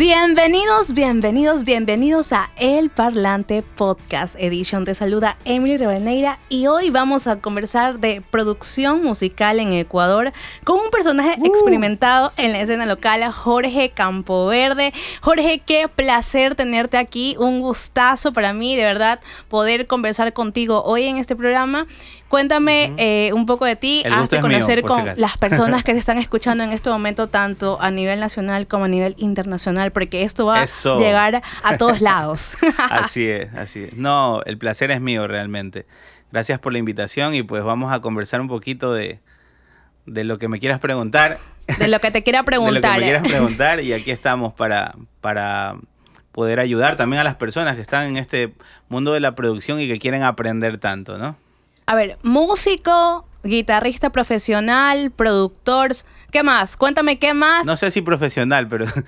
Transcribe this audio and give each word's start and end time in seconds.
Bienvenidos, 0.00 0.94
bienvenidos, 0.94 1.64
bienvenidos 1.64 2.32
a 2.32 2.50
El 2.56 2.88
Parlante 2.88 3.60
Podcast 3.60 4.34
Edition. 4.38 4.86
Te 4.86 4.94
saluda 4.94 5.36
Emily 5.44 5.76
Reveneira 5.76 6.38
y 6.48 6.68
hoy 6.68 6.88
vamos 6.88 7.26
a 7.26 7.42
conversar 7.42 7.98
de 7.98 8.22
producción 8.30 9.04
musical 9.04 9.60
en 9.60 9.74
Ecuador 9.74 10.32
con 10.64 10.80
un 10.80 10.90
personaje 10.90 11.34
Uh. 11.38 11.44
experimentado 11.44 12.32
en 12.38 12.52
la 12.52 12.62
escena 12.62 12.86
local, 12.86 13.30
Jorge 13.30 13.90
Campoverde. 13.90 14.94
Jorge, 15.20 15.62
qué 15.66 15.86
placer 15.86 16.54
tenerte 16.54 16.96
aquí, 16.96 17.36
un 17.38 17.60
gustazo 17.60 18.32
para 18.32 18.54
mí, 18.54 18.76
de 18.76 18.84
verdad, 18.84 19.20
poder 19.48 19.86
conversar 19.86 20.32
contigo 20.32 20.82
hoy 20.82 21.08
en 21.08 21.18
este 21.18 21.36
programa. 21.36 21.86
Cuéntame 22.30 22.94
eh, 22.96 23.32
un 23.32 23.44
poco 23.44 23.64
de 23.66 23.74
ti, 23.74 24.02
El 24.04 24.12
hazte 24.12 24.36
mío, 24.36 24.42
conocer 24.42 24.78
si 24.78 24.84
con 24.84 25.04
las 25.16 25.36
personas 25.36 25.82
que 25.82 25.92
te 25.94 25.98
están 26.04 26.16
escuchando 26.16 26.62
en 26.62 26.70
este 26.70 26.88
momento, 26.88 27.26
tanto 27.26 27.76
a 27.82 27.90
nivel 27.90 28.20
nacional 28.20 28.68
como 28.68 28.84
a 28.84 28.88
nivel 28.88 29.16
internacional, 29.18 29.90
porque 29.90 30.22
esto 30.22 30.46
va 30.46 30.62
Eso. 30.62 30.94
a 30.94 30.98
llegar 31.00 31.42
a 31.64 31.76
todos 31.76 32.00
lados. 32.10 32.52
Así 32.88 33.26
es, 33.26 33.52
así 33.54 33.82
es. 33.82 33.96
No, 33.96 34.42
el 34.46 34.58
placer 34.58 34.92
es 34.92 35.00
mío 35.00 35.26
realmente. 35.26 35.86
Gracias 36.30 36.60
por 36.60 36.72
la 36.72 36.78
invitación 36.78 37.34
y 37.34 37.42
pues 37.42 37.64
vamos 37.64 37.92
a 37.92 37.98
conversar 37.98 38.40
un 38.40 38.46
poquito 38.46 38.94
de, 38.94 39.18
de 40.06 40.22
lo 40.22 40.38
que 40.38 40.46
me 40.46 40.60
quieras 40.60 40.78
preguntar. 40.78 41.40
de 41.80 41.88
lo 41.88 41.98
que 41.98 42.12
te 42.12 42.22
quiera 42.22 42.42
De 42.42 42.42
lo 42.42 42.44
que 42.44 42.50
preguntar. 42.52 42.98
me 43.00 43.04
quieras 43.06 43.22
preguntar 43.24 43.80
y 43.80 43.92
aquí 43.92 44.12
estamos 44.12 44.52
para, 44.54 44.94
para 45.20 45.74
poder 46.30 46.60
ayudar 46.60 46.94
también 46.94 47.20
a 47.20 47.24
las 47.24 47.34
personas 47.34 47.74
que 47.74 47.82
están 47.82 48.06
en 48.06 48.16
este 48.18 48.52
mundo 48.88 49.12
de 49.14 49.18
la 49.18 49.34
producción 49.34 49.80
y 49.80 49.88
que 49.88 49.98
quieren 49.98 50.22
aprender 50.22 50.78
tanto, 50.78 51.18
¿no? 51.18 51.34
A 51.90 51.94
ver, 51.96 52.18
músico, 52.22 53.26
guitarrista 53.42 54.10
profesional, 54.10 55.10
productor, 55.10 55.90
¿qué 56.30 56.44
más? 56.44 56.76
Cuéntame 56.76 57.18
qué 57.18 57.34
más. 57.34 57.66
No 57.66 57.76
sé 57.76 57.90
si 57.90 58.00
profesional, 58.00 58.68
pero... 58.68 58.86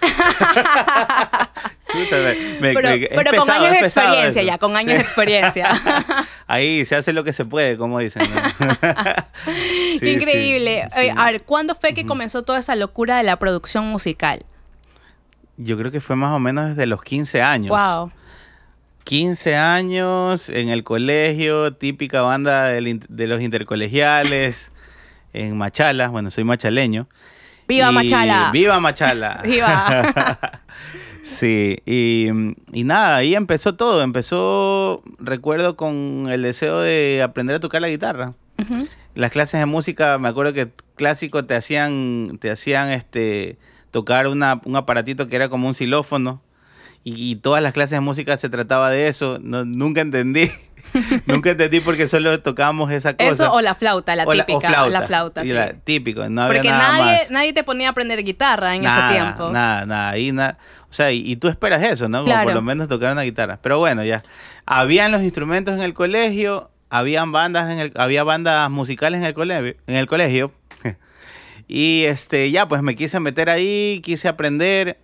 Me- 2.60 2.72
pero 2.72 2.88
me- 2.90 3.38
con 3.38 3.50
años 3.50 3.70
de 3.70 3.78
experiencia 3.80 4.40
eso. 4.40 4.40
ya, 4.42 4.58
con 4.58 4.74
años 4.76 4.94
de 4.94 5.00
experiencia. 5.00 5.68
Ahí 6.46 6.84
se 6.86 6.96
hace 6.96 7.12
lo 7.12 7.22
que 7.22 7.32
se 7.34 7.44
puede, 7.44 7.76
como 7.76 7.98
dicen. 7.98 8.22
¿no? 8.34 8.40
Sí, 9.44 9.98
Qué 10.00 10.12
increíble. 10.14 10.86
sí. 10.96 11.08
A 11.14 11.26
ver, 11.26 11.42
¿cuándo 11.42 11.74
fue 11.74 11.92
que 11.94 12.04
comenzó 12.06 12.42
toda 12.42 12.58
esa 12.58 12.74
locura 12.76 13.18
de 13.18 13.22
la 13.24 13.38
producción 13.38 13.86
musical? 13.86 14.44
Yo 15.58 15.76
creo 15.78 15.92
que 15.92 16.00
fue 16.00 16.16
más 16.16 16.32
o 16.34 16.38
menos 16.40 16.70
desde 16.70 16.86
los 16.86 17.02
15 17.04 17.42
años. 17.42 17.70
Wow. 17.70 18.10
15 19.04 19.56
años 19.56 20.48
en 20.48 20.68
el 20.68 20.84
colegio, 20.84 21.74
típica 21.74 22.22
banda 22.22 22.66
del 22.66 23.00
de 23.08 23.26
los 23.26 23.40
intercolegiales 23.40 24.72
en 25.32 25.56
Machala. 25.56 26.08
Bueno, 26.08 26.30
soy 26.30 26.44
machaleño. 26.44 27.08
¡Viva 27.68 27.90
Y- 27.90 27.94
Machala! 27.94 28.50
¡Viva 28.52 28.80
Machala! 28.80 29.40
¡Viva! 29.44 30.62
Sí, 31.24 31.78
y, 31.86 32.26
y 32.72 32.82
nada, 32.82 33.14
ahí 33.18 33.36
empezó 33.36 33.76
todo. 33.76 34.02
Empezó, 34.02 35.04
recuerdo, 35.20 35.76
con 35.76 36.26
el 36.28 36.42
deseo 36.42 36.80
de 36.80 37.22
aprender 37.22 37.54
a 37.54 37.60
tocar 37.60 37.80
la 37.80 37.88
guitarra. 37.88 38.34
Las 39.14 39.30
clases 39.30 39.60
de 39.60 39.66
música, 39.66 40.18
me 40.18 40.28
acuerdo 40.28 40.52
que 40.52 40.70
clásico 40.96 41.44
te 41.44 41.54
hacían, 41.54 42.38
te 42.40 42.50
hacían 42.50 42.90
este 42.90 43.56
tocar 43.92 44.26
una, 44.26 44.60
un 44.64 44.74
aparatito 44.74 45.28
que 45.28 45.36
era 45.36 45.48
como 45.48 45.68
un 45.68 45.74
xilófono. 45.74 46.42
Y, 47.04 47.32
y 47.32 47.36
todas 47.36 47.62
las 47.62 47.72
clases 47.72 47.92
de 47.92 48.00
música 48.00 48.36
se 48.36 48.48
trataba 48.48 48.90
de 48.90 49.08
eso. 49.08 49.38
No, 49.42 49.64
nunca 49.64 50.00
entendí. 50.02 50.50
nunca 51.26 51.50
entendí 51.50 51.80
porque 51.80 52.06
solo 52.06 52.40
tocábamos 52.42 52.90
esa 52.92 53.16
cosa. 53.16 53.30
Eso 53.30 53.52
o 53.52 53.60
la 53.60 53.74
flauta, 53.74 54.14
la 54.14 54.24
O 54.24 54.34
la- 54.34 54.42
o 54.42 54.46
típica. 54.46 54.86
la 54.88 55.02
flauta, 55.02 55.42
Y 55.42 55.48
sí. 55.48 55.52
la- 55.52 55.72
típico, 55.72 56.28
no 56.28 56.42
había 56.42 56.54
Porque 56.60 56.70
nada 56.70 56.98
nadie, 56.98 57.18
más. 57.20 57.30
nadie 57.30 57.52
te 57.52 57.64
ponía 57.64 57.88
a 57.88 57.90
aprender 57.90 58.22
guitarra 58.22 58.74
en 58.76 58.82
Nada, 58.82 59.06
ese 59.10 59.18
tiempo. 59.18 59.50
Nada, 59.50 59.86
nada. 59.86 60.10
Ahí 60.10 60.30
nada. 60.32 60.58
O 60.90 60.94
sea, 60.94 61.10
y, 61.10 61.22
y 61.28 61.36
tú 61.36 61.48
esperas 61.48 61.82
eso, 61.82 62.08
¿no? 62.08 62.18
Como 62.18 62.26
Claro. 62.26 62.44
por 62.44 62.54
lo 62.54 62.62
menos 62.62 62.88
tocar 62.88 63.10
una 63.12 63.22
guitarra. 63.22 63.58
Pero 63.62 63.78
bueno, 63.78 64.04
ya. 64.04 64.22
Habían 64.66 65.10
los 65.10 65.22
instrumentos 65.22 65.74
en 65.74 65.80
el 65.82 65.94
colegio, 65.94 66.70
habían 66.90 67.32
bandas 67.32 67.70
en 67.70 67.78
el, 67.80 67.92
había 67.96 68.22
bandas 68.22 68.70
musicales 68.70 69.18
en 69.20 69.24
el 69.26 69.34
colegio, 69.34 69.74
en 69.86 69.94
el 69.96 70.06
colegio. 70.06 70.52
y 71.68 72.04
este, 72.04 72.50
ya, 72.50 72.68
pues 72.68 72.82
me 72.82 72.94
quise 72.94 73.18
meter 73.20 73.48
ahí, 73.50 74.00
quise 74.04 74.28
aprender. 74.28 74.98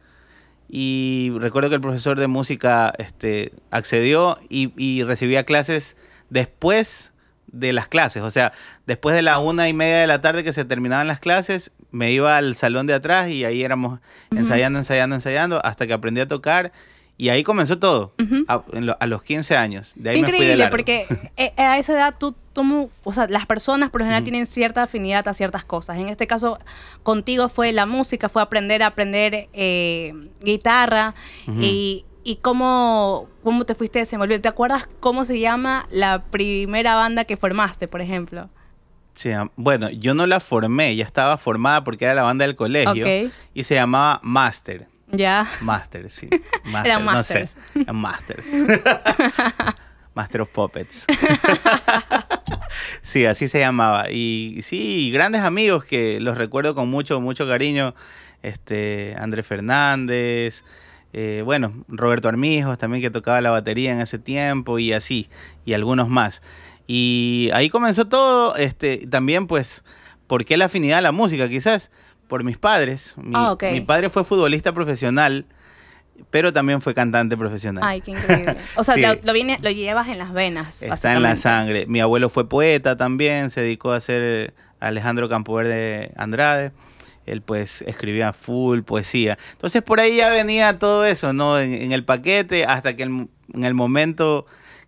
Y 0.69 1.33
recuerdo 1.37 1.71
que 1.71 1.77
el 1.77 1.81
profesor 1.81 2.19
de 2.19 2.27
música 2.27 2.93
este, 2.99 3.53
accedió 3.71 4.39
y, 4.49 4.73
y 4.77 5.03
recibía 5.03 5.45
clases 5.45 5.97
después 6.31 7.13
de 7.53 7.73
las 7.73 7.89
clases. 7.89 8.23
O 8.23 8.31
sea, 8.31 8.53
después 8.87 9.15
de 9.15 9.23
la 9.23 9.39
una 9.39 9.69
y 9.69 9.73
media 9.73 9.99
de 9.99 10.07
la 10.07 10.21
tarde 10.21 10.45
que 10.45 10.53
se 10.53 10.65
terminaban 10.65 11.07
las 11.07 11.21
clases, 11.21 11.73
me 11.91 12.13
iba 12.13 12.37
al 12.37 12.55
salón 12.55 12.87
de 12.87 12.95
atrás 12.95 13.31
y 13.31 13.45
ahí 13.45 13.63
éramos 13.63 14.01
ensayando, 14.31 14.79
ensayando, 14.79 15.17
ensayando, 15.17 15.65
hasta 15.65 15.87
que 15.87 15.93
aprendí 15.93 16.21
a 16.21 16.29
tocar. 16.29 16.73
Y 17.21 17.31
ahí 17.31 17.43
comenzó 17.43 17.79
todo, 17.81 18.15
a, 18.47 18.63
en 18.73 18.87
lo- 18.87 18.97
a 19.01 19.07
los 19.09 19.25
15 19.25 19.57
años. 19.57 19.93
De 19.97 20.11
ahí 20.11 20.23
me 20.23 20.29
fui 20.29 20.39
de 20.39 20.53
Increíble, 20.55 20.57
largo. 20.57 20.71
porque 20.71 21.07
eh, 21.37 21.53
a 21.57 21.77
esa 21.77 21.93
edad 21.95 22.15
tú, 22.17 22.37
tú- 22.53 22.91
o 23.03 23.13
sea, 23.13 23.27
las 23.27 23.45
personas 23.45 23.91
por 23.91 24.01
lo 24.01 24.05
general 24.05 24.23
tienen 24.23 24.47
cierta 24.47 24.85
afinidad 24.85 25.27
a 25.27 25.35
ciertas 25.35 25.65
cosas. 25.65 25.99
En 25.99 26.09
este 26.09 26.29
caso, 26.29 26.59
contigo 27.03 27.49
fue 27.49 27.73
la 27.73 27.87
música, 27.87 28.29
fue 28.29 28.41
aprender 28.41 28.85
a 28.85 28.87
aprender 28.87 29.49
eh, 29.53 30.13
guitarra 30.43 31.15
y, 31.61 32.05
y 32.23 32.37
cómo, 32.37 33.29
cómo 33.43 33.65
te 33.65 33.75
fuiste 33.75 33.99
desenvolviendo. 33.99 34.43
¿Te 34.43 34.49
acuerdas 34.49 34.89
cómo 35.01 35.25
se 35.25 35.41
llama 35.41 35.87
la 35.91 36.23
primera 36.27 36.95
banda 36.95 37.25
que 37.25 37.37
formaste, 37.37 37.89
por 37.89 38.01
ejemplo? 38.01 38.49
Sí, 39.15 39.31
bueno, 39.57 39.91
yo 39.91 40.15
no 40.15 40.29
la 40.29 40.39
formé, 40.39 40.95
ya 40.95 41.05
estaba 41.05 41.37
formada 41.37 41.83
porque 41.83 42.05
era 42.05 42.15
la 42.15 42.23
banda 42.23 42.47
del 42.47 42.55
colegio 42.55 43.05
y 43.55 43.65
se 43.65 43.75
llamaba 43.75 44.21
Master. 44.23 44.87
Ya. 45.13 45.51
Master, 45.61 46.11
sí. 46.11 46.29
Master, 46.65 46.87
Eran 46.93 47.05
no 47.05 47.13
masters. 47.13 47.51
sé. 47.51 47.81
Eran 47.81 47.97
Masters. 47.97 48.47
Master 50.15 50.41
of 50.41 50.49
Puppets. 50.51 51.07
sí, 53.03 53.25
así 53.25 53.49
se 53.49 53.61
llamaba. 53.61 54.11
Y 54.11 54.61
sí, 54.63 55.11
grandes 55.13 55.43
amigos 55.43 55.85
que 55.85 56.19
los 56.21 56.37
recuerdo 56.37 56.75
con 56.75 56.89
mucho, 56.89 57.21
mucho 57.21 57.47
cariño. 57.47 57.95
Este, 58.43 59.15
André 59.19 59.43
Fernández, 59.43 60.65
eh, 61.13 61.43
bueno, 61.45 61.85
Roberto 61.89 62.29
Armijos 62.29 62.79
también 62.79 63.03
que 63.03 63.11
tocaba 63.11 63.41
la 63.41 63.51
batería 63.51 63.93
en 63.93 64.01
ese 64.01 64.19
tiempo 64.19 64.79
y 64.79 64.93
así, 64.93 65.29
y 65.65 65.73
algunos 65.73 66.09
más. 66.09 66.43
Y 66.87 67.51
ahí 67.53 67.69
comenzó 67.71 68.07
todo, 68.07 68.57
este, 68.57 69.07
también 69.07 69.47
pues, 69.47 69.85
¿por 70.27 70.45
qué 70.45 70.57
la 70.57 70.67
afinidad 70.67 70.99
a 70.99 71.03
la 71.03 71.13
música? 71.13 71.49
Quizás 71.49 71.91
por 72.29 72.45
mis 72.45 72.59
padres. 72.59 73.15
Mi, 73.17 73.33
Ah, 73.35 73.57
mi 73.73 73.81
padre 73.81 74.11
fue 74.11 74.23
futbolista 74.25 74.73
profesional, 74.73 75.47
pero 76.31 76.53
también 76.53 76.81
fue 76.81 76.95
cantante 76.95 77.37
profesional. 77.37 77.83
Ay, 77.87 78.01
qué 78.01 78.13
increíble. 78.13 78.57
O 78.77 78.85
sea, 78.85 78.95
Sí. 78.97 79.03
lo, 79.03 79.15
lo 79.23 79.33
viene- 79.33 79.59
lo 79.63 79.71
llevas 79.71 80.09
en 80.09 80.19
las 80.19 80.33
venas. 80.33 80.83
Está 80.83 81.13
en 81.15 81.23
la 81.23 81.37
sangre. 81.37 81.87
Mi 81.87 82.01
abuelo 82.01 82.29
fue 82.29 82.49
poeta 82.49 82.97
también, 82.97 83.51
se 83.51 83.61
dedicó 83.63 83.93
a 83.93 83.97
hacer 83.97 84.21
eh, 84.23 84.51
Alejandro 84.81 85.29
Campoverde 85.29 86.13
Andrade. 86.17 86.73
Él 87.27 87.43
pues 87.43 87.83
escribía 87.83 88.33
full 88.33 88.81
poesía. 88.83 89.37
Entonces 89.53 89.83
por 89.83 90.01
ahí 90.01 90.17
ya 90.17 90.31
venía 90.31 90.79
todo 90.79 91.05
eso, 91.05 91.33
¿no? 91.35 91.59
En, 91.61 91.73
en 91.75 91.93
el 91.93 92.05
paquete, 92.05 92.65
hasta 92.65 92.97
que 92.97 93.03
el- 93.03 93.29
en 93.55 93.65
el 93.65 93.75
momento 93.75 94.47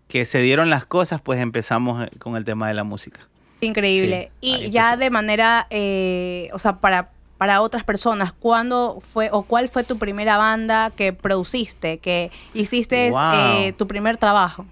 que 0.08 0.24
se 0.24 0.40
dieron 0.42 0.70
las 0.70 0.84
cosas, 0.86 1.20
pues 1.20 1.38
empezamos 1.40 2.04
eh, 2.06 2.10
con 2.18 2.36
el 2.36 2.44
tema 2.44 2.66
de 2.68 2.74
la 2.74 2.82
música. 2.84 3.20
Increíble. 3.60 4.32
Sí, 4.40 4.54
y 4.64 4.70
ya 4.70 4.96
de 4.96 5.10
manera, 5.10 5.66
eh, 5.70 6.48
o 6.54 6.58
sea, 6.58 6.78
para, 6.80 7.10
para 7.40 7.62
otras 7.62 7.84
personas, 7.84 8.34
¿cuándo 8.34 8.98
fue 9.00 9.30
o 9.32 9.44
cuál 9.44 9.70
fue 9.70 9.82
tu 9.82 9.96
primera 9.96 10.36
banda 10.36 10.90
que 10.94 11.14
produciste, 11.14 11.96
que 11.96 12.30
hiciste 12.52 13.10
Wow. 13.10 13.20
eh, 13.32 13.72
tu 13.78 13.86
primer 13.86 14.18
trabajo? 14.18 14.66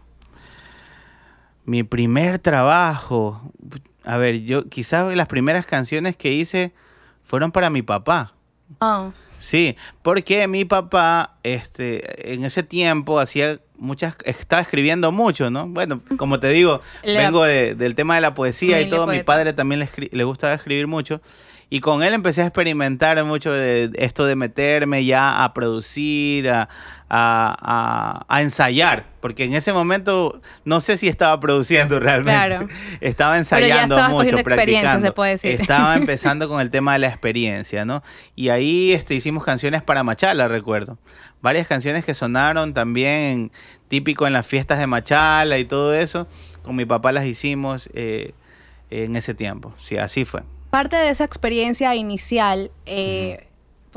Mi 1.65 1.83
primer 1.83 2.39
trabajo. 2.39 3.41
A 4.05 4.19
ver, 4.19 4.43
yo 4.43 4.69
quizás 4.69 5.15
las 5.15 5.29
primeras 5.29 5.65
canciones 5.65 6.15
que 6.15 6.31
hice 6.33 6.75
fueron 7.25 7.53
para 7.53 7.71
mi 7.71 7.81
papá. 7.81 8.35
Oh, 8.81 9.13
Sí, 9.39 9.75
porque 10.03 10.47
mi 10.47 10.67
papá, 10.67 11.37
este, 11.45 12.35
en 12.35 12.45
ese 12.45 12.63
tiempo 12.65 13.19
hacía 13.19 13.61
muchas, 13.79 14.17
estaba 14.25 14.61
escribiendo 14.61 15.11
mucho, 15.11 15.49
¿no? 15.49 15.67
Bueno, 15.69 16.03
como 16.19 16.39
te 16.39 16.49
digo, 16.49 16.83
vengo 17.03 17.45
de- 17.45 17.75
del 17.77 17.95
tema 17.95 18.17
de 18.17 18.21
la 18.21 18.35
poesía 18.35 18.79
y 18.83 18.91
todo. 18.91 19.07
Mi 19.07 19.23
padre 19.23 19.55
también 19.55 19.79
le, 19.79 19.89
le 20.13 20.25
gustaba 20.25 20.53
escribir 20.53 20.87
mucho. 20.87 21.23
Y 21.71 21.81
con 21.81 22.03
él 22.03 22.15
empecé 22.15 22.41
a 22.43 22.47
experimentar 22.47 23.23
mucho 23.25 23.53
de 23.53 23.91
esto 23.97 24.25
de 24.25 24.37
meterme 24.37 25.05
ya 25.05 25.45
a 25.45 25.53
producir, 25.53 26.49
a, 26.49 26.63
a- 27.11 27.57
a- 27.61 28.25
a 28.27 28.43
ensayar, 28.43 29.05
porque 29.21 29.45
en 29.45 29.53
ese 29.53 29.75
momento 29.75 30.41
no 30.65 30.81
sé 30.81 30.97
si 30.97 31.09
estaba 31.09 31.39
produciendo 31.41 32.01
realmente. 32.01 32.33
Claro. 32.47 32.69
Estaba 33.03 33.35
ya 33.35 33.39
ensayando 33.39 33.97
mucho, 34.09 34.37
practicando. 34.43 35.01
se 35.01 35.13
puede 35.13 35.33
decir. 35.33 35.61
Estaba 35.61 35.95
empezando 35.97 36.49
con 36.49 36.63
el 36.63 36.71
tema 36.71 36.95
de 36.95 37.01
la 37.01 37.09
experiencia, 37.09 37.85
¿no? 37.85 38.03
Y 38.35 38.49
ahí 38.49 38.93
este, 38.93 39.15
hicimos 39.15 39.45
canciones 39.45 39.83
para 39.83 40.03
Machala, 40.03 40.49
recuerdo. 40.49 40.97
Varias 41.43 41.69
canciones 41.69 42.03
que 42.05 42.15
sonaron 42.15 42.73
también 42.73 43.53
típico 43.89 44.27
en 44.27 44.33
las 44.33 44.47
fiestas 44.47 44.79
de 44.79 44.87
Machala 44.87 45.59
y 45.59 45.67
todo 45.67 45.95
eso. 45.95 46.27
Con 46.63 46.77
mi 46.77 46.87
papá 46.87 47.13
las 47.13 47.27
hicimos 47.27 47.91
eh, 47.93 48.33
en 48.91 49.17
ese 49.17 49.35
tiempo. 49.35 49.75
Sí, 49.77 49.99
así 49.99 50.25
fue. 50.25 50.43
Parte 50.71 50.97
de 50.97 51.09
esa 51.09 51.25
experiencia 51.25 51.95
inicial, 51.95 52.71
eh, 52.85 53.49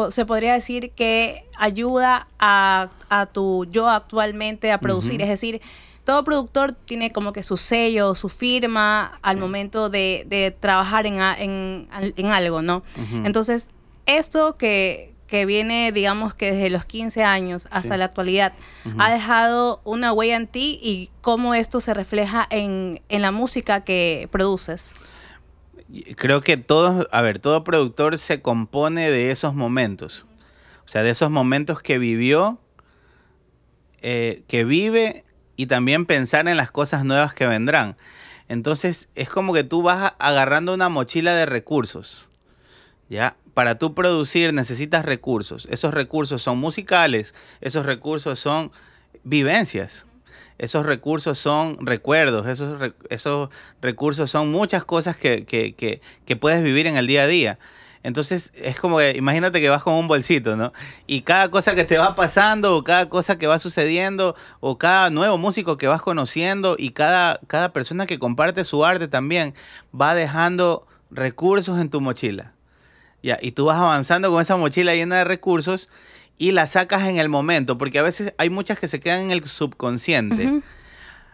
se 0.09 0.25
podría 0.25 0.53
decir 0.53 0.91
que 0.91 1.45
ayuda 1.57 2.27
a, 2.39 2.89
tu 3.33 3.65
yo 3.65 3.89
actualmente 3.89 4.71
a 4.71 4.79
producir. 4.79 5.21
Es 5.21 5.27
decir, 5.27 5.61
todo 6.05 6.23
productor 6.23 6.73
tiene 6.73 7.11
como 7.11 7.33
que 7.33 7.43
su 7.43 7.57
sello, 7.57 8.15
su 8.15 8.29
firma 8.29 9.19
al 9.21 9.37
momento 9.37 9.89
de, 9.89 10.55
trabajar 10.59 11.05
en, 11.05 11.19
algo, 11.91 12.61
¿no? 12.61 12.83
Entonces, 13.25 13.69
esto 14.05 14.55
que, 14.57 15.13
que, 15.27 15.45
viene, 15.45 15.91
digamos 15.91 16.33
que 16.33 16.53
desde 16.53 16.69
los 16.69 16.85
15 16.85 17.23
años 17.23 17.67
hasta 17.69 17.97
la 17.97 18.05
actualidad, 18.05 18.53
ha 18.97 19.11
dejado 19.11 19.81
una 19.83 20.13
huella 20.13 20.37
en 20.37 20.47
ti 20.47 20.79
y 20.81 21.09
cómo 21.19 21.53
esto 21.53 21.81
se 21.81 21.93
refleja 21.93 22.47
en, 22.49 23.01
en 23.09 23.21
la 23.21 23.31
música 23.31 23.81
que 23.81 24.29
produces. 24.31 24.93
Creo 26.15 26.41
que 26.41 26.57
todo, 26.57 27.07
a 27.11 27.21
ver, 27.21 27.39
todo 27.39 27.63
productor 27.63 28.17
se 28.17 28.41
compone 28.41 29.11
de 29.11 29.31
esos 29.31 29.53
momentos. 29.53 30.25
O 30.85 30.87
sea, 30.87 31.03
de 31.03 31.09
esos 31.09 31.29
momentos 31.29 31.81
que 31.81 31.97
vivió, 31.97 32.59
eh, 34.01 34.43
que 34.47 34.63
vive 34.63 35.23
y 35.55 35.65
también 35.67 36.05
pensar 36.05 36.47
en 36.47 36.57
las 36.57 36.71
cosas 36.71 37.03
nuevas 37.03 37.33
que 37.33 37.47
vendrán. 37.47 37.97
Entonces, 38.47 39.09
es 39.15 39.29
como 39.29 39.53
que 39.53 39.63
tú 39.63 39.81
vas 39.81 40.13
agarrando 40.19 40.73
una 40.73 40.89
mochila 40.89 41.35
de 41.35 41.45
recursos. 41.45 42.29
¿Ya? 43.09 43.35
Para 43.53 43.77
tú 43.77 43.93
producir 43.93 44.53
necesitas 44.53 45.03
recursos. 45.03 45.67
Esos 45.69 45.93
recursos 45.93 46.41
son 46.41 46.57
musicales, 46.57 47.33
esos 47.59 47.85
recursos 47.85 48.39
son 48.39 48.71
vivencias 49.23 50.05
esos 50.61 50.85
recursos 50.85 51.39
son 51.39 51.83
recuerdos, 51.83 52.45
esos, 52.45 52.93
esos 53.09 53.49
recursos 53.81 54.29
son 54.29 54.51
muchas 54.51 54.85
cosas 54.85 55.17
que, 55.17 55.43
que, 55.43 55.73
que, 55.73 56.35
puedes 56.35 56.63
vivir 56.63 56.85
en 56.85 56.97
el 56.97 57.07
día 57.07 57.23
a 57.23 57.27
día. 57.27 57.57
Entonces 58.03 58.51
es 58.53 58.79
como 58.79 58.99
que 58.99 59.17
imagínate 59.17 59.59
que 59.59 59.69
vas 59.69 59.81
con 59.81 59.95
un 59.95 60.07
bolsito, 60.07 60.55
¿no? 60.55 60.71
Y 61.07 61.23
cada 61.23 61.49
cosa 61.49 61.73
que 61.73 61.83
te 61.83 61.97
va 61.97 62.13
pasando, 62.13 62.75
o 62.75 62.83
cada 62.83 63.09
cosa 63.09 63.39
que 63.39 63.47
va 63.47 63.57
sucediendo, 63.57 64.35
o 64.59 64.77
cada 64.77 65.09
nuevo 65.09 65.39
músico 65.39 65.77
que 65.77 65.87
vas 65.87 66.03
conociendo, 66.03 66.75
y 66.77 66.91
cada, 66.91 67.39
cada 67.47 67.73
persona 67.73 68.05
que 68.05 68.19
comparte 68.19 68.63
su 68.63 68.85
arte 68.85 69.07
también, 69.07 69.55
va 69.99 70.13
dejando 70.13 70.85
recursos 71.09 71.79
en 71.79 71.89
tu 71.89 72.01
mochila. 72.01 72.53
Ya, 73.23 73.39
y 73.41 73.53
tú 73.53 73.65
vas 73.65 73.77
avanzando 73.77 74.29
con 74.29 74.39
esa 74.39 74.57
mochila 74.57 74.93
llena 74.93 75.17
de 75.17 75.23
recursos 75.23 75.89
y 76.37 76.51
la 76.51 76.67
sacas 76.67 77.07
en 77.07 77.17
el 77.17 77.29
momento, 77.29 77.77
porque 77.77 77.99
a 77.99 78.03
veces 78.03 78.33
hay 78.37 78.49
muchas 78.49 78.79
que 78.79 78.87
se 78.87 78.99
quedan 78.99 79.21
en 79.21 79.31
el 79.31 79.43
subconsciente. 79.43 80.61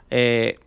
Eh, 0.09 0.59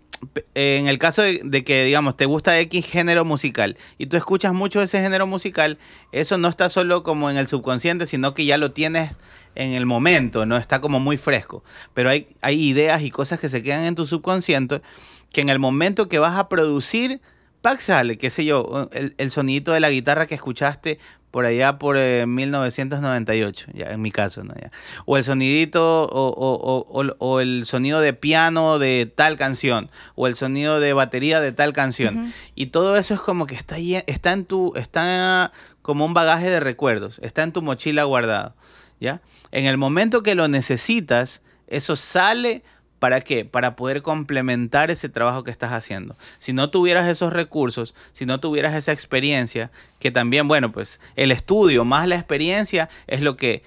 en 0.55 0.87
el 0.87 0.99
caso 0.99 1.23
de, 1.23 1.65
que, 1.65 1.85
digamos, 1.85 2.17
te 2.17 2.27
gusta 2.27 2.59
X 2.61 2.87
género 2.87 3.25
musical 3.25 3.77
y 3.97 4.07
tú 4.07 4.17
escuchas 4.17 4.53
mucho 4.53 4.83
ese 4.83 5.01
género 5.01 5.27
musical, 5.27 5.79
eso 6.13 6.37
no 6.37 6.49
está 6.49 6.69
solo 6.69 7.03
como 7.03 7.31
en 7.31 7.39
el 7.39 7.49
subconsciente, 7.49 8.07
sino 8.07 8.35
que 8.35 8.45
ya 8.45 8.59
lo 8.59 8.73
tienes 8.73 9.13
en 9.55 9.73
el 9.73 9.87
momento, 9.87 10.45
¿no? 10.45 10.57
Está 10.57 10.81
como 10.81 11.01
muy 11.01 11.17
fresco. 11.17 11.65
Pero 11.95 12.11
hay, 12.11 12.29
hay 12.43 12.63
ideas 12.63 13.03
y 13.03 13.11
cosas 13.11 13.41
que 13.41 13.49
se 13.49 13.63
quedan 13.63 13.85
en 13.85 13.95
tu 13.95 14.05
subconsciente 14.05 14.83
que 15.33 15.41
en 15.41 15.49
el 15.49 15.59
momento 15.59 16.09
que 16.09 16.19
vas 16.19 16.39
a 16.39 16.49
producir, 16.49 17.21
¡pac! 17.63 17.81
sale, 17.81 18.19
qué 18.19 18.31
sé 18.31 18.45
yo, 18.45 18.89
el, 18.93 19.15
el 19.17 19.31
sonidito 19.31 19.73
de 19.73 19.81
la 19.81 19.91
guitarra 19.91 20.27
que 20.27 20.35
escuchaste 20.35 20.99
por 21.31 21.45
allá 21.47 21.79
por 21.79 21.97
1998, 21.97 23.67
eh, 23.69 23.79
ya 23.79 23.93
en 23.93 24.03
mi 24.03 24.11
caso, 24.11 24.43
¿no? 24.43 24.55
O 25.07 25.17
el 25.17 25.25
sonidito 25.25 26.09
o, 26.11 27.41
el 27.41 27.67
sonido 27.67 28.01
de 28.01 28.13
piano 28.13 28.79
de 28.79 29.11
tal 29.15 29.37
canción, 29.37 29.91
o 30.17 30.27
el 30.27 30.35
sonido 30.35 30.81
de 30.81 30.93
batería 30.93 31.41
de 31.41 31.53
tal 31.53 31.73
canción. 31.73 32.33
Y 32.55 32.67
todo 32.67 32.97
eso 32.97 33.15
es 33.15 33.21
como 33.21 33.47
que 33.47 33.55
está, 33.55 33.77
está 33.79 34.33
en 34.33 34.45
tu, 34.45 34.73
está 34.77 35.53
como 35.83 36.05
un 36.05 36.15
bagaje 36.15 36.51
de 36.51 36.61
recuerdos, 36.61 37.21
está 37.23 37.43
en 37.43 37.53
tu 37.53 37.63
mochila 37.63 38.05
guardado, 38.05 38.55
¿ya? 39.01 39.21
En 39.53 39.67
el 39.67 39.77
momento 39.77 40.23
que 40.23 40.35
lo 40.35 40.49
necesitas, 40.49 41.43
eso 41.69 41.97
sale 41.97 42.65
¿Para 43.01 43.23
qué? 43.23 43.47
Para 43.47 43.77
poder 43.77 44.03
complementar 44.03 44.91
ese 44.91 45.09
trabajo 45.09 45.43
que 45.43 45.51
estás 45.51 45.73
haciendo. 45.73 46.17
Si 46.39 46.53
no 46.53 46.71
tuvieras 46.71 47.09
esos 47.09 47.33
recursos, 47.33 47.95
si 48.13 48.27
no 48.27 48.41
tuvieras 48.41 48.75
esa 48.75 48.93
experiencia, 48.93 49.71
que 49.99 50.11
también, 50.11 50.47
bueno, 50.47 50.71
pues 50.71 51.01
el 51.17 51.33
estudio 51.33 51.87
más 51.87 52.07
la 52.07 52.17
experiencia 52.17 52.91
es 53.07 53.23
lo 53.23 53.37
que 53.37 53.63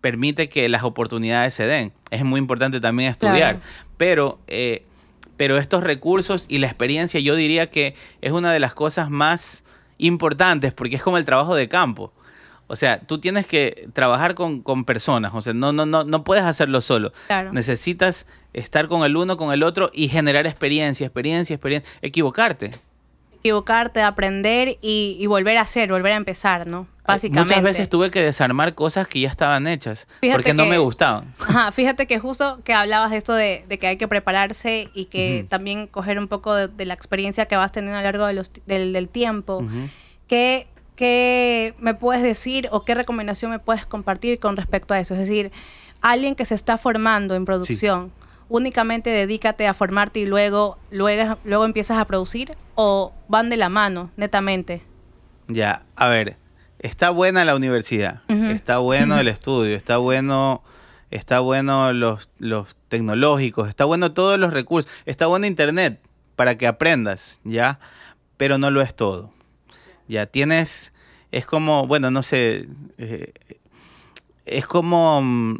permite 0.00 0.48
que 0.48 0.68
las 0.68 0.84
oportunidades 0.84 1.52
se 1.52 1.66
den. 1.66 1.92
Es 2.10 2.24
muy 2.24 2.38
importante 2.38 2.80
también 2.80 3.10
estudiar, 3.10 3.60
pero, 3.96 4.38
eh, 4.46 4.84
pero 5.36 5.56
estos 5.56 5.82
recursos 5.82 6.46
y 6.48 6.58
la 6.58 6.68
experiencia 6.68 7.18
yo 7.18 7.34
diría 7.34 7.68
que 7.70 7.96
es 8.20 8.30
una 8.30 8.52
de 8.52 8.60
las 8.60 8.72
cosas 8.72 9.10
más 9.10 9.64
importantes 9.98 10.72
porque 10.72 10.94
es 10.94 11.02
como 11.02 11.18
el 11.18 11.24
trabajo 11.24 11.56
de 11.56 11.68
campo. 11.68 12.12
O 12.68 12.74
sea, 12.74 12.98
tú 13.00 13.18
tienes 13.18 13.46
que 13.46 13.88
trabajar 13.92 14.34
con, 14.34 14.62
personas, 14.84 15.32
o 15.34 15.40
sea, 15.40 15.52
no, 15.52 15.72
no, 15.72 15.86
no, 15.86 16.02
no 16.04 16.24
puedes 16.24 16.44
hacerlo 16.44 16.80
solo. 16.80 17.12
Necesitas 17.52 18.26
estar 18.52 18.88
con 18.88 19.04
el 19.04 19.16
uno, 19.16 19.36
con 19.36 19.52
el 19.52 19.62
otro 19.62 19.90
y 19.92 20.08
generar 20.08 20.46
experiencia, 20.46 21.06
experiencia, 21.06 21.54
experiencia, 21.54 21.90
equivocarte. 22.02 22.72
Equivocarte, 23.38 24.02
aprender 24.02 24.78
y, 24.80 25.24
volver 25.26 25.58
a 25.58 25.60
hacer, 25.60 25.90
volver 25.90 26.12
a 26.12 26.16
empezar, 26.16 26.66
¿no? 26.66 26.88
Básicamente. 27.06 27.54
Muchas 27.54 27.62
veces 27.62 27.88
tuve 27.88 28.10
que 28.10 28.20
desarmar 28.20 28.74
cosas 28.74 29.06
que 29.06 29.20
ya 29.20 29.28
estaban 29.28 29.68
hechas 29.68 30.08
porque 30.32 30.52
no 30.52 30.66
me 30.66 30.78
gustaban. 30.78 31.32
Ajá, 31.38 31.70
fíjate 31.70 32.08
que 32.08 32.18
justo 32.18 32.58
que 32.64 32.72
hablabas 32.72 33.12
de 33.12 33.16
esto 33.18 33.32
de, 33.32 33.64
que 33.80 33.86
hay 33.86 33.96
que 33.96 34.08
prepararse 34.08 34.88
y 34.92 35.04
que 35.04 35.46
también 35.48 35.86
coger 35.86 36.18
un 36.18 36.26
poco 36.26 36.54
de, 36.56 36.86
la 36.86 36.94
experiencia 36.94 37.46
que 37.46 37.54
vas 37.54 37.70
teniendo 37.70 37.96
a 37.96 38.00
lo 38.00 38.06
largo 38.06 38.26
de 38.26 38.32
los, 38.32 38.50
del, 38.66 39.08
tiempo, 39.08 39.64
que 40.26 40.66
¿qué 40.96 41.74
me 41.78 41.94
puedes 41.94 42.22
decir 42.22 42.68
o 42.72 42.84
qué 42.84 42.94
recomendación 42.94 43.50
me 43.50 43.58
puedes 43.58 43.86
compartir 43.86 44.40
con 44.40 44.56
respecto 44.56 44.94
a 44.94 44.98
eso? 44.98 45.14
Es 45.14 45.20
decir, 45.20 45.52
alguien 46.00 46.34
que 46.34 46.44
se 46.44 46.54
está 46.54 46.78
formando 46.78 47.34
en 47.34 47.44
producción, 47.44 48.10
únicamente 48.48 49.10
dedícate 49.10 49.66
a 49.66 49.74
formarte 49.74 50.20
y 50.20 50.26
luego, 50.26 50.78
luego, 50.90 51.38
luego 51.44 51.64
empiezas 51.64 51.98
a 51.98 52.04
producir 52.06 52.52
o 52.74 53.12
van 53.28 53.48
de 53.48 53.56
la 53.56 53.68
mano, 53.68 54.10
netamente. 54.16 54.82
Ya, 55.48 55.84
a 55.94 56.08
ver, 56.08 56.36
está 56.78 57.10
buena 57.10 57.44
la 57.44 57.54
universidad, 57.54 58.22
está 58.28 58.78
bueno 58.78 59.16
el 59.20 59.28
estudio, 59.28 59.76
está 59.76 59.98
bueno, 59.98 60.62
está 61.10 61.40
bueno 61.40 61.92
los, 61.92 62.30
los 62.38 62.74
tecnológicos, 62.88 63.68
está 63.68 63.84
bueno 63.84 64.12
todos 64.12 64.38
los 64.38 64.52
recursos, 64.52 64.90
está 65.04 65.26
bueno 65.26 65.46
internet 65.46 66.00
para 66.36 66.58
que 66.58 66.66
aprendas, 66.66 67.40
¿ya? 67.44 67.78
Pero 68.36 68.58
no 68.58 68.70
lo 68.70 68.82
es 68.82 68.94
todo. 68.94 69.35
Ya 70.08 70.26
tienes, 70.26 70.92
es 71.32 71.46
como, 71.46 71.86
bueno, 71.86 72.10
no 72.10 72.22
sé, 72.22 72.68
eh, 72.98 73.32
es 74.44 74.66
como 74.66 75.20
mm, 75.22 75.56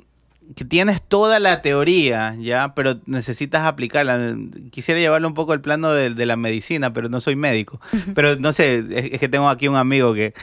que 0.54 0.64
tienes 0.64 1.02
toda 1.02 1.40
la 1.40 1.60
teoría, 1.60 2.36
¿ya? 2.38 2.72
Pero 2.74 3.00
necesitas 3.06 3.66
aplicarla. 3.66 4.36
Quisiera 4.70 5.00
llevarlo 5.00 5.26
un 5.26 5.34
poco 5.34 5.52
al 5.52 5.60
plano 5.60 5.90
de, 5.90 6.26
la 6.26 6.36
medicina, 6.36 6.92
pero 6.92 7.08
no 7.08 7.20
soy 7.20 7.34
médico. 7.34 7.80
Pero 8.14 8.36
no 8.36 8.52
sé, 8.52 8.84
es, 9.12 9.18
que 9.18 9.28
tengo 9.28 9.48
aquí 9.48 9.66
un 9.66 9.76
amigo 9.76 10.14
que, 10.14 10.34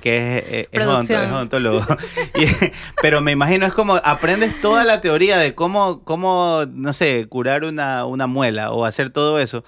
que 0.00 0.68
es, 0.72 0.86
odontólogo. 0.86 1.84
pero 3.02 3.20
me 3.20 3.32
imagino, 3.32 3.66
es 3.66 3.74
como 3.74 3.96
aprendes 3.96 4.60
toda 4.60 4.84
la 4.84 5.00
teoría 5.00 5.36
de 5.36 5.54
cómo, 5.54 6.02
cómo 6.04 6.64
no 6.72 6.92
sé, 6.92 7.26
curar 7.28 7.64
una, 7.64 8.06
una 8.06 8.26
muela 8.26 8.72
o 8.72 8.86
hacer 8.86 9.10
todo 9.10 9.38
eso. 9.38 9.62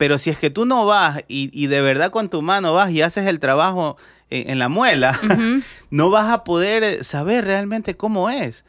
Pero 0.00 0.16
si 0.16 0.30
es 0.30 0.38
que 0.38 0.48
tú 0.48 0.64
no 0.64 0.86
vas 0.86 1.22
y, 1.28 1.66
de 1.66 1.82
verdad 1.82 2.10
con 2.10 2.30
tu 2.30 2.40
mano 2.40 2.72
vas 2.72 2.90
y 2.90 3.02
haces 3.02 3.26
el 3.26 3.38
trabajo 3.38 3.98
en, 4.30 4.58
la 4.58 4.70
muela, 4.70 5.20
no 5.90 6.08
vas 6.08 6.32
a 6.32 6.42
poder 6.42 7.04
saber 7.04 7.44
realmente 7.44 7.98
cómo 7.98 8.30
es. 8.30 8.64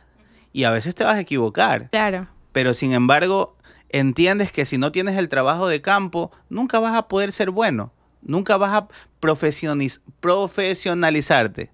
Y 0.51 0.65
a 0.65 0.71
veces 0.71 0.93
te 0.93 1.05
vas 1.05 1.15
a 1.15 1.21
equivocar. 1.21 1.89
Claro. 1.89 2.27
Pero 2.51 2.73
sin 2.73 2.91
embargo, 2.91 3.55
entiendes 3.87 4.51
que 4.51 4.65
si 4.65 4.77
no 4.77 4.91
tienes 4.91 5.15
el 5.15 5.29
trabajo 5.29 5.69
de 5.69 5.81
campo, 5.81 6.33
nunca 6.49 6.81
vas 6.81 6.95
a 6.95 7.07
poder 7.07 7.31
ser 7.31 7.49
bueno. 7.49 7.93
Nunca 8.21 8.57
vas 8.57 8.73
a 8.73 8.89
profesionalizarte. 9.21 11.71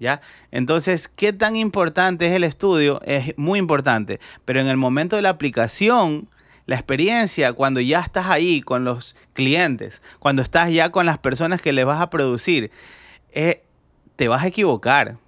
¿Ya? 0.00 0.20
Entonces, 0.50 1.06
¿qué 1.06 1.32
tan 1.32 1.54
importante 1.54 2.26
es 2.26 2.32
el 2.32 2.42
estudio? 2.42 3.00
Es 3.04 3.38
muy 3.38 3.60
importante, 3.60 4.18
pero 4.44 4.60
en 4.60 4.66
el 4.66 4.76
momento 4.76 5.14
de 5.14 5.22
la 5.22 5.30
aplicación 5.30 6.28
la 6.66 6.76
experiencia 6.76 7.52
cuando 7.52 7.80
ya 7.80 8.00
estás 8.00 8.26
ahí 8.26 8.60
con 8.60 8.84
los 8.84 9.16
clientes, 9.32 10.02
cuando 10.18 10.42
estás 10.42 10.70
ya 10.70 10.90
con 10.90 11.06
las 11.06 11.18
personas 11.18 11.62
que 11.62 11.72
les 11.72 11.86
vas 11.86 12.00
a 12.00 12.10
producir, 12.10 12.70
eh, 13.32 13.62
te 14.16 14.28
vas 14.28 14.42
a 14.42 14.48
equivocar. 14.48 15.18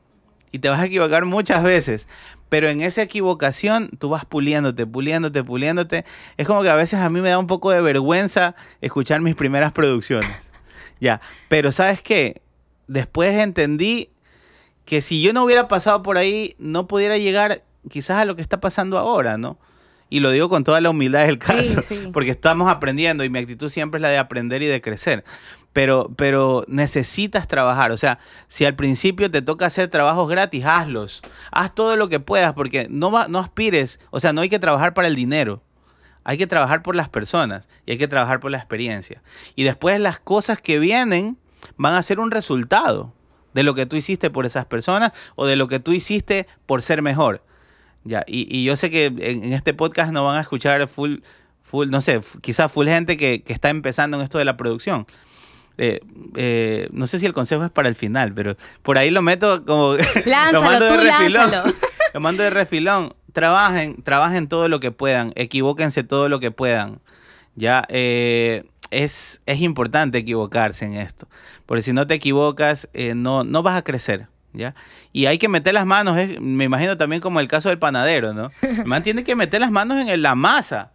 Y 0.50 0.60
te 0.60 0.68
vas 0.68 0.80
a 0.80 0.86
equivocar 0.86 1.24
muchas 1.24 1.62
veces. 1.62 2.06
Pero 2.48 2.68
en 2.68 2.80
esa 2.80 3.02
equivocación 3.02 3.90
tú 3.98 4.08
vas 4.08 4.24
puliéndote, 4.24 4.86
puliéndote, 4.86 5.44
puliéndote. 5.44 6.04
Es 6.36 6.46
como 6.46 6.62
que 6.62 6.70
a 6.70 6.74
veces 6.74 7.00
a 7.00 7.10
mí 7.10 7.20
me 7.20 7.28
da 7.28 7.38
un 7.38 7.46
poco 7.46 7.70
de 7.70 7.80
vergüenza 7.82 8.56
escuchar 8.80 9.20
mis 9.20 9.34
primeras 9.34 9.72
producciones. 9.72 10.30
Ya, 11.00 11.20
pero 11.46 11.70
¿sabes 11.70 12.02
qué? 12.02 12.42
Después 12.88 13.32
entendí 13.36 14.10
que 14.84 15.00
si 15.00 15.22
yo 15.22 15.32
no 15.32 15.44
hubiera 15.44 15.68
pasado 15.68 16.02
por 16.02 16.18
ahí, 16.18 16.56
no 16.58 16.88
pudiera 16.88 17.18
llegar 17.18 17.62
quizás 17.88 18.18
a 18.18 18.24
lo 18.24 18.34
que 18.34 18.42
está 18.42 18.58
pasando 18.58 18.98
ahora, 18.98 19.38
¿no? 19.38 19.58
Y 20.10 20.20
lo 20.20 20.30
digo 20.30 20.48
con 20.48 20.64
toda 20.64 20.80
la 20.80 20.90
humildad 20.90 21.26
del 21.26 21.38
caso, 21.38 21.80
porque 22.12 22.30
estamos 22.30 22.68
aprendiendo 22.68 23.24
y 23.24 23.30
mi 23.30 23.38
actitud 23.38 23.68
siempre 23.68 23.98
es 23.98 24.02
la 24.02 24.08
de 24.08 24.18
aprender 24.18 24.62
y 24.62 24.66
de 24.66 24.80
crecer. 24.80 25.24
pero, 25.72 26.10
pero 26.16 26.64
necesitas 26.66 27.46
trabajar. 27.46 27.92
O 27.92 27.98
sea, 27.98 28.18
si 28.48 28.64
al 28.64 28.74
principio 28.74 29.30
te 29.30 29.42
toca 29.42 29.66
hacer 29.66 29.88
trabajos 29.88 30.28
gratis, 30.28 30.64
hazlos. 30.64 31.22
Haz 31.52 31.74
todo 31.74 31.96
lo 31.96 32.08
que 32.08 32.20
puedas 32.20 32.54
porque 32.54 32.88
no, 32.90 33.10
va, 33.12 33.28
no 33.28 33.38
aspires, 33.38 34.00
o 34.10 34.20
sea, 34.20 34.32
no 34.32 34.40
hay 34.40 34.48
que 34.48 34.58
trabajar 34.58 34.94
para 34.94 35.08
el 35.08 35.14
dinero. 35.14 35.62
Hay 36.24 36.36
que 36.36 36.46
trabajar 36.46 36.82
por 36.82 36.94
las 36.94 37.08
personas 37.08 37.68
y 37.86 37.92
hay 37.92 37.98
que 37.98 38.08
trabajar 38.08 38.40
por 38.40 38.50
la 38.50 38.58
experiencia. 38.58 39.22
Y 39.54 39.64
después 39.64 39.98
las 40.00 40.18
cosas 40.18 40.60
que 40.60 40.78
vienen 40.78 41.38
van 41.76 41.94
a 41.94 42.02
ser 42.02 42.20
un 42.20 42.30
resultado 42.30 43.14
de 43.54 43.62
lo 43.62 43.74
que 43.74 43.86
tú 43.86 43.96
hiciste 43.96 44.30
por 44.30 44.46
esas 44.46 44.66
personas 44.66 45.12
o 45.36 45.46
de 45.46 45.56
lo 45.56 45.68
que 45.68 45.80
tú 45.80 45.92
hiciste 45.92 46.46
por 46.66 46.82
ser 46.82 47.02
mejor. 47.02 47.42
Ya, 48.04 48.24
y, 48.26 48.64
yo 48.64 48.76
sé 48.76 48.90
que 48.90 49.06
en, 49.06 49.52
este 49.52 49.74
podcast 49.74 50.12
no 50.12 50.24
van 50.24 50.36
a 50.36 50.40
escuchar 50.40 50.86
full, 50.88 51.18
full 51.62 51.90
no 51.90 52.00
sé, 52.00 52.20
quizás 52.40 52.72
full 52.72 52.86
gente 52.86 53.16
que, 53.16 53.42
que 53.42 53.52
está 53.52 53.68
empezando 53.68 54.16
en 54.16 54.22
esto 54.22 54.38
de 54.38 54.44
la 54.44 54.56
producción. 54.56 55.06
Eh, 55.80 56.00
eh, 56.34 56.88
no 56.90 57.06
sé 57.06 57.20
si 57.20 57.26
el 57.26 57.32
consejo 57.32 57.64
es 57.64 57.70
para 57.70 57.88
el 57.88 57.94
final, 57.94 58.34
pero 58.34 58.56
por 58.82 58.98
ahí 58.98 59.10
lo 59.10 59.22
meto 59.22 59.64
como... 59.64 59.94
Lánzalo, 60.26 60.52
lo 60.52 60.62
mando 60.62 60.84
de 60.86 61.10
refilón. 61.10 61.50
lo 62.14 62.20
mando 62.20 62.42
de 62.42 62.50
refilón. 62.50 63.14
Trabajen, 63.32 64.02
trabajen 64.02 64.48
todo 64.48 64.68
lo 64.68 64.80
que 64.80 64.90
puedan, 64.90 65.32
equivóquense 65.36 66.02
todo 66.02 66.28
lo 66.28 66.40
que 66.40 66.50
puedan. 66.50 67.00
Ya, 67.54 67.84
eh, 67.88 68.64
es, 68.90 69.40
es 69.46 69.60
importante 69.60 70.18
equivocarse 70.18 70.84
en 70.84 70.94
esto, 70.94 71.28
porque 71.64 71.82
si 71.82 71.92
no 71.92 72.06
te 72.06 72.14
equivocas, 72.14 72.88
no, 73.14 73.44
no 73.44 73.62
vas 73.62 73.76
a 73.76 73.82
crecer. 73.82 74.28
¿Ya? 74.52 74.74
Y 75.12 75.26
hay 75.26 75.38
que 75.38 75.48
meter 75.48 75.74
las 75.74 75.86
manos, 75.86 76.16
me 76.40 76.64
imagino 76.64 76.96
también 76.96 77.20
como 77.20 77.38
el 77.40 77.48
caso 77.48 77.68
del 77.68 77.78
panadero, 77.78 78.32
¿no? 78.32 78.50
El 78.62 78.86
man 78.86 79.02
tiene 79.02 79.22
que 79.22 79.36
meter 79.36 79.60
las 79.60 79.70
manos 79.70 80.08
en 80.08 80.22
la 80.22 80.34
masa. 80.34 80.92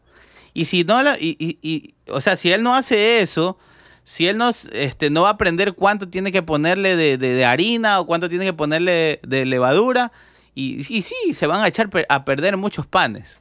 Y 0.54 0.66
si 0.66 0.84
no, 0.84 1.02
la, 1.02 1.18
y, 1.20 1.36
y, 1.40 1.94
o 2.08 2.22
sea, 2.22 2.36
si 2.36 2.52
él 2.52 2.64
no 2.64 2.76
hace 2.76 3.22
eso, 3.22 3.58
si 4.04 4.28
él 4.28 4.38
no, 4.38 4.50
este, 4.50 5.10
no 5.10 5.24
va 5.24 5.30
a 5.30 5.34
aprender 5.34 5.74
cuánto 5.74 6.10
tiene 6.10 6.32
que 6.32 6.44
ponerle 6.44 6.96
de, 6.96 7.46
harina 7.46 8.00
o 8.00 8.06
cuánto 8.06 8.30
tiene 8.30 8.46
que 8.46 8.54
ponerle 8.54 9.20
de, 9.24 9.46
levadura, 9.46 10.12
y, 10.56 10.82
y, 10.82 11.02
sí, 11.02 11.34
se 11.34 11.48
van 11.48 11.62
a 11.62 11.68
echar 11.68 11.90
a 12.10 12.26
perder 12.26 12.58
muchos 12.58 12.86
panes. 12.86 13.40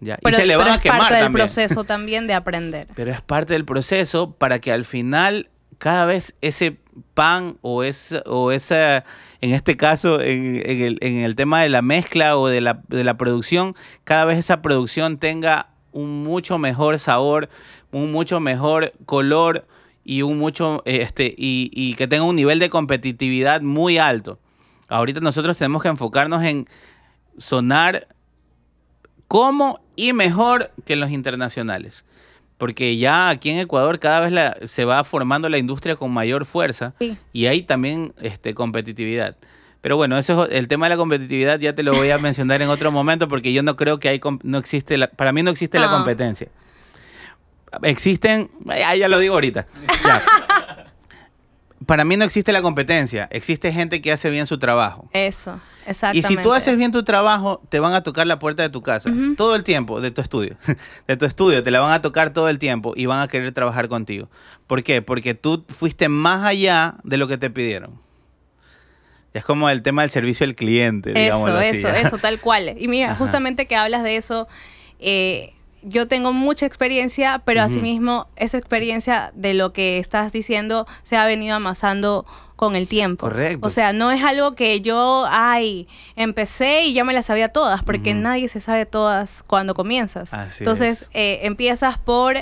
¿ya? 0.00 0.18
y 0.24 0.32
se 0.32 0.46
le 0.46 0.56
van 0.56 0.70
a 0.70 0.80
quemar. 0.80 1.00
Es 1.00 1.08
parte 1.08 1.22
del 1.22 1.32
proceso 1.32 1.84
también 1.84 2.26
de 2.26 2.34
aprender. 2.34 2.86
Pero 2.94 3.10
es 3.10 3.20
parte 3.20 3.54
del 3.54 3.64
proceso 3.64 4.32
para 4.32 4.60
que 4.60 4.72
al 4.72 4.84
final 4.84 5.48
cada 5.80 6.04
vez 6.04 6.36
ese 6.42 6.76
pan 7.14 7.56
o 7.62 7.82
esa, 7.82 8.22
o 8.26 8.52
esa 8.52 9.04
en 9.40 9.54
este 9.54 9.78
caso, 9.78 10.20
en, 10.20 10.56
el, 10.66 10.98
en 11.00 11.18
el 11.20 11.34
tema 11.34 11.62
de 11.62 11.70
la 11.70 11.80
mezcla 11.80 12.36
o 12.36 12.48
de 12.48 12.60
la, 12.60 12.82
de 12.88 13.02
la 13.02 13.16
producción, 13.16 13.74
cada 14.04 14.26
vez 14.26 14.38
esa 14.38 14.60
producción 14.60 15.16
tenga 15.16 15.70
un 15.92 16.22
mucho 16.22 16.58
mejor 16.58 16.98
sabor, 16.98 17.48
un 17.92 18.12
mucho 18.12 18.40
mejor 18.40 18.92
color 19.06 19.66
y 20.04 20.20
un 20.20 20.38
mucho 20.38 20.82
este 20.84 21.34
y, 21.36 21.94
que 21.94 22.06
tenga 22.06 22.24
un 22.24 22.36
nivel 22.36 22.58
de 22.58 22.68
competitividad 22.68 23.62
muy 23.62 23.96
alto. 23.96 24.38
Ahorita 24.88 25.20
nosotros 25.20 25.56
tenemos 25.56 25.82
que 25.82 25.88
enfocarnos 25.88 26.42
en 26.42 26.68
sonar 27.38 28.06
como 29.28 29.80
y 29.96 30.12
mejor 30.12 30.72
que 30.84 30.96
los 30.96 31.10
internacionales. 31.10 32.04
Porque 32.60 32.98
ya 32.98 33.30
aquí 33.30 33.48
en 33.48 33.58
Ecuador 33.58 33.98
cada 33.98 34.20
vez 34.20 34.70
se 34.70 34.84
va 34.84 35.02
formando 35.02 35.48
la 35.48 35.56
industria 35.56 35.96
con 35.96 36.10
mayor 36.10 36.44
fuerza 36.44 36.92
y 37.32 37.46
hay 37.46 37.62
también 37.62 38.12
este, 38.20 38.52
competitividad. 38.52 39.34
Pero 39.80 39.96
bueno, 39.96 40.18
eso 40.18 40.46
el 40.46 40.68
tema 40.68 40.84
de 40.84 40.90
la 40.90 40.96
competitividad 40.98 41.58
ya 41.58 41.74
te 41.74 41.82
lo 41.82 41.94
voy 41.94 42.10
a 42.10 42.18
mencionar 42.28 42.60
en 42.60 42.68
otro 42.68 42.92
momento 42.92 43.28
porque 43.28 43.54
yo 43.54 43.62
no 43.62 43.76
creo 43.76 43.98
que 43.98 44.10
hay 44.10 44.20
no 44.42 44.58
existe 44.58 44.98
la, 44.98 45.08
para 45.08 45.32
mí 45.32 45.42
no 45.42 45.50
existe 45.50 45.78
la 45.78 45.88
competencia. 45.88 46.48
Existen, 47.82 48.50
ya, 48.66 49.08
lo 49.08 49.18
digo 49.18 49.32
ahorita. 49.36 49.66
para 51.86 52.04
mí 52.04 52.18
no 52.18 52.26
existe 52.26 52.52
la 52.52 52.60
competencia, 52.60 53.26
existe 53.32 53.72
gente 53.72 54.02
que 54.02 54.12
hace 54.12 54.28
bien 54.28 54.46
su 54.46 54.58
trabajo. 54.58 55.08
Eso. 55.14 55.58
Y 56.12 56.22
si 56.22 56.36
tú 56.36 56.52
haces 56.52 56.76
bien 56.76 56.92
tu 56.92 57.02
trabajo, 57.02 57.60
te 57.68 57.80
van 57.80 57.94
a 57.94 58.02
tocar 58.02 58.26
la 58.26 58.38
puerta 58.38 58.62
de 58.62 58.68
tu 58.68 58.82
casa 58.82 59.10
todo 59.36 59.54
el 59.54 59.64
tiempo, 59.64 60.00
de 60.00 60.10
tu 60.10 60.20
estudio. 60.20 60.56
de 61.06 61.16
tu 61.16 61.24
estudio, 61.24 61.62
te 61.62 61.70
la 61.70 61.80
van 61.80 61.92
a 61.92 62.02
tocar 62.02 62.32
todo 62.32 62.48
el 62.48 62.58
tiempo 62.58 62.92
y 62.96 63.06
van 63.06 63.20
a 63.20 63.28
querer 63.28 63.52
trabajar 63.52 63.88
contigo. 63.88 64.28
¿Por 64.66 64.82
qué? 64.82 65.02
Porque 65.02 65.34
tú 65.34 65.64
fuiste 65.68 66.08
más 66.08 66.44
allá 66.44 66.96
de 67.02 67.16
lo 67.16 67.28
que 67.28 67.38
te 67.38 67.50
pidieron. 67.50 67.98
Es 69.32 69.44
como 69.44 69.68
el 69.70 69.82
tema 69.82 70.02
del 70.02 70.10
servicio 70.10 70.44
al 70.44 70.54
cliente, 70.54 71.12
digamos. 71.12 71.48
Eso, 71.48 71.60
eso, 71.60 71.88
eso, 71.88 72.18
tal 72.20 72.40
cual. 72.40 72.74
Y 72.78 72.88
mira, 72.88 73.14
justamente 73.14 73.66
que 73.66 73.76
hablas 73.76 74.02
de 74.02 74.16
eso, 74.16 74.48
eh, 74.98 75.52
yo 75.82 76.08
tengo 76.08 76.32
mucha 76.32 76.66
experiencia, 76.66 77.42
pero 77.44 77.62
asimismo 77.62 78.28
esa 78.36 78.58
experiencia 78.58 79.32
de 79.34 79.54
lo 79.54 79.72
que 79.72 79.98
estás 79.98 80.32
diciendo 80.32 80.86
se 81.02 81.16
ha 81.16 81.24
venido 81.24 81.56
amasando 81.56 82.26
con 82.56 82.76
el 82.76 82.88
tiempo. 82.88 83.26
Correcto. 83.26 83.66
O 83.66 83.70
sea, 83.70 83.94
no 83.94 84.10
es 84.10 84.22
algo 84.22 84.52
que 84.52 84.82
yo, 84.82 85.26
ay, 85.30 85.88
empecé 86.14 86.84
y 86.84 86.92
ya 86.92 87.04
me 87.04 87.14
las 87.14 87.26
sabía 87.26 87.48
todas, 87.48 87.82
porque 87.82 88.12
nadie 88.12 88.48
se 88.48 88.60
sabe 88.60 88.84
todas 88.84 89.42
cuando 89.46 89.74
comienzas. 89.74 90.30
Entonces, 90.58 91.08
eh, 91.14 91.40
empiezas 91.44 91.96
por 91.96 92.36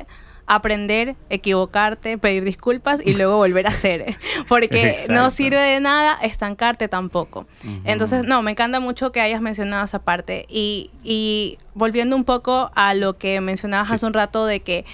aprender, 0.48 1.14
equivocarte, 1.28 2.18
pedir 2.18 2.42
disculpas 2.42 3.00
y 3.04 3.14
luego 3.14 3.36
volver 3.36 3.66
a 3.66 3.70
hacer. 3.70 4.16
Porque 4.48 4.96
no 5.08 5.30
sirve 5.30 5.60
de 5.60 5.78
nada 5.78 6.18
estancarte 6.22 6.88
tampoco. 6.88 7.46
Entonces, 7.84 8.24
no, 8.24 8.42
me 8.42 8.52
encanta 8.52 8.80
mucho 8.80 9.12
que 9.12 9.20
hayas 9.20 9.42
mencionado 9.42 9.84
esa 9.84 10.00
parte. 10.00 10.46
Y, 10.48 10.90
y 11.04 11.58
volviendo 11.74 12.16
un 12.16 12.24
poco 12.24 12.70
a 12.74 12.94
lo 12.94 13.18
que 13.18 13.40
mencionabas 13.40 13.90
hace 13.90 14.06
un 14.06 14.14
rato 14.14 14.46
de 14.46 14.60
que 14.60 14.84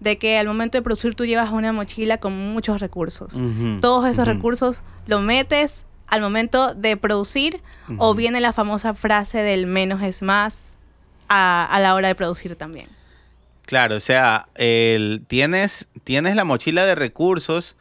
de 0.00 0.18
que 0.18 0.36
al 0.36 0.48
momento 0.48 0.76
de 0.78 0.82
producir 0.82 1.14
tú 1.14 1.24
llevas 1.24 1.52
una 1.52 1.72
mochila 1.72 2.18
con 2.18 2.36
muchos 2.36 2.80
recursos. 2.80 3.38
Todos 3.80 4.06
esos 4.06 4.26
recursos 4.26 4.82
lo 5.06 5.20
metes 5.20 5.84
al 6.08 6.20
momento 6.20 6.74
de 6.74 6.96
producir 6.96 7.60
o 7.98 8.12
viene 8.14 8.40
la 8.40 8.52
famosa 8.52 8.94
frase 8.94 9.38
del 9.38 9.68
menos 9.68 10.02
es 10.02 10.22
más 10.22 10.76
a, 11.28 11.64
a 11.64 11.78
la 11.78 11.94
hora 11.94 12.08
de 12.08 12.16
producir 12.16 12.56
también. 12.56 12.88
Claro, 13.72 13.96
o 13.96 14.00
sea, 14.00 14.48
el, 14.56 15.24
tienes, 15.28 15.88
tienes 16.04 16.36
la 16.36 16.44
mochila 16.44 16.84
de 16.84 16.94
recursos, 16.94 17.74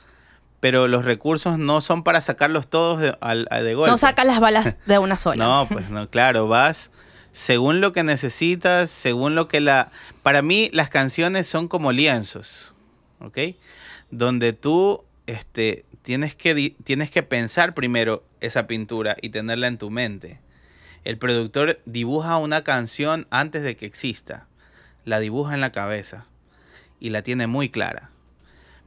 pero 0.62 0.88
los 0.88 1.04
recursos 1.04 1.58
no 1.58 1.82
son 1.82 2.04
para 2.04 2.22
sacarlos 2.22 2.70
todos 2.70 3.02
de, 3.02 3.08
de 3.10 3.74
golpe. 3.74 3.92
No 3.92 3.98
sacas 3.98 4.26
las 4.26 4.40
balas 4.40 4.80
de 4.86 5.00
una 5.00 5.18
sola. 5.18 5.44
no, 5.44 5.68
pues 5.68 5.90
no, 5.90 6.10
claro, 6.10 6.48
vas 6.48 6.92
según 7.34 7.82
lo 7.82 7.92
que 7.92 8.04
necesitas, 8.04 8.90
según 8.90 9.36
lo 9.36 9.50
que 9.50 9.60
la... 9.60 9.92
Para 10.24 10.42
mí 10.42 10.70
las 10.72 10.90
canciones 10.90 11.46
son 11.48 11.68
como 11.68 11.92
lienzos, 11.92 12.74
¿ok? 13.20 13.40
Donde 14.12 14.54
tú 14.54 15.04
este, 15.28 15.84
tienes, 16.04 16.36
que, 16.36 16.74
tienes 16.86 17.12
que 17.12 17.22
pensar 17.22 17.74
primero 17.74 18.24
esa 18.40 18.66
pintura 18.66 19.18
y 19.22 19.32
tenerla 19.32 19.68
en 19.68 19.78
tu 19.78 19.90
mente. 19.90 20.40
El 21.04 21.18
productor 21.18 21.82
dibuja 21.84 22.38
una 22.38 22.64
canción 22.64 23.28
antes 23.30 23.62
de 23.64 23.76
que 23.76 23.88
exista 23.88 24.48
la 25.06 25.20
dibuja 25.20 25.54
en 25.54 25.62
la 25.62 25.72
cabeza 25.72 26.26
y 27.00 27.10
la 27.10 27.24
tiene 27.24 27.48
muy 27.48 27.70
clara. 27.70 28.12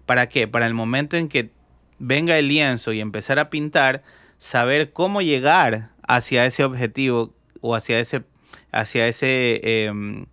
¿Para 0.06 0.28
qué? 0.28 0.48
Para 0.48 0.66
el 0.66 0.74
momento 0.74 1.16
en 1.16 1.28
que 1.28 1.50
venga 1.98 2.38
el 2.38 2.48
lienzo 2.48 2.92
y 2.92 3.00
empezar 3.00 3.38
a 3.38 3.50
pintar, 3.50 4.02
saber 4.38 4.92
cómo 4.92 5.22
llegar 5.22 5.90
hacia 6.06 6.44
ese 6.46 6.64
objetivo 6.64 7.34
o 7.60 7.74
hacia 7.74 7.98
ese, 7.98 8.24
hacia 8.72 9.08
ese, 9.08 9.86
em, 9.86 10.26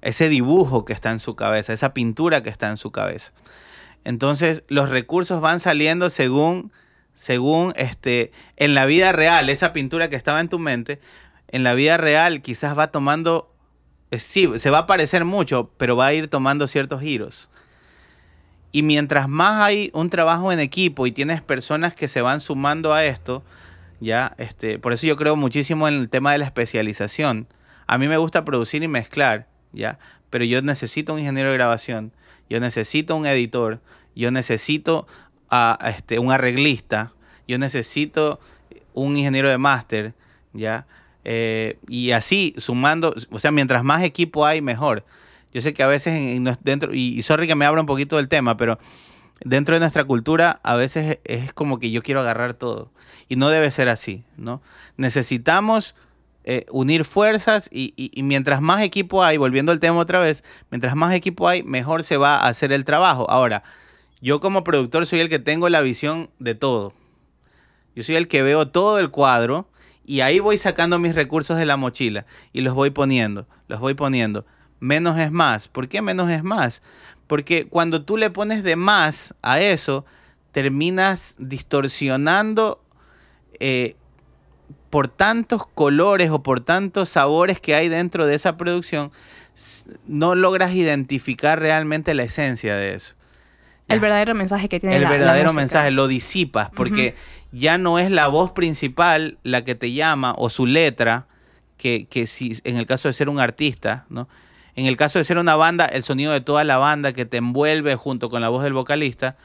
ese 0.00 0.28
dibujo 0.28 0.84
que 0.84 0.92
está 0.92 1.10
en 1.10 1.18
su 1.18 1.36
cabeza, 1.36 1.72
esa 1.72 1.92
pintura 1.92 2.42
que 2.42 2.50
está 2.50 2.70
en 2.70 2.76
su 2.76 2.90
cabeza. 2.90 3.32
Entonces 4.04 4.64
los 4.68 4.88
recursos 4.88 5.40
van 5.40 5.60
saliendo 5.60 6.08
según, 6.08 6.72
según 7.14 7.72
este, 7.76 8.32
en 8.56 8.74
la 8.74 8.86
vida 8.86 9.12
real, 9.12 9.50
esa 9.50 9.72
pintura 9.72 10.08
que 10.08 10.16
estaba 10.16 10.40
en 10.40 10.48
tu 10.48 10.58
mente, 10.58 11.00
en 11.48 11.62
la 11.64 11.74
vida 11.74 11.96
real 11.96 12.40
quizás 12.40 12.78
va 12.78 12.90
tomando 12.90 13.49
sí, 14.18 14.48
se 14.56 14.70
va 14.70 14.78
a 14.78 14.86
parecer 14.86 15.24
mucho, 15.24 15.70
pero 15.76 15.96
va 15.96 16.06
a 16.06 16.12
ir 16.12 16.28
tomando 16.28 16.66
ciertos 16.66 17.00
giros. 17.00 17.48
Y 18.72 18.82
mientras 18.82 19.28
más 19.28 19.62
hay 19.62 19.90
un 19.94 20.10
trabajo 20.10 20.52
en 20.52 20.60
equipo 20.60 21.06
y 21.06 21.12
tienes 21.12 21.42
personas 21.42 21.94
que 21.94 22.08
se 22.08 22.22
van 22.22 22.40
sumando 22.40 22.92
a 22.92 23.04
esto, 23.04 23.42
ya, 24.00 24.34
este, 24.38 24.78
por 24.78 24.92
eso 24.92 25.06
yo 25.06 25.16
creo 25.16 25.36
muchísimo 25.36 25.88
en 25.88 25.94
el 25.94 26.08
tema 26.08 26.32
de 26.32 26.38
la 26.38 26.44
especialización. 26.44 27.48
A 27.86 27.98
mí 27.98 28.08
me 28.08 28.16
gusta 28.16 28.44
producir 28.44 28.82
y 28.82 28.88
mezclar, 28.88 29.48
ya, 29.72 29.98
pero 30.30 30.44
yo 30.44 30.62
necesito 30.62 31.12
un 31.12 31.18
ingeniero 31.18 31.50
de 31.50 31.56
grabación, 31.56 32.12
yo 32.48 32.60
necesito 32.60 33.16
un 33.16 33.26
editor, 33.26 33.80
yo 34.14 34.30
necesito 34.30 35.06
a, 35.50 35.78
este, 35.88 36.18
un 36.18 36.30
arreglista, 36.30 37.12
yo 37.46 37.58
necesito 37.58 38.40
un 38.94 39.16
ingeniero 39.16 39.50
de 39.50 39.58
máster, 39.58 40.14
ya. 40.52 40.86
Eh, 41.24 41.78
y 41.88 42.12
así, 42.12 42.54
sumando, 42.56 43.14
o 43.30 43.38
sea, 43.38 43.50
mientras 43.50 43.84
más 43.84 44.02
equipo 44.02 44.46
hay, 44.46 44.62
mejor. 44.62 45.04
Yo 45.52 45.60
sé 45.60 45.74
que 45.74 45.82
a 45.82 45.86
veces 45.86 46.40
dentro, 46.62 46.94
y, 46.94 47.22
sorry 47.22 47.46
que 47.46 47.54
me 47.54 47.64
abra 47.64 47.80
un 47.80 47.86
poquito 47.86 48.16
del 48.16 48.28
tema, 48.28 48.56
pero 48.56 48.78
dentro 49.44 49.74
de 49.74 49.80
nuestra 49.80 50.04
cultura 50.04 50.60
a 50.62 50.76
veces 50.76 51.18
es 51.24 51.52
como 51.52 51.78
que 51.78 51.90
yo 51.90 52.02
quiero 52.02 52.20
agarrar 52.20 52.54
todo. 52.54 52.90
Y 53.28 53.36
no 53.36 53.48
debe 53.48 53.70
ser 53.70 53.88
así, 53.88 54.24
¿no? 54.36 54.62
Necesitamos 54.96 55.94
eh, 56.44 56.66
unir 56.70 57.04
fuerzas 57.04 57.68
y, 57.72 57.92
y, 57.96 58.22
mientras 58.22 58.60
más 58.60 58.82
equipo 58.82 59.24
hay, 59.24 59.36
volviendo 59.36 59.72
al 59.72 59.80
tema 59.80 59.98
otra 59.98 60.20
vez, 60.20 60.44
mientras 60.70 60.94
más 60.94 61.14
equipo 61.14 61.48
hay, 61.48 61.62
mejor 61.62 62.04
se 62.04 62.16
va 62.16 62.36
a 62.36 62.48
hacer 62.48 62.72
el 62.72 62.84
trabajo. 62.84 63.28
Ahora, 63.30 63.62
Yo 64.22 64.40
como 64.40 64.64
productor 64.64 65.06
soy 65.06 65.20
el 65.20 65.30
que 65.30 65.38
tengo 65.38 65.68
la 65.70 65.80
visión 65.80 66.30
de 66.38 66.54
todo. 66.54 66.92
Yo 67.96 68.02
soy 68.02 68.16
el 68.16 68.28
que 68.28 68.42
veo 68.42 68.68
todo 68.68 68.98
el 68.98 69.10
cuadro 69.10 69.69
y 70.10 70.22
ahí 70.22 70.40
voy 70.40 70.58
sacando 70.58 70.98
mis 70.98 71.14
recursos 71.14 71.56
de 71.56 71.66
la 71.66 71.76
mochila 71.76 72.26
y 72.52 72.62
los 72.62 72.74
voy 72.74 72.90
poniendo, 72.90 73.46
los 73.68 73.78
voy 73.78 73.94
poniendo. 73.94 74.44
Menos 74.80 75.16
es 75.20 75.30
más. 75.30 75.68
¿Por 75.68 75.88
qué 75.88 76.02
menos 76.02 76.28
es 76.32 76.42
más? 76.42 76.82
Porque 77.28 77.68
cuando 77.68 78.02
tú 78.04 78.16
le 78.16 78.28
pones 78.28 78.64
de 78.64 78.74
más 78.74 79.36
a 79.40 79.60
eso, 79.60 80.04
terminas 80.50 81.36
distorsionando 81.38 82.82
eh, 83.60 83.94
por 84.90 85.06
tantos 85.06 85.64
colores 85.74 86.30
o 86.30 86.42
por 86.42 86.60
tantos 86.60 87.10
sabores 87.10 87.60
que 87.60 87.76
hay 87.76 87.88
dentro 87.88 88.26
de 88.26 88.34
esa 88.34 88.56
producción, 88.56 89.12
no 90.08 90.34
logras 90.34 90.72
identificar 90.72 91.60
realmente 91.60 92.14
la 92.14 92.24
esencia 92.24 92.74
de 92.74 92.94
eso. 92.94 93.14
El 93.86 94.00
verdadero 94.00 94.34
mensaje 94.34 94.68
que 94.68 94.80
tiene 94.80 94.96
El 94.96 95.02
la, 95.02 95.10
verdadero 95.10 95.52
mensaje, 95.52 95.90
lo 95.90 96.08
disipas, 96.08 96.70
porque 96.70 97.14
ya 97.52 97.78
no 97.78 97.98
es 97.98 98.10
la 98.10 98.28
voz 98.28 98.52
principal 98.52 99.38
la 99.42 99.64
que 99.64 99.74
te 99.74 99.92
llama 99.92 100.34
o 100.36 100.50
su 100.50 100.66
letra, 100.66 101.26
que, 101.76 102.06
que 102.08 102.26
si 102.26 102.52
en 102.64 102.76
el 102.76 102.86
caso 102.86 103.08
de 103.08 103.14
ser 103.14 103.28
un 103.28 103.40
artista, 103.40 104.06
¿no? 104.08 104.28
En 104.76 104.86
el 104.86 104.96
caso 104.96 105.18
de 105.18 105.24
ser 105.24 105.36
una 105.36 105.56
banda, 105.56 105.84
el 105.86 106.02
sonido 106.02 106.32
de 106.32 106.40
toda 106.40 106.64
la 106.64 106.78
banda 106.78 107.12
que 107.12 107.26
te 107.26 107.38
envuelve 107.38 107.96
junto 107.96 108.30
con 108.30 108.40
la 108.40 108.48
voz 108.48 108.62
del 108.62 108.72
vocalista, 108.72 109.36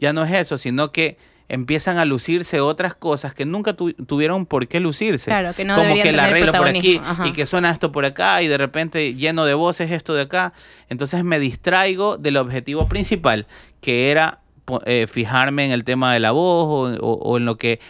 ya 0.00 0.12
no 0.12 0.24
es 0.24 0.32
eso, 0.32 0.58
sino 0.58 0.90
que 0.90 1.18
empiezan 1.50 1.98
a 1.98 2.04
lucirse 2.04 2.60
otras 2.60 2.94
cosas 2.94 3.34
que 3.34 3.44
nunca 3.44 3.74
tuvieron 3.74 4.46
por 4.46 4.68
qué 4.68 4.78
lucirse. 4.78 5.30
Claro, 5.30 5.52
que 5.52 5.64
no 5.64 5.74
Como 5.74 5.94
que 5.94 6.08
el 6.08 6.20
arreglo 6.20 6.52
por 6.52 6.68
aquí 6.68 7.00
y 7.24 7.32
que 7.32 7.44
suena 7.44 7.70
esto 7.70 7.90
por 7.90 8.04
acá 8.04 8.40
y 8.40 8.48
de 8.48 8.56
repente 8.56 9.14
lleno 9.14 9.44
de 9.44 9.54
voces 9.54 9.90
esto 9.90 10.14
de 10.14 10.22
acá. 10.22 10.52
Entonces 10.88 11.24
me 11.24 11.40
distraigo 11.40 12.18
del 12.18 12.36
objetivo 12.36 12.88
principal, 12.88 13.48
que 13.80 14.12
era 14.12 14.40
eh, 14.84 15.06
fijarme 15.06 15.64
en 15.64 15.72
el 15.72 15.84
tema 15.84 16.12
de 16.12 16.20
la 16.20 16.30
voz 16.30 16.98
o, 17.00 17.36
en 17.36 17.44
lo 17.44 17.56
que 17.56 17.80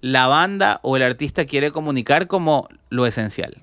la 0.00 0.26
banda 0.26 0.80
o 0.82 0.96
el 0.96 1.02
artista 1.02 1.44
quiere 1.44 1.70
comunicar 1.70 2.26
como 2.26 2.68
lo 2.88 3.06
esencial. 3.06 3.56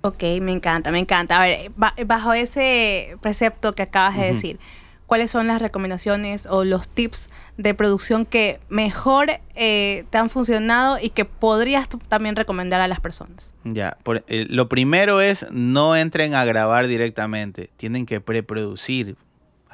Ok, 0.00 0.22
me 0.40 0.52
encanta, 0.52 0.90
me 0.90 0.98
encanta. 0.98 1.40
A 1.40 1.46
ver, 1.46 1.70
bajo 2.06 2.32
ese 2.32 3.16
precepto 3.20 3.72
que 3.72 3.82
acabas 3.82 4.16
de 4.16 4.32
decir, 4.32 4.58
cuáles 5.06 5.30
son 5.30 5.46
las 5.46 5.60
recomendaciones 5.60 6.46
o 6.46 6.64
los 6.64 6.88
tips 6.88 7.30
de 7.56 7.74
producción 7.74 8.26
que 8.26 8.60
mejor 8.68 9.30
eh, 9.54 10.04
te 10.10 10.18
han 10.18 10.30
funcionado 10.30 10.98
y 11.00 11.10
que 11.10 11.24
podrías 11.24 11.88
también 12.08 12.36
recomendar 12.36 12.80
a 12.80 12.88
las 12.88 13.00
personas. 13.00 13.54
Ya, 13.64 13.96
eh, 14.26 14.46
lo 14.48 14.68
primero 14.68 15.20
es 15.20 15.46
no 15.50 15.96
entren 15.96 16.34
a 16.34 16.44
grabar 16.44 16.86
directamente, 16.86 17.70
tienen 17.76 18.06
que 18.06 18.20
preproducir 18.20 19.16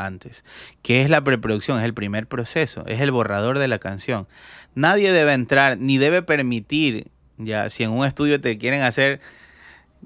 antes. 0.04 0.44
¿Qué 0.82 1.02
es 1.02 1.10
la 1.10 1.22
preproducción? 1.22 1.78
Es 1.78 1.84
el 1.84 1.94
primer 1.94 2.26
proceso, 2.26 2.84
es 2.86 3.00
el 3.00 3.10
borrador 3.10 3.58
de 3.58 3.68
la 3.68 3.78
canción. 3.78 4.26
Nadie 4.74 5.12
debe 5.12 5.32
entrar 5.32 5.78
ni 5.78 5.98
debe 5.98 6.22
permitir, 6.22 7.08
ya, 7.38 7.70
si 7.70 7.82
en 7.82 7.90
un 7.90 8.06
estudio 8.06 8.40
te 8.40 8.58
quieren 8.58 8.82
hacer 8.82 9.20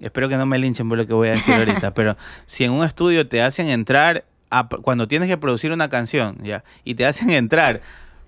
espero 0.01 0.29
que 0.29 0.37
no 0.37 0.47
me 0.47 0.59
linchen 0.59 0.89
por 0.89 0.99
lo 0.99 1.07
que 1.07 1.13
voy 1.13 1.29
a 1.29 1.33
decir 1.33 1.55
ahorita, 1.55 1.95
pero 1.95 2.17
si 2.47 2.65
en 2.65 2.73
un 2.73 2.85
estudio 2.85 3.29
te 3.29 3.43
hacen 3.43 3.69
entrar 3.69 4.25
cuando 4.83 5.09
tienes 5.09 5.29
que 5.29 5.37
producir 5.37 5.73
una 5.73 5.89
canción, 5.89 6.39
¿ya? 6.43 6.63
Y 6.85 6.95
te 6.95 7.07
hacen 7.07 7.31
entrar 7.31 7.81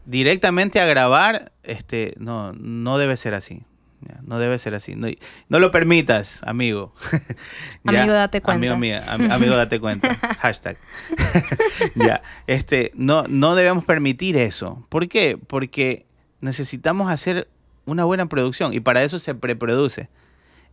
directamente 0.07 0.81
a 0.81 0.87
grabar, 0.87 1.53
este, 1.63 2.15
no, 2.19 2.53
no 2.53 2.99
debe 2.99 3.17
ser 3.17 3.35
así. 3.35 3.63
No 4.23 4.39
debe 4.39 4.59
ser 4.59 4.75
así. 4.75 4.95
No, 4.95 5.09
no 5.49 5.59
lo 5.59 5.71
permitas, 5.71 6.43
amigo. 6.45 6.95
amigo, 7.85 8.13
date 8.13 8.41
cuenta. 8.41 8.57
Amigo, 8.57 8.77
mío, 8.77 9.01
amigo, 9.07 9.57
date 9.57 9.81
cuenta. 9.81 10.15
Hashtag. 10.39 10.77
ya. 11.95 12.23
Este, 12.47 12.93
no, 12.95 13.25
no 13.29 13.55
debemos 13.55 13.85
permitir 13.85 14.37
eso. 14.37 14.87
¿Por 14.89 15.09
qué? 15.09 15.39
Porque 15.39 16.07
necesitamos 16.41 17.11
hacer 17.11 17.49
una 17.85 18.05
buena 18.05 18.27
producción 18.27 18.75
y 18.75 18.81
para 18.81 19.03
eso 19.03 19.19
se 19.19 19.35
preproduce. 19.35 20.09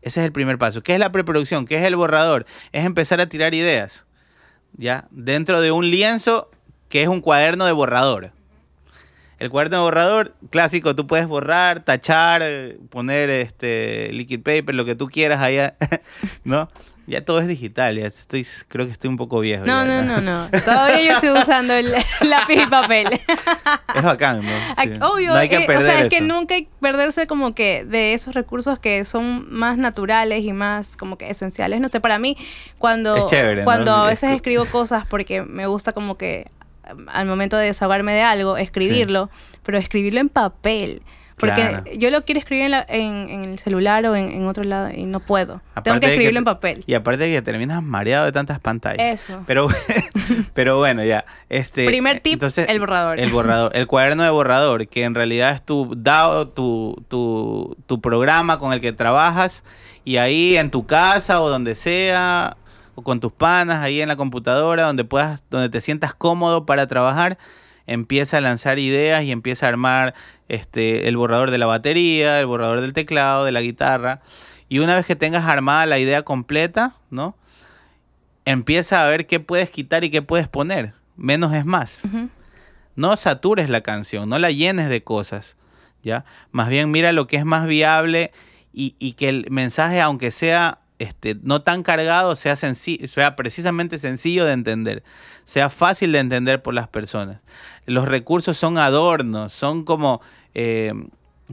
Ese 0.01 0.19
es 0.19 0.25
el 0.25 0.31
primer 0.31 0.57
paso. 0.57 0.83
¿Qué 0.83 0.93
es 0.93 0.99
la 0.99 1.11
preproducción? 1.11 1.65
¿Qué 1.65 1.77
es 1.77 1.85
el 1.85 1.95
borrador? 1.95 2.45
Es 2.71 2.85
empezar 2.85 3.21
a 3.21 3.27
tirar 3.27 3.53
ideas. 3.53 4.05
¿ya? 4.77 5.07
Dentro 5.11 5.61
de 5.61 5.71
un 5.71 5.89
lienzo 5.89 6.49
que 6.89 7.03
es 7.03 7.07
un 7.07 7.21
cuaderno 7.21 7.65
de 7.65 7.71
borrador. 7.71 8.31
El 9.43 9.49
cuaderno 9.49 9.75
de 9.75 9.83
borrador 9.83 10.35
clásico, 10.51 10.95
tú 10.95 11.05
puedes 11.05 11.27
borrar, 11.27 11.81
tachar, 11.81 12.41
poner 12.89 13.29
este 13.29 14.09
liquid 14.13 14.41
paper, 14.41 14.73
lo 14.73 14.85
que 14.85 14.95
tú 14.95 15.09
quieras 15.09 15.41
allá, 15.41 15.75
¿no? 16.45 16.69
Ya 17.07 17.25
todo 17.25 17.41
es 17.41 17.49
digital, 17.49 17.97
ya 17.97 18.07
estoy, 18.07 18.47
creo 18.69 18.85
que 18.85 18.93
estoy 18.93 19.09
un 19.09 19.17
poco 19.17 19.41
viejo. 19.41 19.65
No, 19.65 19.83
no, 19.83 20.01
no, 20.01 20.21
no. 20.21 20.49
Todavía 20.63 21.01
yo 21.01 21.15
estoy 21.15 21.31
usando 21.31 21.73
el 21.73 21.91
lápiz 22.21 22.63
y 22.63 22.65
papel. 22.67 23.19
Es 23.93 24.01
bacán, 24.01 24.41
¿no? 24.45 25.09
Obvio, 25.09 25.31
no 25.31 25.35
hay 25.35 25.49
que 25.49 25.59
perder 25.59 25.75
eh, 25.75 25.77
o 25.77 25.81
sea, 25.81 25.99
es 26.03 26.09
que 26.09 26.21
nunca 26.21 26.55
hay 26.55 26.63
que 26.63 26.71
perderse 26.79 27.27
como 27.27 27.53
que 27.53 27.83
de 27.83 28.13
esos 28.13 28.35
recursos 28.35 28.79
que 28.79 29.03
son 29.03 29.53
más 29.53 29.77
naturales 29.77 30.45
y 30.45 30.53
más 30.53 30.95
como 30.95 31.17
que 31.17 31.29
esenciales. 31.29 31.81
No 31.81 31.89
sé, 31.89 31.99
para 31.99 32.17
mí, 32.17 32.37
cuando, 32.77 33.27
cuando 33.65 33.93
a 33.93 34.07
veces 34.07 34.29
escribo 34.31 34.63
cosas 34.67 35.05
porque 35.05 35.41
me 35.41 35.67
gusta 35.67 35.91
como 35.91 36.17
que 36.17 36.45
al 37.07 37.25
momento 37.25 37.57
de 37.57 37.67
desahogarme 37.67 38.13
de 38.13 38.21
algo, 38.21 38.57
escribirlo, 38.57 39.29
pero 39.63 39.77
escribirlo 39.77 40.19
en 40.19 40.29
papel. 40.29 41.01
Porque 41.37 41.97
yo 41.97 42.09
lo 42.09 42.23
quiero 42.23 42.39
escribir 42.39 42.71
en, 42.87 43.29
en, 43.29 43.45
el 43.45 43.59
celular 43.59 44.05
o 44.05 44.15
en, 44.15 44.45
otro 44.47 44.63
lado 44.63 44.91
y 44.93 45.05
no 45.05 45.19
puedo. 45.19 45.61
Tengo 45.83 45.99
que 45.99 46.07
escribirlo 46.07 46.39
en 46.39 46.45
papel. 46.45 46.83
Y 46.85 46.93
aparte 46.93 47.23
de 47.23 47.31
que 47.31 47.41
terminas 47.41 47.83
mareado 47.83 48.25
de 48.25 48.31
tantas 48.31 48.59
pantallas. 48.59 49.21
Eso. 49.21 49.43
Pero, 49.45 49.67
pero 50.53 50.77
bueno, 50.77 51.03
ya. 51.03 51.25
Este, 51.49 51.85
Primer 51.85 52.19
tip, 52.19 52.41
el 52.43 52.79
borrador. 52.79 53.19
El 53.19 53.29
borrador. 53.29 53.75
El 53.75 53.87
cuaderno 53.87 54.23
de 54.23 54.29
borrador, 54.29 54.87
que 54.87 55.03
en 55.03 55.15
realidad 55.15 55.51
es 55.51 55.63
tu 55.63 55.93
DAO, 55.95 56.47
tu, 56.47 57.03
tu, 57.09 57.75
tu 57.87 57.99
programa 57.99 58.59
con 58.59 58.73
el 58.73 58.79
que 58.79 58.93
trabajas. 58.93 59.63
Y 60.05 60.17
ahí 60.17 60.57
en 60.57 60.69
tu 60.69 60.85
casa 60.85 61.41
o 61.41 61.49
donde 61.49 61.75
sea, 61.75 62.57
o 62.95 63.01
con 63.01 63.19
tus 63.19 63.31
panas, 63.31 63.83
ahí 63.83 64.01
en 64.01 64.07
la 64.07 64.15
computadora, 64.15 64.83
donde 64.83 65.03
puedas, 65.03 65.43
donde 65.49 65.69
te 65.69 65.81
sientas 65.81 66.13
cómodo 66.13 66.65
para 66.65 66.87
trabajar 66.87 67.37
empieza 67.87 68.37
a 68.37 68.41
lanzar 68.41 68.79
ideas 68.79 69.23
y 69.23 69.31
empieza 69.31 69.65
a 69.65 69.69
armar 69.69 70.13
este, 70.49 71.07
el 71.07 71.17
borrador 71.17 71.51
de 71.51 71.57
la 71.57 71.65
batería, 71.65 72.39
el 72.39 72.45
borrador 72.45 72.81
del 72.81 72.93
teclado, 72.93 73.45
de 73.45 73.51
la 73.51 73.61
guitarra. 73.61 74.21
Y 74.69 74.79
una 74.79 74.95
vez 74.95 75.05
que 75.05 75.15
tengas 75.15 75.45
armada 75.45 75.85
la 75.85 75.99
idea 75.99 76.23
completa, 76.23 76.95
¿no? 77.09 77.35
Empieza 78.45 79.03
a 79.03 79.07
ver 79.07 79.27
qué 79.27 79.39
puedes 79.39 79.69
quitar 79.69 80.03
y 80.03 80.09
qué 80.09 80.21
puedes 80.21 80.47
poner. 80.47 80.93
Menos 81.15 81.53
es 81.53 81.65
más. 81.65 82.03
No 82.95 83.15
satures 83.15 83.69
la 83.69 83.81
canción, 83.81 84.29
no 84.29 84.39
la 84.39 84.51
llenes 84.51 84.89
de 84.89 85.03
cosas, 85.03 85.55
¿ya? 86.03 86.25
Más 86.51 86.69
bien 86.69 86.91
mira 86.91 87.11
lo 87.11 87.27
que 87.27 87.37
es 87.37 87.45
más 87.45 87.67
viable 87.67 88.31
y, 88.73 88.95
y 88.99 89.13
que 89.13 89.29
el 89.29 89.47
mensaje, 89.49 90.01
aunque 90.01 90.31
sea 90.31 90.79
este, 90.99 91.35
no 91.41 91.61
tan 91.61 91.83
cargado, 91.83 92.35
sea, 92.35 92.55
sea 92.55 93.35
precisamente 93.35 93.99
sencillo 93.99 94.45
de 94.45 94.53
entender, 94.53 95.03
sea 95.45 95.69
fácil 95.69 96.11
de 96.11 96.19
entender 96.19 96.61
por 96.61 96.73
las 96.73 96.87
personas. 96.87 97.39
Los 97.85 98.07
recursos 98.07 98.57
son 98.57 98.77
adornos, 98.77 99.53
son 99.53 99.83
como, 99.83 100.21
eh, 100.53 100.93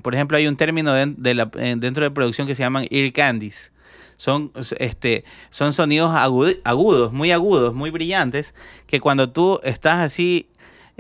por 0.03 0.15
ejemplo, 0.15 0.37
hay 0.37 0.47
un 0.47 0.57
término 0.57 0.97
eh, 0.97 1.07
dentro 1.17 2.05
de 2.05 2.11
producción 2.11 2.47
que 2.47 2.55
se 2.55 2.63
llaman 2.63 2.87
ear 2.91 3.13
candies. 3.13 3.73
Son, 4.17 4.53
este, 4.79 5.25
son 5.49 5.73
sonidos 5.73 6.15
agudos, 6.15 7.13
muy 7.13 7.33
agudos, 7.33 7.73
muy 7.73 7.89
brillantes, 7.91 8.55
que 8.87 9.01
cuando 9.01 9.31
tú 9.31 9.61
estás 9.65 9.99
así 9.99 10.47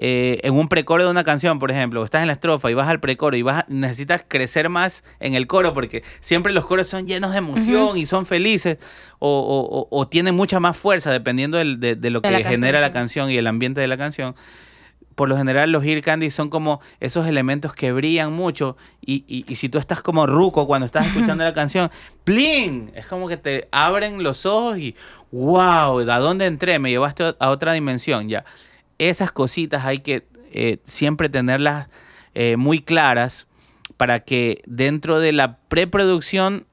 eh, 0.02 0.40
en 0.44 0.54
un 0.54 0.66
precoro 0.66 1.04
de 1.04 1.10
una 1.10 1.24
canción, 1.24 1.58
por 1.58 1.70
ejemplo, 1.70 2.02
estás 2.02 2.22
en 2.22 2.28
la 2.28 2.32
estrofa 2.32 2.70
y 2.70 2.74
vas 2.74 2.88
al 2.88 3.00
precoro 3.00 3.36
y 3.36 3.42
vas 3.42 3.66
necesitas 3.68 4.24
crecer 4.26 4.70
más 4.70 5.04
en 5.20 5.34
el 5.34 5.46
coro 5.46 5.74
porque 5.74 6.02
siempre 6.20 6.54
los 6.54 6.64
coros 6.64 6.88
son 6.88 7.06
llenos 7.06 7.32
de 7.32 7.38
emoción 7.38 7.98
y 7.98 8.06
son 8.06 8.24
felices 8.24 8.78
o, 9.18 10.08
tienen 10.10 10.34
mucha 10.34 10.58
más 10.58 10.78
fuerza 10.78 11.12
dependiendo 11.12 11.58
de, 11.58 12.10
lo 12.10 12.22
que 12.22 12.44
genera 12.44 12.80
la 12.80 12.92
canción 12.92 13.30
y 13.30 13.36
el 13.36 13.46
ambiente 13.46 13.82
de 13.82 13.88
la 13.88 13.98
canción. 13.98 14.34
Por 15.16 15.28
lo 15.28 15.36
general 15.36 15.70
los 15.70 15.84
ear 15.84 16.00
candy 16.00 16.30
son 16.30 16.48
como 16.48 16.80
esos 16.98 17.26
elementos 17.26 17.74
que 17.74 17.92
brillan 17.92 18.32
mucho 18.32 18.78
y, 19.04 19.44
si 19.54 19.68
tú 19.68 19.76
estás 19.76 20.00
como 20.00 20.26
ruco 20.26 20.66
cuando 20.66 20.86
estás 20.86 21.08
escuchando 21.08 21.44
la 21.44 21.52
canción, 21.52 21.90
¡plin! 22.24 22.90
Es 22.94 23.06
como 23.06 23.28
que 23.28 23.36
te 23.36 23.68
abren 23.70 24.22
los 24.22 24.46
ojos 24.46 24.78
y 24.78 24.96
¡wow! 25.30 26.08
¿A 26.10 26.18
dónde 26.20 26.46
entré? 26.46 26.78
Me 26.78 26.88
llevaste 26.88 27.34
a 27.38 27.50
otra 27.50 27.74
dimensión 27.74 28.30
ya 28.30 28.46
esas 29.00 29.32
cositas 29.32 29.86
hay 29.86 30.00
que 30.00 30.26
eh, 30.52 30.78
siempre 30.84 31.28
tenerlas 31.30 31.88
eh, 32.34 32.56
muy 32.56 32.80
claras 32.82 33.46
para 33.96 34.20
que 34.20 34.62
dentro 34.66 35.20
de 35.20 35.32
la 35.32 35.56
preproducción 35.68 36.66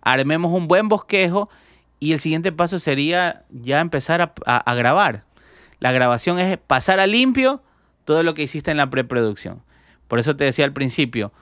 armemos 0.00 0.52
un 0.52 0.66
buen 0.66 0.88
bosquejo 0.88 1.50
y 2.00 2.12
el 2.12 2.20
siguiente 2.20 2.52
paso 2.52 2.78
sería 2.78 3.44
ya 3.50 3.80
empezar 3.80 4.34
a, 4.46 4.74
grabar. 4.74 5.24
La 5.78 5.92
grabación 5.92 6.38
es 6.38 6.58
pasar 6.58 7.00
a 7.00 7.06
limpio 7.06 7.62
todo 8.04 8.22
lo 8.22 8.34
que 8.34 8.42
hiciste 8.42 8.70
en 8.70 8.76
la 8.76 8.90
preproducción. 8.90 9.62
Por 10.08 10.18
eso 10.18 10.36
te 10.36 10.44
decía 10.44 10.64
al 10.64 10.72
principio, 10.72 11.32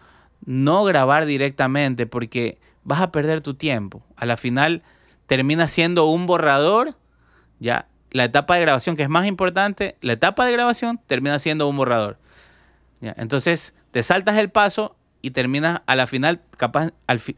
no 0.44 0.84
grabar 0.84 1.24
directamente 1.26 2.06
porque 2.06 2.58
vas 2.84 3.00
a 3.00 3.12
perder 3.12 3.40
tu 3.40 3.54
tiempo. 3.54 4.04
A 4.16 4.26
la 4.26 4.36
final 4.36 4.82
termina 5.26 5.68
siendo 5.68 6.06
un 6.06 6.26
borrador, 6.26 6.94
ya 7.58 7.88
la 8.12 8.24
etapa 8.24 8.56
de 8.56 8.62
grabación, 8.62 8.96
que 8.96 9.02
es 9.02 9.08
más 9.08 9.26
importante, 9.26 9.96
la 10.00 10.12
etapa 10.12 10.46
de 10.46 10.52
grabación 10.52 11.00
termina 11.06 11.38
siendo 11.38 11.68
un 11.68 11.76
borrador. 11.76 12.18
Entonces, 13.00 13.74
te 13.90 14.02
saltas 14.02 14.38
el 14.38 14.50
paso 14.50 14.96
y 15.22 15.30
terminas 15.30 15.82
a 15.86 15.96
la 15.96 16.06
final, 16.06 16.40
capaz, 16.56 16.92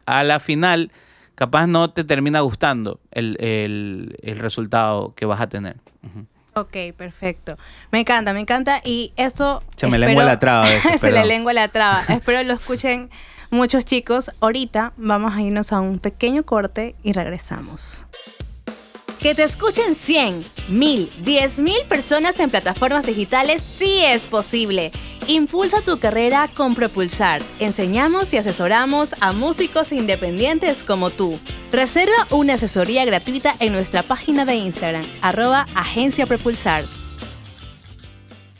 a 0.05 0.23
la 0.23 0.39
final, 0.39 0.91
capaz 1.33 1.67
no 1.67 1.89
te 1.89 2.03
termina 2.03 2.41
gustando 2.41 2.99
el, 3.11 4.15
resultado 4.37 5.13
que 5.15 5.25
vas 5.25 5.41
a 5.41 5.47
tener. 5.47 5.77
Ok, 6.53 6.77
perfecto. 6.95 7.57
Me 7.91 7.99
encanta, 7.99 8.31
me 8.33 8.39
encanta. 8.39 8.79
Y 8.83 9.11
esto. 9.17 9.61
Se 9.75 9.87
me 9.87 9.97
lengua 9.97 10.23
la 10.23 10.39
traba. 10.39 10.67
se 10.99 11.11
le 11.11 11.25
lengua 11.25 11.51
la 11.51 11.67
traba. 11.67 12.01
espero 12.09 12.41
lo 12.43 12.53
escuchen 12.53 13.09
muchos 13.49 13.83
chicos. 13.83 14.31
Ahorita 14.39 14.93
vamos 14.95 15.33
a 15.33 15.41
irnos 15.41 15.73
a 15.73 15.81
un 15.81 15.99
pequeño 15.99 16.43
corte 16.43 16.95
y 17.03 17.11
regresamos. 17.11 18.05
Que 19.25 19.33
te 19.33 19.41
escuchen 19.41 19.95
100, 19.95 20.45
1000, 20.69 21.11
10 21.23 21.59
mil 21.61 21.83
personas 21.89 22.39
en 22.39 22.51
plataformas 22.51 23.07
digitales 23.07 23.59
sí 23.63 24.03
es 24.05 24.27
posible. 24.27 24.91
Impulsa 25.25 25.81
tu 25.81 25.97
carrera 25.97 26.47
con 26.53 26.75
Propulsar. 26.75 27.41
Enseñamos 27.59 28.31
y 28.35 28.37
asesoramos 28.37 29.15
a 29.21 29.31
músicos 29.31 29.91
independientes 29.93 30.83
como 30.83 31.09
tú. 31.09 31.39
Reserva 31.71 32.27
una 32.29 32.53
asesoría 32.53 33.03
gratuita 33.03 33.55
en 33.59 33.73
nuestra 33.73 34.03
página 34.03 34.45
de 34.45 34.57
Instagram, 34.57 35.07
arroba 35.23 35.65
Agencia 35.73 36.27
Propulsar. 36.27 36.83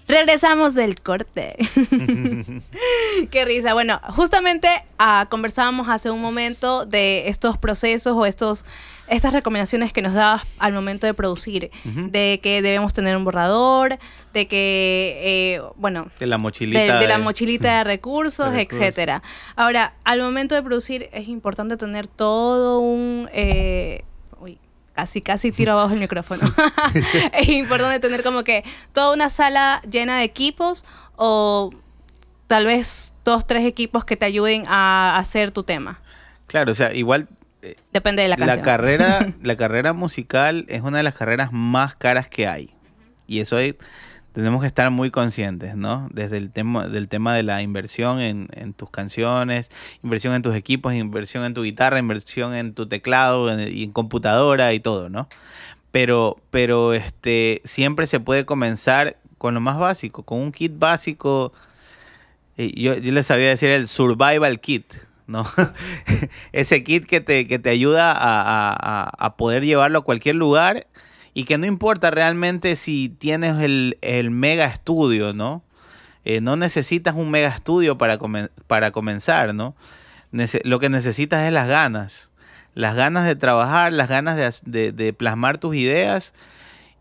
Regresamos 0.08 0.73
del 0.73 0.99
corte. 0.99 1.58
Qué 3.32 3.45
risa. 3.45 3.73
Bueno, 3.73 3.99
justamente 4.15 4.67
ah, 4.97 5.28
conversábamos 5.30 5.89
hace 5.89 6.10
un 6.10 6.21
momento 6.21 6.86
de 6.86 7.28
estos 7.28 7.58
procesos 7.60 8.15
o 8.15 8.25
estos 8.25 8.65
estas 9.07 9.33
recomendaciones 9.33 9.93
que 9.93 10.01
nos 10.01 10.13
dabas 10.13 10.43
al 10.59 10.73
momento 10.73 11.05
de 11.05 11.13
producir, 11.13 11.69
de 11.83 12.39
que 12.41 12.61
debemos 12.61 12.93
tener 12.93 13.15
un 13.15 13.23
borrador, 13.23 13.97
de 14.33 14.47
que, 14.47 15.19
eh, 15.21 15.61
bueno, 15.75 16.07
de 16.19 16.25
la 16.27 16.37
mochilita 16.37 16.99
de, 16.99 17.07
la 17.07 17.17
mochilita 17.17 17.77
de 17.77 17.83
recursos, 17.95 18.53
etcétera. 18.55 19.21
Ahora, 19.55 19.93
al 20.03 20.21
momento 20.21 20.55
de 20.55 20.63
producir 20.63 21.09
es 21.11 21.27
importante 21.27 21.77
tener 21.77 22.07
todo 22.07 22.79
un... 22.79 23.29
Eh, 23.33 24.03
uy, 24.39 24.57
casi, 24.93 25.21
casi 25.21 25.51
tiro 25.51 25.73
abajo 25.73 25.93
el 25.93 25.99
micrófono. 25.99 26.53
es 27.33 27.49
importante 27.49 27.99
tener 27.99 28.23
como 28.23 28.43
que 28.43 28.63
toda 28.93 29.13
una 29.13 29.29
sala 29.29 29.81
llena 29.89 30.17
de 30.17 30.23
equipos 30.23 30.85
o 31.15 31.71
tal 32.47 32.65
vez 32.65 33.13
dos, 33.23 33.45
tres 33.45 33.65
equipos 33.65 34.05
que 34.05 34.15
te 34.15 34.25
ayuden 34.25 34.65
a 34.67 35.17
hacer 35.17 35.51
tu 35.51 35.63
tema. 35.63 36.01
Claro, 36.47 36.71
o 36.71 36.75
sea, 36.75 36.93
igual 36.93 37.27
Depende 37.91 38.21
de 38.21 38.28
la 38.28 38.38
canción. 38.38 38.58
La 38.58 38.63
carrera, 38.63 39.28
la 39.43 39.56
carrera 39.56 39.93
musical 39.93 40.65
es 40.67 40.82
una 40.82 40.97
de 40.97 41.04
las 41.04 41.15
carreras 41.15 41.51
más 41.51 41.95
caras 41.95 42.28
que 42.28 42.47
hay. 42.47 42.71
Y 43.28 43.39
eso 43.39 43.58
tenemos 44.36 44.60
que 44.62 44.67
estar 44.67 44.91
muy 44.91 45.12
conscientes, 45.12 45.78
¿no? 45.78 46.10
Desde 46.12 46.38
el 46.38 46.51
tema, 46.51 46.88
del 46.88 47.08
tema 47.08 47.34
de 47.34 47.43
la 47.43 47.62
inversión 47.62 48.19
en, 48.19 48.73
tus 48.73 48.89
canciones, 48.89 49.71
inversión 50.04 50.34
en 50.34 50.41
tus 50.41 50.56
equipos, 50.56 50.93
inversión 50.93 51.45
en 51.45 51.54
tu 51.54 51.63
guitarra, 51.63 51.99
inversión 51.99 52.54
en 52.54 52.73
tu 52.73 52.86
teclado 52.88 53.58
y 53.58 53.84
en, 53.84 53.91
computadora 53.93 54.73
y 54.73 54.82
todo, 54.82 55.10
¿no? 55.10 55.30
Pero, 55.91 56.36
pero 56.51 56.93
este, 56.93 57.62
siempre 57.63 58.08
se 58.08 58.19
puede 58.19 58.45
comenzar 58.45 59.17
con 59.38 59.54
lo 59.54 59.62
más 59.62 59.80
básico, 59.80 60.23
con 60.23 60.41
un 60.41 60.51
kit 60.51 60.78
básico. 60.78 61.54
Yo, 62.58 62.95
yo 62.95 63.12
les 63.13 63.25
sabía 63.25 63.47
decir 63.47 63.69
el 63.69 63.88
survival 63.88 64.60
kit, 64.60 64.93
¿no? 65.27 65.45
Ese 66.51 66.83
kit 66.83 67.05
que 67.05 67.21
te, 67.21 67.47
que 67.47 67.59
te 67.59 67.69
ayuda 67.69 68.13
a, 68.15 69.35
poder 69.38 69.65
llevarlo 69.65 69.99
a 69.99 70.03
cualquier 70.03 70.35
lugar 70.35 70.88
y 71.33 71.43
que 71.43 71.57
no 71.57 71.65
importa 71.65 72.11
realmente 72.11 72.75
si 72.75 73.09
tienes 73.09 73.61
el, 73.61 74.31
mega 74.31 74.65
estudio, 74.65 75.33
¿no? 75.33 75.63
Eh, 76.23 76.41
no 76.41 76.55
necesitas 76.55 77.13
un 77.15 77.29
mega 77.29 77.49
estudio 77.49 77.97
para, 77.97 78.17
para 78.67 78.91
comenzar, 78.91 79.53
¿no? 79.53 79.75
lo 80.63 80.79
que 80.79 80.89
necesitas 80.89 81.45
es 81.47 81.53
las 81.53 81.67
ganas, 81.67 82.29
las 82.73 82.95
ganas 82.95 83.25
de 83.25 83.35
trabajar, 83.35 83.93
las 83.93 84.09
ganas 84.09 84.63
de, 84.65 85.15
plasmar 85.17 85.57
tus 85.57 85.75
ideas 85.75 86.33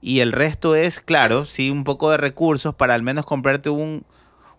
y 0.00 0.20
el 0.20 0.32
resto 0.32 0.76
es, 0.76 1.00
claro, 1.00 1.44
sí, 1.44 1.70
un 1.70 1.84
poco 1.84 2.10
de 2.10 2.16
recursos 2.16 2.74
para 2.74 2.94
al 2.94 3.02
menos 3.02 3.26
comprarte 3.26 3.70
un, 3.70 4.04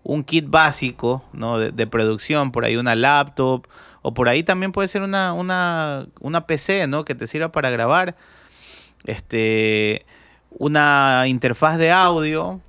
un 0.06 0.24
kit 0.24 0.48
básico 0.48 1.24
¿no? 1.34 1.58
de, 1.58 1.88
producción, 1.88 2.52
por 2.52 2.64
ahí 2.64 2.78
una 2.78 2.94
laptop, 2.96 3.68
o 4.04 4.14
por 4.14 4.30
ahí 4.30 4.44
también 4.44 4.72
puede 4.72 4.88
ser 4.88 5.02
una, 5.02 5.34
una, 5.34 6.06
una 6.20 6.46
PC 6.46 6.86
¿no? 6.86 7.04
que 7.04 7.16
te 7.16 7.26
sirva 7.26 7.52
para 7.52 7.72
grabar, 7.72 8.16
este, 9.06 10.06
una 10.52 11.24
interfaz 11.26 11.80
de 11.80 11.92
audio, 11.92 12.62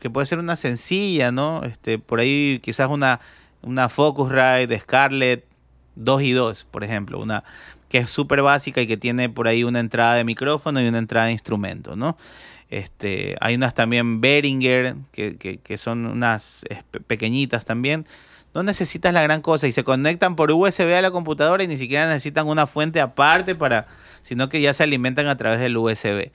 que 0.00 0.10
puede 0.10 0.26
ser 0.26 0.38
una 0.38 0.56
sencilla, 0.56 1.32
¿no? 1.32 1.62
Este, 1.64 1.98
por 1.98 2.20
ahí 2.20 2.60
quizás 2.62 2.90
una, 2.90 3.20
una 3.62 3.88
Focusrite 3.88 4.78
Scarlett 4.78 5.46
2 5.94 6.22
y 6.22 6.32
2, 6.32 6.66
por 6.70 6.84
ejemplo, 6.84 7.18
una 7.18 7.42
que 7.88 7.98
es 7.98 8.10
súper 8.10 8.42
básica 8.42 8.82
y 8.82 8.86
que 8.86 8.98
tiene 8.98 9.30
por 9.30 9.48
ahí 9.48 9.64
una 9.64 9.80
entrada 9.80 10.14
de 10.14 10.24
micrófono 10.24 10.82
y 10.82 10.88
una 10.88 10.98
entrada 10.98 11.26
de 11.26 11.32
instrumento, 11.32 11.96
¿no? 11.96 12.18
Este, 12.68 13.36
hay 13.40 13.54
unas 13.54 13.74
también 13.74 14.20
Behringer, 14.20 14.96
que, 15.12 15.78
son 15.78 16.06
unas 16.06 16.64
pequeñitas 17.06 17.64
también. 17.64 18.06
No 18.54 18.62
necesitas 18.62 19.12
la 19.12 19.22
gran 19.22 19.42
cosa 19.42 19.66
y 19.66 19.72
se 19.72 19.84
conectan 19.84 20.34
por 20.34 20.50
USB 20.50 20.94
a 20.94 21.02
la 21.02 21.10
computadora 21.10 21.62
y 21.62 21.68
ni 21.68 21.76
siquiera 21.76 22.08
necesitan 22.08 22.46
una 22.46 22.66
fuente 22.66 23.00
aparte 23.00 23.54
para, 23.54 23.86
sino 24.22 24.48
que 24.48 24.60
ya 24.60 24.72
se 24.72 24.82
alimentan 24.82 25.26
a 25.26 25.36
través 25.36 25.60
del 25.60 25.76
USB. 25.76 26.30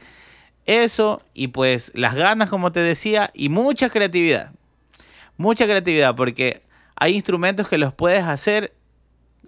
Eso 0.66 1.24
y 1.34 1.48
pues 1.48 1.92
las 1.96 2.14
ganas, 2.14 2.50
como 2.50 2.72
te 2.72 2.80
decía, 2.80 3.32
y 3.34 3.50
mucha 3.50 3.90
creatividad. 3.90 4.52
Mucha 5.38 5.66
creatividad 5.66 6.16
porque 6.16 6.62
hay 6.96 7.16
instrumentos 7.16 7.68
que 7.68 7.80
los 7.80 7.94
puedes 7.94 8.24
hacer 8.24 8.74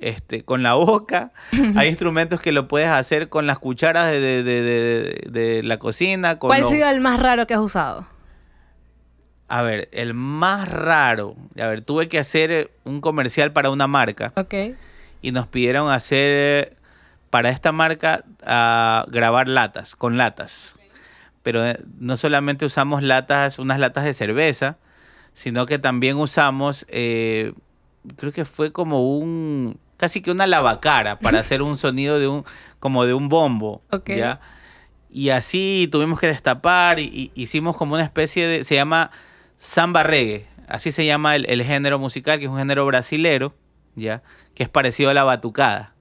este, 0.04 0.44
con 0.44 0.64
la 0.64 0.74
boca. 0.74 1.32
Hay 1.76 1.88
instrumentos 1.88 2.42
que 2.42 2.52
lo 2.52 2.68
puedes 2.68 2.90
hacer 2.90 3.30
con 3.30 3.48
las 3.48 3.58
cucharas 3.60 4.12
de, 4.12 5.62
la 5.64 5.80
cocina. 5.80 6.38
¿Cuál 6.38 6.64
ha 6.64 6.66
sido 6.68 6.90
el 6.90 7.00
más 7.00 7.20
raro 7.20 7.48
que 7.48 7.54
has 7.54 7.62
usado? 7.62 8.06
A 9.48 9.62
ver, 9.62 9.90
el 9.92 10.14
más 10.14 10.70
raro. 10.70 11.36
A 11.60 11.68
ver, 11.68 11.82
tuve 11.82 12.08
que 12.08 12.20
hacer 12.20 12.72
un 12.84 13.02
comercial 13.02 13.54
para 13.54 13.70
una 13.70 13.88
marca. 13.88 14.34
Ok. 14.36 14.54
Y 15.22 15.32
nos 15.32 15.48
pidieron 15.48 15.90
hacer 15.90 16.76
para 17.30 17.50
esta 17.50 17.72
marca 17.72 18.26
a 18.46 19.06
grabar 19.08 19.48
latas, 19.48 19.96
con 19.96 20.18
latas. 20.18 20.76
Pero 21.44 21.66
eh, 21.66 21.80
no 21.98 22.18
solamente 22.18 22.66
usamos 22.66 23.04
latas, 23.04 23.58
unas 23.58 23.80
latas 23.80 24.04
de 24.04 24.14
cerveza, 24.14 24.78
sino 25.34 25.66
que 25.66 25.80
también 25.80 26.18
usamos, 26.18 26.86
eh, 26.90 27.54
creo 28.18 28.32
que 28.32 28.46
fue 28.46 28.72
como 28.72 29.18
un, 29.18 29.78
casi 29.98 30.22
que 30.22 30.32
una 30.32 30.48
lavacara 30.48 31.20
para 31.20 31.40
hacer 31.42 31.62
un 31.62 31.78
sonido 31.78 32.20
de 32.20 32.28
un, 32.28 32.46
como 32.80 33.06
de 33.06 33.14
un 33.14 33.30
bombo. 33.30 33.82
¿ya? 34.06 34.40
Y 35.14 35.30
así 35.30 35.88
tuvimos 35.92 36.20
que 36.20 36.28
destapar 36.28 37.00
y, 37.00 37.32
hicimos 37.36 37.78
como 37.78 37.94
una 37.94 38.04
especie 38.04 38.48
de, 38.48 38.64
se 38.64 38.74
llama 38.74 39.12
samba 39.58 40.02
reggae, 40.02 40.48
así 40.68 40.92
se 40.92 41.06
llama 41.06 41.36
el, 41.36 41.64
género 41.64 42.00
musical, 42.00 42.40
que 42.40 42.46
es 42.46 42.52
un 42.52 42.58
género 42.58 42.84
brasilero, 42.86 43.54
¿ya? 43.96 44.24
Que 44.56 44.64
es 44.64 44.70
parecido 44.70 45.12
a 45.12 45.14
la 45.14 45.24
batucada. 45.24 45.94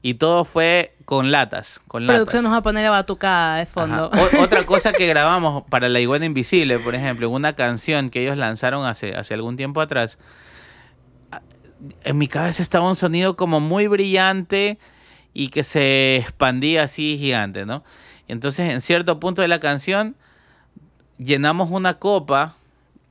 Y 0.00 0.14
todo 0.14 0.44
fue 0.44 0.94
con 1.04 1.32
latas. 1.32 1.80
Con 1.88 2.06
Producción 2.06 2.44
nos 2.44 2.52
va 2.52 2.58
a 2.58 2.62
poner 2.62 2.84
la 2.84 2.90
batucada 2.90 3.56
de 3.56 3.66
fondo. 3.66 4.12
otra 4.40 4.64
cosa 4.64 4.92
que 4.92 5.08
grabamos 5.08 5.64
para 5.68 5.88
La 5.88 5.98
Iguana 5.98 6.26
Invisible, 6.26 6.78
por 6.78 6.94
ejemplo, 6.94 7.28
una 7.28 7.54
canción 7.54 8.10
que 8.10 8.22
ellos 8.22 8.38
lanzaron 8.38 8.86
hace, 8.86 9.16
hace 9.16 9.34
algún 9.34 9.56
tiempo 9.56 9.80
atrás, 9.80 10.20
en 12.04 12.18
mi 12.18 12.28
cabeza 12.28 12.62
estaba 12.62 12.88
un 12.88 12.96
sonido 12.96 13.36
como 13.36 13.60
muy 13.60 13.86
brillante 13.86 14.78
y 15.32 15.48
que 15.48 15.64
se 15.64 16.16
expandía 16.16 16.84
así 16.84 17.18
gigante, 17.18 17.66
¿no? 17.66 17.84
Entonces, 18.28 18.70
en 18.70 18.80
cierto 18.80 19.20
punto 19.20 19.42
de 19.42 19.48
la 19.48 19.60
canción, 19.60 20.16
llenamos 21.18 21.70
una 21.70 21.98
copa, 21.98 22.56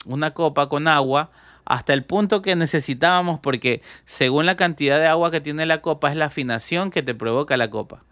una 0.05 0.31
copa 0.31 0.67
con 0.67 0.88
agua, 0.88 1.31
hasta 1.65 1.93
el 1.93 2.03
punto 2.03 2.41
que 2.41 2.55
necesitábamos, 2.55 3.39
porque 3.39 3.81
según 4.05 4.45
la 4.45 4.55
cantidad 4.55 4.99
de 4.99 5.07
agua 5.07 5.31
que 5.31 5.41
tiene 5.41 5.65
la 5.65 5.81
copa, 5.81 6.09
es 6.11 6.15
la 6.15 6.25
afinación 6.25 6.91
que 6.91 7.01
te 7.01 7.15
provoca 7.15 7.57
la 7.57 7.69
copa. 7.69 8.03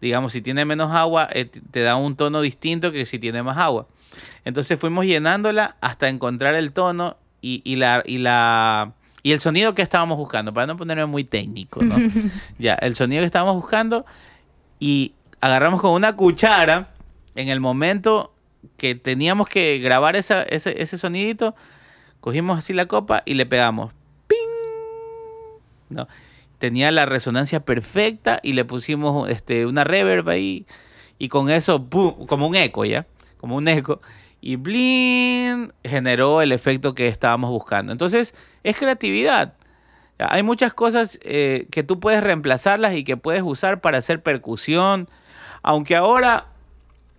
Digamos, 0.00 0.32
si 0.32 0.42
tiene 0.42 0.64
menos 0.64 0.92
agua, 0.92 1.28
eh, 1.32 1.44
te 1.44 1.82
da 1.82 1.96
un 1.96 2.16
tono 2.16 2.40
distinto 2.40 2.92
que 2.92 3.06
si 3.06 3.18
tiene 3.18 3.42
más 3.42 3.58
agua. 3.58 3.86
Entonces 4.44 4.78
fuimos 4.78 5.06
llenándola 5.06 5.76
hasta 5.80 6.08
encontrar 6.08 6.54
el 6.54 6.72
tono 6.72 7.16
y 7.40 7.74
la, 7.76 8.02
y 8.06 8.18
la 8.18 8.92
y 9.22 9.32
el 9.32 9.40
sonido 9.40 9.74
que 9.74 9.82
estábamos 9.82 10.18
buscando, 10.18 10.52
para 10.52 10.66
no 10.66 10.76
ponerme 10.76 11.06
muy 11.06 11.24
técnico, 11.24 11.82
¿no? 11.82 11.96
ya, 12.58 12.74
el 12.74 12.96
sonido 12.96 13.20
que 13.22 13.26
estábamos 13.26 13.56
buscando 13.56 14.04
y 14.80 15.14
agarramos 15.40 15.80
con 15.80 15.92
una 15.92 16.16
cuchara 16.16 16.90
en 17.34 17.48
el 17.48 17.60
momento 17.60 18.32
que 18.76 18.94
teníamos 18.94 19.48
que 19.48 19.78
grabar 19.78 20.16
ese, 20.16 20.44
ese 20.50 20.98
sonidito, 20.98 21.54
cogimos 22.20 22.58
así 22.58 22.72
la 22.72 22.86
copa 22.86 23.22
y 23.24 23.34
le 23.34 23.46
pegamos. 23.46 23.92
¡Ping! 24.26 24.36
¿No? 25.90 26.08
Tenía 26.58 26.90
la 26.90 27.06
resonancia 27.06 27.64
perfecta 27.64 28.38
y 28.42 28.52
le 28.52 28.64
pusimos 28.64 29.28
este, 29.30 29.66
una 29.66 29.84
reverb 29.84 30.28
ahí. 30.28 30.66
y 31.18 31.28
con 31.28 31.50
eso, 31.50 31.88
como 31.90 32.46
un 32.46 32.54
eco, 32.54 32.84
¿ya? 32.84 33.06
Como 33.38 33.56
un 33.56 33.68
eco. 33.68 34.00
Y 34.42 34.56
blin, 34.56 35.72
generó 35.84 36.42
el 36.42 36.52
efecto 36.52 36.94
que 36.94 37.06
estábamos 37.08 37.50
buscando. 37.50 37.92
Entonces, 37.92 38.34
es 38.64 38.76
creatividad. 38.76 39.54
Hay 40.18 40.42
muchas 40.42 40.74
cosas 40.74 41.18
eh, 41.22 41.68
que 41.70 41.84
tú 41.84 42.00
puedes 42.00 42.22
reemplazarlas 42.22 42.94
y 42.94 43.04
que 43.04 43.16
puedes 43.16 43.42
usar 43.42 43.80
para 43.80 43.98
hacer 43.98 44.20
percusión. 44.20 45.08
Aunque 45.62 45.94
ahora, 45.94 46.46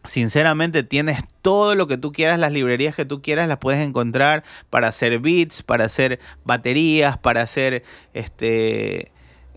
sinceramente, 0.03 0.83
tienes 0.83 1.21
todo 1.41 1.75
lo 1.75 1.88
que 1.88 1.97
tú 1.97 2.12
quieras, 2.12 2.39
las 2.39 2.51
librerías 2.51 2.95
que 2.95 3.05
tú 3.05 3.21
quieras, 3.21 3.47
las 3.47 3.57
puedes 3.57 3.86
encontrar 3.86 4.43
para 4.69 4.89
hacer 4.89 5.19
beats, 5.19 5.63
para 5.63 5.86
hacer 5.86 6.19
baterías, 6.43 7.17
para 7.17 7.41
hacer 7.41 7.83
este 8.13 9.13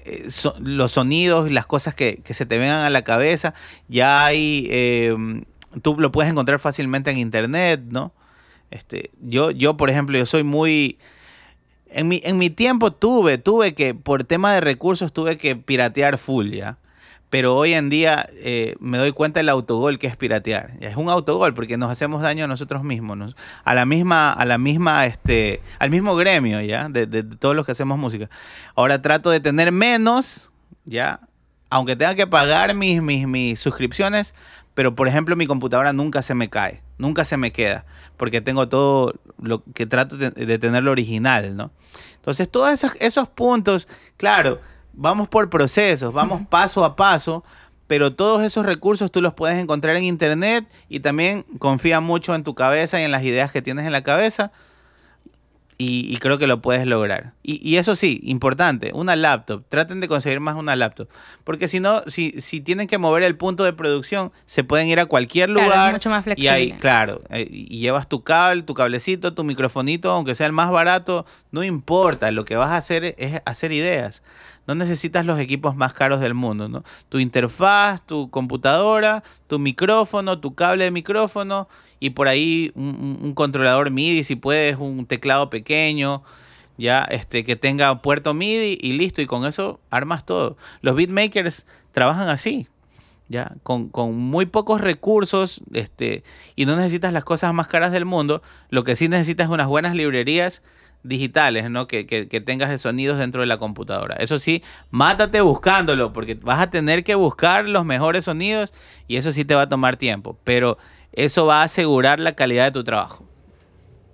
eh, 0.06 0.28
los 0.64 0.92
sonidos 0.92 1.50
las 1.50 1.66
cosas 1.66 1.94
que, 1.96 2.22
se 2.24 2.46
te 2.46 2.58
vengan 2.58 2.80
a 2.80 2.90
la 2.90 3.02
cabeza. 3.02 3.54
Ya 3.88 4.24
hay, 4.24 4.68
em, 4.70 5.44
tú 5.82 5.96
lo 5.98 6.12
puedes 6.12 6.30
encontrar 6.30 6.58
fácilmente 6.58 7.10
en 7.10 7.18
internet, 7.18 7.82
¿no? 7.88 8.12
Este, 8.70 9.10
yo, 9.20 9.50
yo, 9.50 9.76
por 9.76 9.90
ejemplo, 9.90 10.18
yo 10.18 10.26
soy 10.26 10.42
muy 10.42 10.98
en 11.90 12.08
mi, 12.08 12.20
en 12.24 12.38
mi 12.38 12.50
tiempo 12.50 12.92
tuve, 12.92 13.38
tuve 13.38 13.74
que, 13.74 13.94
por 13.94 14.24
tema 14.24 14.54
de 14.54 14.60
recursos, 14.60 15.12
tuve 15.12 15.38
que 15.38 15.56
piratear 15.56 16.18
full, 16.18 16.50
¿ya? 16.50 16.78
Pero 17.30 17.56
hoy 17.56 17.74
en 17.74 17.88
día 17.88 18.28
eh, 18.34 18.76
me 18.78 18.98
doy 18.98 19.12
cuenta 19.12 19.40
del 19.40 19.48
autogol 19.48 19.98
que 19.98 20.06
es 20.06 20.16
piratear. 20.16 20.72
Es 20.80 20.96
un 20.96 21.08
autogol 21.08 21.54
porque 21.54 21.76
nos 21.76 21.90
hacemos 21.90 22.22
daño 22.22 22.44
a 22.44 22.48
nosotros 22.48 22.84
mismos, 22.84 23.34
a 23.64 23.74
la 23.74 23.84
misma, 23.84 24.32
a 24.32 24.44
la 24.44 24.58
misma, 24.58 25.06
este, 25.06 25.60
al 25.78 25.90
mismo 25.90 26.14
gremio, 26.16 26.60
¿ya? 26.60 26.88
De, 26.88 27.06
de, 27.06 27.22
de, 27.22 27.36
todos 27.36 27.56
los 27.56 27.66
que 27.66 27.72
hacemos 27.72 27.98
música. 27.98 28.30
Ahora 28.74 29.02
trato 29.02 29.30
de 29.30 29.40
tener 29.40 29.72
menos, 29.72 30.50
¿ya? 30.84 31.20
Aunque 31.68 31.96
tenga 31.96 32.14
que 32.14 32.26
pagar 32.26 32.74
mis, 32.74 33.02
mis, 33.02 33.26
mis 33.26 33.58
suscripciones, 33.58 34.34
pero 34.76 34.94
por 34.94 35.08
ejemplo 35.08 35.36
mi 35.36 35.46
computadora 35.46 35.94
nunca 35.94 36.20
se 36.20 36.34
me 36.34 36.50
cae, 36.50 36.82
nunca 36.98 37.24
se 37.24 37.38
me 37.38 37.50
queda, 37.50 37.86
porque 38.18 38.42
tengo 38.42 38.68
todo 38.68 39.14
lo 39.40 39.64
que 39.72 39.86
trato 39.86 40.18
de, 40.18 40.30
de 40.30 40.58
tenerlo 40.58 40.90
original, 40.90 41.56
¿no? 41.56 41.70
Entonces 42.16 42.46
todos 42.46 42.70
esos, 42.70 42.92
esos 43.00 43.26
puntos, 43.26 43.88
claro, 44.18 44.60
vamos 44.92 45.28
por 45.28 45.48
procesos, 45.48 46.12
vamos 46.12 46.42
paso 46.50 46.84
a 46.84 46.94
paso, 46.94 47.42
pero 47.86 48.12
todos 48.14 48.42
esos 48.42 48.66
recursos 48.66 49.10
tú 49.10 49.22
los 49.22 49.32
puedes 49.32 49.56
encontrar 49.56 49.96
en 49.96 50.04
internet 50.04 50.68
y 50.90 51.00
también 51.00 51.46
confía 51.58 52.00
mucho 52.00 52.34
en 52.34 52.44
tu 52.44 52.54
cabeza 52.54 53.00
y 53.00 53.04
en 53.04 53.12
las 53.12 53.22
ideas 53.22 53.50
que 53.52 53.62
tienes 53.62 53.86
en 53.86 53.92
la 53.92 54.02
cabeza 54.02 54.52
y, 55.78 56.16
creo 56.18 56.38
que 56.38 56.46
lo 56.46 56.62
puedes 56.62 56.86
lograr. 56.86 57.34
Y, 57.42 57.76
eso 57.76 57.96
sí, 57.96 58.20
importante, 58.22 58.92
una 58.94 59.14
laptop. 59.14 59.64
Traten 59.68 60.00
de 60.00 60.08
conseguir 60.08 60.40
más 60.40 60.56
una 60.56 60.74
laptop. 60.74 61.08
Porque 61.44 61.68
si 61.68 61.80
no, 61.80 62.02
si, 62.06 62.32
si 62.40 62.60
tienen 62.60 62.88
que 62.88 62.96
mover 62.96 63.22
el 63.22 63.36
punto 63.36 63.62
de 63.64 63.72
producción, 63.72 64.32
se 64.46 64.64
pueden 64.64 64.88
ir 64.88 65.00
a 65.00 65.06
cualquier 65.06 65.50
lugar. 65.50 65.92
mucho 65.92 66.08
más 66.08 66.24
flexible. 66.24 66.44
Y 66.44 66.48
ahí, 66.48 66.72
claro, 66.72 67.22
eh, 67.28 67.46
y 67.50 67.78
llevas 67.78 68.08
tu 68.08 68.22
cable, 68.24 68.62
tu 68.62 68.74
cablecito, 68.74 69.34
tu 69.34 69.44
microfonito, 69.44 70.10
aunque 70.10 70.34
sea 70.34 70.46
el 70.46 70.52
más 70.52 70.70
barato, 70.70 71.26
no 71.50 71.62
importa. 71.62 72.30
Lo 72.30 72.44
que 72.44 72.56
vas 72.56 72.70
a 72.70 72.78
hacer 72.78 73.14
es 73.18 73.42
hacer 73.44 73.72
ideas 73.72 74.22
no 74.66 74.74
necesitas 74.74 75.24
los 75.24 75.38
equipos 75.38 75.76
más 75.76 75.94
caros 75.94 76.20
del 76.20 76.34
mundo, 76.34 76.68
¿no? 76.68 76.82
Tu 77.08 77.18
interfaz, 77.18 78.04
tu 78.04 78.30
computadora, 78.30 79.22
tu 79.46 79.58
micrófono, 79.58 80.40
tu 80.40 80.54
cable 80.54 80.84
de 80.84 80.90
micrófono 80.90 81.68
y 82.00 82.10
por 82.10 82.28
ahí 82.28 82.72
un, 82.74 83.32
controlador 83.34 83.90
MIDI, 83.90 84.24
si 84.24 84.36
puedes, 84.36 84.76
un 84.76 85.06
teclado 85.06 85.50
pequeño, 85.50 86.22
ya, 86.78 87.04
este, 87.04 87.44
que 87.44 87.56
tenga 87.56 88.02
puerto 88.02 88.34
MIDI 88.34 88.78
y 88.80 88.92
listo, 88.92 89.22
y 89.22 89.26
con 89.26 89.46
eso 89.46 89.80
armas 89.90 90.26
todo. 90.26 90.56
Los 90.82 90.96
beatmakers 90.96 91.66
trabajan 91.92 92.28
así, 92.28 92.66
ya, 93.28 93.54
con, 93.62 93.88
con, 93.88 94.16
muy 94.16 94.46
pocos 94.46 94.80
recursos, 94.80 95.62
este, 95.72 96.22
y 96.54 96.66
no 96.66 96.76
necesitas 96.76 97.12
las 97.12 97.24
cosas 97.24 97.54
más 97.54 97.68
caras 97.68 97.92
del 97.92 98.04
mundo, 98.04 98.42
lo 98.68 98.84
que 98.84 98.96
sí 98.96 99.08
necesitas 99.08 99.46
es 99.46 99.52
unas 99.52 99.68
buenas 99.68 99.94
librerías 99.94 100.62
digitales, 101.06 101.70
¿no? 101.70 101.86
Que, 101.86 102.06
que, 102.06 102.40
tengas 102.40 102.70
de 102.70 102.78
sonidos 102.78 103.18
dentro 103.18 103.40
de 103.40 103.46
la 103.46 103.58
computadora. 103.58 104.16
Eso 104.16 104.38
sí, 104.38 104.62
mátate 104.90 105.40
buscándolo, 105.40 106.12
porque 106.12 106.34
vas 106.34 106.60
a 106.60 106.70
tener 106.70 107.04
que 107.04 107.14
buscar 107.14 107.66
los 107.66 107.84
mejores 107.84 108.24
sonidos 108.24 108.72
y 109.08 109.16
eso 109.16 109.32
sí 109.32 109.44
te 109.44 109.54
va 109.54 109.62
a 109.62 109.68
tomar 109.68 109.96
tiempo, 109.96 110.38
pero 110.44 110.78
eso 111.12 111.46
va 111.46 111.62
a 111.62 111.64
asegurar 111.64 112.20
la 112.20 112.34
calidad 112.34 112.66
de 112.66 112.72
tu 112.72 112.84
trabajo. 112.84 113.24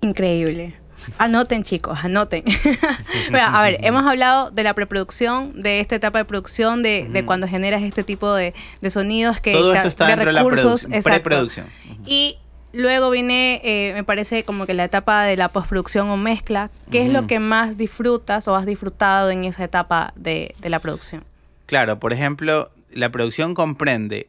Increíble. 0.03 0.75
Anoten, 1.19 1.65
chicos, 1.65 1.99
anoten. 2.03 2.45
a 3.41 3.63
ver, 3.63 3.79
hemos 3.83 4.07
hablado 4.07 4.51
de 4.51 4.63
la 4.63 4.75
preproducción, 4.75 5.61
de 5.61 5.81
esta 5.81 5.97
etapa 5.97 6.19
de 6.19 6.25
producción, 6.25 6.83
de, 6.83 7.23
cuando 7.27 7.49
generas 7.49 7.83
este 7.83 8.05
tipo 8.05 8.33
de, 8.35 8.55
sonidos 8.89 9.41
que 9.41 9.53
Todo 9.53 9.75
esto 9.75 9.89
está 9.89 10.07
dentro 10.07 10.31
recursos, 10.31 10.89
de 10.89 10.97
la 10.97 11.03
preproducción. 11.03 11.67
Y 12.07 12.39
Luego 12.73 13.11
viene, 13.11 13.61
eh, 13.65 13.93
me 13.93 14.03
parece 14.03 14.45
como 14.45 14.65
que 14.65 14.73
la 14.73 14.85
etapa 14.85 15.25
de 15.25 15.37
la 15.37 15.49
postproducción 15.49 16.09
o 16.09 16.17
mezcla. 16.17 16.71
¿Qué 16.91 17.05
es 17.05 17.13
lo 17.13 17.27
que 17.27 17.39
más 17.39 17.77
disfrutas 17.77 18.49
o 18.49 18.57
has 18.57 18.65
disfrutado 18.65 19.31
en 19.31 19.45
esa 19.45 19.65
etapa 19.65 20.13
de, 20.17 20.55
la 20.63 20.81
producción? 20.81 21.25
Claro, 21.67 21.99
por 21.99 22.15
ejemplo, 22.15 22.71
la 22.91 23.11
producción 23.11 23.55
comprende 23.55 24.29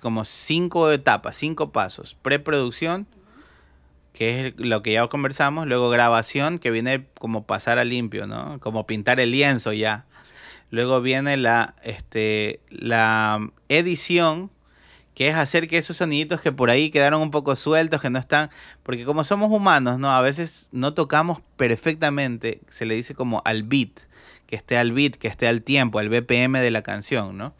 como 0.00 0.24
cinco 0.24 0.90
etapas, 0.90 1.36
cinco 1.36 1.70
pasos. 1.70 2.16
Preproducción, 2.20 3.06
que 4.12 4.48
es 4.48 4.54
lo 4.56 4.82
que 4.82 4.92
ya 4.94 5.06
conversamos. 5.06 5.68
Luego 5.68 5.88
grabación, 5.88 6.58
que 6.58 6.72
viene 6.72 7.06
como 7.18 7.44
pasar 7.44 7.78
a 7.78 7.84
limpio, 7.84 8.26
¿no? 8.26 8.58
Como 8.58 8.86
pintar 8.86 9.20
el 9.20 9.30
lienzo 9.30 9.72
ya. 9.72 10.04
Luego 10.70 11.00
viene 11.00 11.36
la, 11.36 11.76
este, 11.84 12.58
la 12.70 13.50
edición, 13.68 14.50
que 15.14 15.28
es 15.28 15.34
hacer 15.34 15.68
que 15.68 15.78
esos 15.78 15.96
soniditos 15.96 16.40
que 16.40 16.52
por 16.52 16.70
ahí 16.70 16.90
quedaron 16.90 17.22
un 17.22 17.30
poco 17.30 17.56
sueltos, 17.56 18.00
que 18.02 18.10
no 18.10 18.18
están, 18.18 18.50
porque 18.82 19.04
como 19.04 19.24
somos 19.24 19.50
humanos, 19.50 19.98
¿no? 19.98 20.10
A 20.10 20.20
veces 20.20 20.68
no 20.72 20.94
tocamos 20.94 21.40
perfectamente, 21.56 22.60
se 22.68 22.84
le 22.84 22.94
dice 22.94 23.14
como 23.14 23.40
al 23.44 23.62
beat, 23.62 24.00
que 24.46 24.56
esté 24.56 24.76
al 24.76 24.92
beat, 24.92 25.14
que 25.14 25.28
esté 25.28 25.46
al 25.46 25.62
tiempo, 25.62 25.98
al 25.98 26.08
BPM 26.08 26.60
de 26.60 26.70
la 26.70 26.82
canción, 26.82 27.38
¿no? 27.38 27.54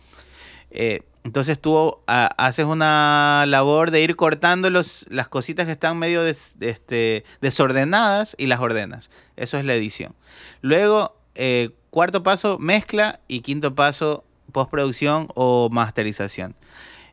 Eh, 0.70 1.02
entonces 1.22 1.58
tú 1.58 2.00
haces 2.06 2.66
una 2.66 3.44
labor 3.46 3.90
de 3.90 4.02
ir 4.02 4.14
cortando 4.14 4.68
los, 4.68 5.06
las 5.08 5.26
cositas 5.26 5.64
que 5.64 5.72
están 5.72 5.98
medio 5.98 6.22
este, 6.26 7.24
desordenadas 7.40 8.34
y 8.36 8.46
las 8.46 8.60
ordenas. 8.60 9.10
Eso 9.36 9.56
es 9.56 9.64
la 9.64 9.74
edición. 9.74 10.14
Luego, 10.60 11.16
eh, 11.34 11.70
cuarto 11.88 12.22
paso, 12.22 12.58
mezcla 12.58 13.20
y 13.26 13.40
quinto 13.40 13.74
paso, 13.74 14.24
postproducción 14.52 15.28
o 15.34 15.70
masterización. 15.70 16.54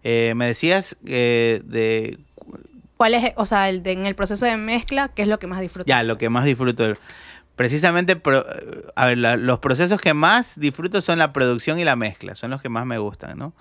Eh, 0.03 0.33
me 0.35 0.47
decías 0.47 0.97
eh, 1.05 1.61
de... 1.63 2.19
¿Cuál 2.97 3.15
es, 3.15 3.33
o 3.35 3.45
sea, 3.45 3.69
el 3.69 3.85
en 3.87 4.05
el 4.05 4.15
proceso 4.15 4.45
de 4.45 4.57
mezcla, 4.57 5.09
qué 5.09 5.23
es 5.23 5.27
lo 5.27 5.39
que 5.39 5.47
más 5.47 5.59
disfrutas? 5.59 5.87
Ya, 5.87 6.03
lo 6.03 6.17
que 6.17 6.29
más 6.29 6.45
disfruto. 6.45 6.93
Precisamente, 7.55 8.19
a 8.95 9.05
ver, 9.05 9.17
los 9.17 9.59
procesos 9.59 9.99
que 9.99 10.13
más 10.13 10.59
disfruto 10.59 11.01
son 11.01 11.19
la 11.19 11.33
producción 11.33 11.79
y 11.79 11.83
la 11.83 11.95
mezcla, 11.95 12.35
son 12.35 12.51
los 12.51 12.61
que 12.61 12.69
más 12.69 12.85
me 12.85 12.97
gustan, 12.97 13.37
¿no? 13.37 13.53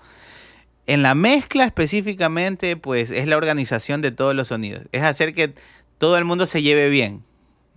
En 0.87 1.03
la 1.03 1.15
mezcla 1.15 1.65
específicamente, 1.65 2.77
pues 2.77 3.11
es 3.11 3.27
la 3.27 3.37
organización 3.37 4.01
de 4.01 4.11
todos 4.11 4.35
los 4.35 4.47
sonidos. 4.49 4.83
Es 4.91 5.03
hacer 5.03 5.33
que 5.33 5.53
todo 5.97 6.17
el 6.17 6.25
mundo 6.25 6.47
se 6.47 6.61
lleve 6.61 6.89
bien. 6.89 7.23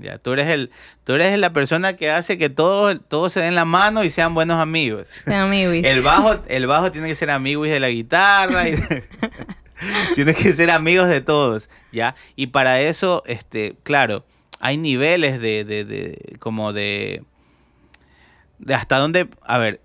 Ya, 0.05 0.19
tú 0.19 0.33
eres 0.33 0.49
el, 0.49 0.71
tú 1.05 1.15
eres 1.15 1.39
la 1.39 1.53
persona 1.53 1.97
que 1.97 2.11
hace 2.11 2.39
que 2.39 2.51
todos 2.51 3.01
todo 3.09 3.31
se 3.31 3.41
den 3.41 3.55
la 3.55 3.65
mano 3.65 4.05
y 4.05 4.11
sean 4.11 4.35
buenos 4.35 4.61
amigos. 4.61 5.09
Sean 5.09 5.47
amigos. 5.47 5.77
El 5.83 6.03
bajo, 6.03 6.37
el 6.47 6.67
bajo 6.67 6.93
tiene 6.93 7.09
que 7.09 7.15
ser 7.15 7.31
amigos 7.31 7.69
de 7.69 7.81
la 7.81 7.89
guitarra. 7.89 8.69
Y 8.69 8.77
tiene 10.15 10.35
que 10.35 10.53
ser 10.53 10.71
amigos 10.71 11.09
de 11.09 11.21
todos, 11.21 11.69
¿ya? 11.93 12.15
Y 12.37 12.49
para 12.49 12.81
eso, 12.81 13.23
este, 13.27 13.77
claro, 13.83 14.25
hay 14.61 14.77
niveles 14.77 15.41
de, 15.41 15.65
de, 15.65 15.85
de 15.85 16.37
como 16.39 16.73
de, 16.73 17.23
de 18.59 18.75
hasta 18.75 18.99
dónde, 18.99 19.29
a 19.43 19.59
ver, 19.59 19.81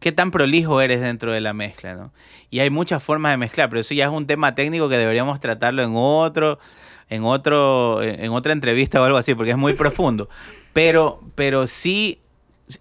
qué 0.00 0.12
tan 0.12 0.30
prolijo 0.30 0.80
eres 0.80 1.00
dentro 1.00 1.32
de 1.32 1.40
la 1.40 1.52
mezcla, 1.52 1.94
¿no? 1.94 2.12
Y 2.50 2.60
hay 2.60 2.70
muchas 2.70 3.02
formas 3.02 3.32
de 3.32 3.36
mezclar, 3.36 3.68
pero 3.68 3.80
eso 3.80 3.94
ya 3.94 4.04
es 4.06 4.10
un 4.10 4.26
tema 4.26 4.54
técnico 4.54 4.88
que 4.88 4.98
deberíamos 4.98 5.40
tratarlo 5.40 5.82
en 5.82 5.92
otro, 5.94 6.58
en, 7.12 7.24
otro, 7.24 8.02
en 8.02 8.32
otra 8.32 8.54
entrevista 8.54 9.00
o 9.00 9.04
algo 9.04 9.18
así, 9.18 9.34
porque 9.34 9.50
es 9.50 9.58
muy 9.58 9.74
profundo. 9.74 10.30
Pero, 10.72 11.20
pero 11.34 11.66
sí, 11.66 12.20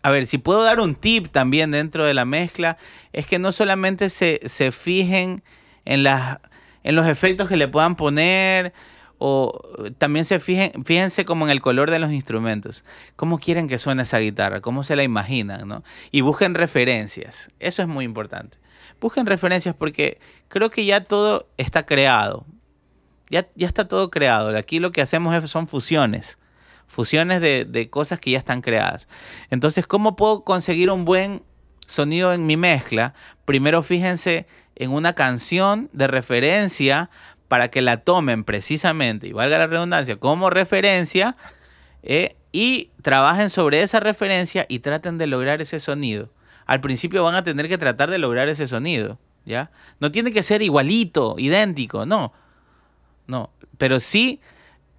a 0.04 0.10
ver, 0.10 0.26
si 0.26 0.38
puedo 0.38 0.64
dar 0.64 0.80
un 0.80 0.96
tip 0.96 1.28
también 1.28 1.72
dentro 1.72 2.06
de 2.06 2.14
la 2.14 2.24
mezcla, 2.24 2.78
es 3.12 3.28
que 3.28 3.40
no 3.40 3.52
solamente 3.52 4.10
se, 4.10 4.40
se 4.46 4.72
fijen 4.72 5.44
en, 5.84 6.04
las, 6.04 6.40
en 6.84 6.96
los 6.96 7.08
efectos 7.08 7.50
que 7.50 7.58
le 7.58 7.68
puedan 7.68 7.98
poner, 7.98 8.74
o 9.18 9.52
también 9.98 10.24
se 10.24 10.40
fijen, 10.40 10.86
fíjense 10.86 11.26
como 11.26 11.46
en 11.46 11.52
el 11.52 11.62
color 11.62 11.92
de 11.92 12.00
los 12.00 12.12
instrumentos. 12.12 12.86
¿Cómo 13.18 13.38
quieren 13.38 13.68
que 13.68 13.78
suene 13.78 14.04
esa 14.04 14.20
guitarra? 14.20 14.62
¿Cómo 14.62 14.84
se 14.84 14.96
la 14.96 15.04
imaginan? 15.04 15.68
¿no? 15.68 15.84
Y 16.10 16.22
busquen 16.22 16.56
referencias. 16.56 17.52
Eso 17.60 17.82
es 17.82 17.88
muy 17.90 18.06
importante. 18.06 18.58
Busquen 19.02 19.26
referencias 19.26 19.76
porque 19.76 20.20
creo 20.48 20.72
que 20.72 20.86
ya 20.86 21.04
todo 21.04 21.48
está 21.58 21.86
creado. 21.86 22.46
Ya, 23.32 23.48
está 23.56 23.88
todo 23.88 24.12
creado. 24.12 24.56
Aquí 24.58 24.80
lo 24.80 24.92
que 24.92 25.02
hacemos 25.02 25.50
son 25.50 25.68
fusiones. 25.68 26.38
Fusiones 26.88 27.42
de, 27.42 27.90
cosas 27.90 28.20
que 28.20 28.32
ya 28.32 28.38
están 28.38 28.62
creadas. 28.62 29.08
Entonces, 29.50 29.88
¿cómo 29.88 30.18
puedo 30.18 30.44
conseguir 30.44 30.92
un 30.92 31.06
buen 31.06 31.42
sonido 31.88 32.34
en 32.34 32.46
mi 32.46 32.58
mezcla? 32.58 33.14
Primero 33.46 33.82
fíjense 33.82 34.46
en 34.76 34.92
una 34.92 35.14
canción 35.14 35.90
de 35.94 36.08
referencia 36.08 37.10
para 37.48 37.70
que 37.70 37.82
la 37.82 37.98
tomen 37.98 38.44
precisamente, 38.44 39.28
y 39.28 39.34
valga 39.34 39.58
la 39.58 39.68
redundancia, 39.68 40.18
como 40.18 40.50
referencia, 40.50 41.38
eh, 42.04 42.36
y 42.52 42.92
trabajen 43.02 43.50
sobre 43.50 43.82
esa 43.82 44.00
referencia 44.00 44.66
y 44.68 44.80
traten 44.80 45.18
de 45.18 45.28
lograr 45.28 45.62
ese 45.62 45.80
sonido. 45.80 46.30
Al 46.66 46.82
principio 46.82 47.24
van 47.24 47.36
a 47.36 47.44
tener 47.44 47.70
que 47.70 47.78
tratar 47.78 48.10
de 48.10 48.18
lograr 48.18 48.50
ese 48.50 48.68
sonido, 48.68 49.20
¿ya? 49.46 49.72
No 50.00 50.12
tiene 50.12 50.32
que 50.32 50.44
ser 50.44 50.62
igualito, 50.62 51.36
idéntico, 51.38 52.06
no. 52.06 52.34
No, 53.28 53.50
pero 53.78 54.00
sí 54.00 54.40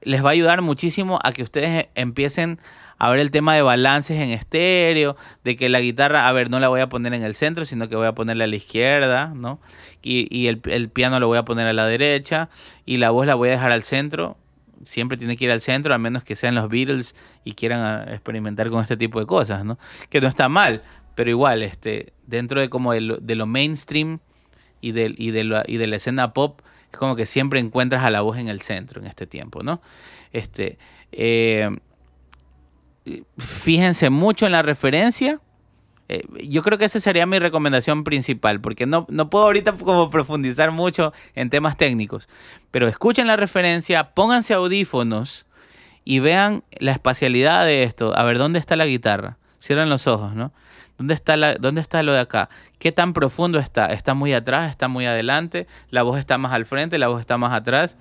les 0.02 0.24
va 0.24 0.30
a 0.30 0.32
ayudar 0.32 0.62
muchísimo 0.62 1.18
a 1.22 1.32
que 1.32 1.42
ustedes 1.42 1.86
empiecen 1.94 2.58
a 2.98 3.10
ver 3.10 3.18
el 3.18 3.32
tema 3.32 3.54
de 3.56 3.62
balances 3.62 4.20
en 4.20 4.30
estéreo, 4.30 5.16
de 5.42 5.56
que 5.56 5.68
la 5.68 5.80
guitarra, 5.80 6.28
a 6.28 6.32
ver, 6.32 6.50
no 6.50 6.60
la 6.60 6.68
voy 6.68 6.80
a 6.80 6.88
poner 6.88 7.14
en 7.14 7.24
el 7.24 7.34
centro, 7.34 7.64
sino 7.64 7.88
que 7.88 7.96
voy 7.96 8.06
a 8.06 8.12
ponerla 8.12 8.44
a 8.44 8.46
la 8.46 8.54
izquierda, 8.54 9.32
¿no? 9.34 9.60
Y, 10.02 10.46
el, 10.46 10.60
el, 10.66 10.88
piano 10.88 11.18
lo 11.18 11.26
voy 11.26 11.38
a 11.38 11.44
poner 11.44 11.66
a 11.66 11.72
la 11.72 11.86
derecha 11.86 12.48
y 12.86 12.98
la 12.98 13.10
voz 13.10 13.26
la 13.26 13.34
voy 13.34 13.48
a 13.48 13.52
dejar 13.52 13.72
al 13.72 13.82
centro. 13.82 14.36
Siempre 14.84 15.16
tiene 15.16 15.36
que 15.36 15.46
ir 15.46 15.50
al 15.50 15.60
centro, 15.60 15.92
a 15.94 15.98
menos 15.98 16.22
que 16.22 16.36
sean 16.36 16.54
los 16.54 16.68
Beatles 16.68 17.16
y 17.44 17.54
quieran 17.54 17.80
ah, 17.80 18.04
experimentar 18.08 18.70
con 18.70 18.80
este 18.80 18.96
tipo 18.96 19.18
de 19.18 19.26
cosas, 19.26 19.64
¿no? 19.64 19.80
Que 20.08 20.20
no 20.20 20.28
está 20.28 20.48
mal, 20.48 20.84
pero 21.16 21.28
igual, 21.28 21.64
este, 21.64 22.12
dentro 22.28 22.60
de 22.60 22.68
como 22.68 22.92
de 22.92 23.00
lo, 23.34 23.46
mainstream 23.46 24.20
y 24.80 24.92
de, 24.92 25.12
y, 25.18 25.32
de 25.32 25.42
la, 25.42 25.64
y 25.66 25.76
de 25.76 25.88
la 25.88 25.96
escena 25.96 26.32
pop, 26.32 26.60
es 26.92 26.98
como 26.98 27.16
que 27.16 27.26
siempre 27.26 27.58
encuentras 27.58 28.04
a 28.04 28.10
la 28.10 28.20
voz 28.20 28.38
en 28.38 28.48
el 28.48 28.60
centro 28.60 29.00
en 29.00 29.06
este 29.06 29.26
tiempo, 29.26 29.62
¿no? 29.62 29.80
Este, 30.32 30.78
eh, 31.10 31.70
fíjense 33.38 34.10
mucho 34.10 34.46
en 34.46 34.52
la 34.52 34.62
referencia. 34.62 35.40
Eh, 36.08 36.24
yo 36.44 36.62
creo 36.62 36.78
que 36.78 36.84
esa 36.84 37.00
sería 37.00 37.24
mi 37.26 37.38
recomendación 37.38 38.04
principal, 38.04 38.60
porque 38.60 38.86
no, 38.86 39.06
no 39.08 39.30
puedo 39.30 39.44
ahorita 39.44 39.72
como 39.72 40.10
profundizar 40.10 40.70
mucho 40.70 41.12
en 41.34 41.48
temas 41.48 41.76
técnicos, 41.76 42.28
pero 42.70 42.86
escuchen 42.88 43.26
la 43.26 43.36
referencia, 43.36 44.12
pónganse 44.12 44.52
audífonos 44.52 45.46
y 46.04 46.18
vean 46.18 46.64
la 46.78 46.92
espacialidad 46.92 47.64
de 47.64 47.84
esto, 47.84 48.14
a 48.16 48.22
ver 48.24 48.36
dónde 48.36 48.58
está 48.58 48.76
la 48.76 48.86
guitarra. 48.86 49.38
Cierren 49.60 49.88
los 49.88 50.06
ojos, 50.06 50.34
¿no? 50.34 50.52
¿Dónde 50.98 51.14
está, 51.14 51.36
la, 51.36 51.54
¿Dónde 51.54 51.80
está 51.80 52.02
lo 52.02 52.12
de 52.12 52.20
acá? 52.20 52.48
¿Qué 52.78 52.92
tan 52.92 53.12
profundo 53.12 53.58
está? 53.58 53.86
¿Está 53.86 54.14
muy 54.14 54.32
atrás? 54.34 54.70
¿Está 54.70 54.88
muy 54.88 55.06
adelante? 55.06 55.66
¿La 55.90 56.02
voz 56.02 56.18
está 56.18 56.38
más 56.38 56.52
al 56.52 56.66
frente? 56.66 56.98
¿La 56.98 57.08
voz 57.08 57.20
está 57.20 57.38
más 57.38 57.52
atrás? 57.52 57.96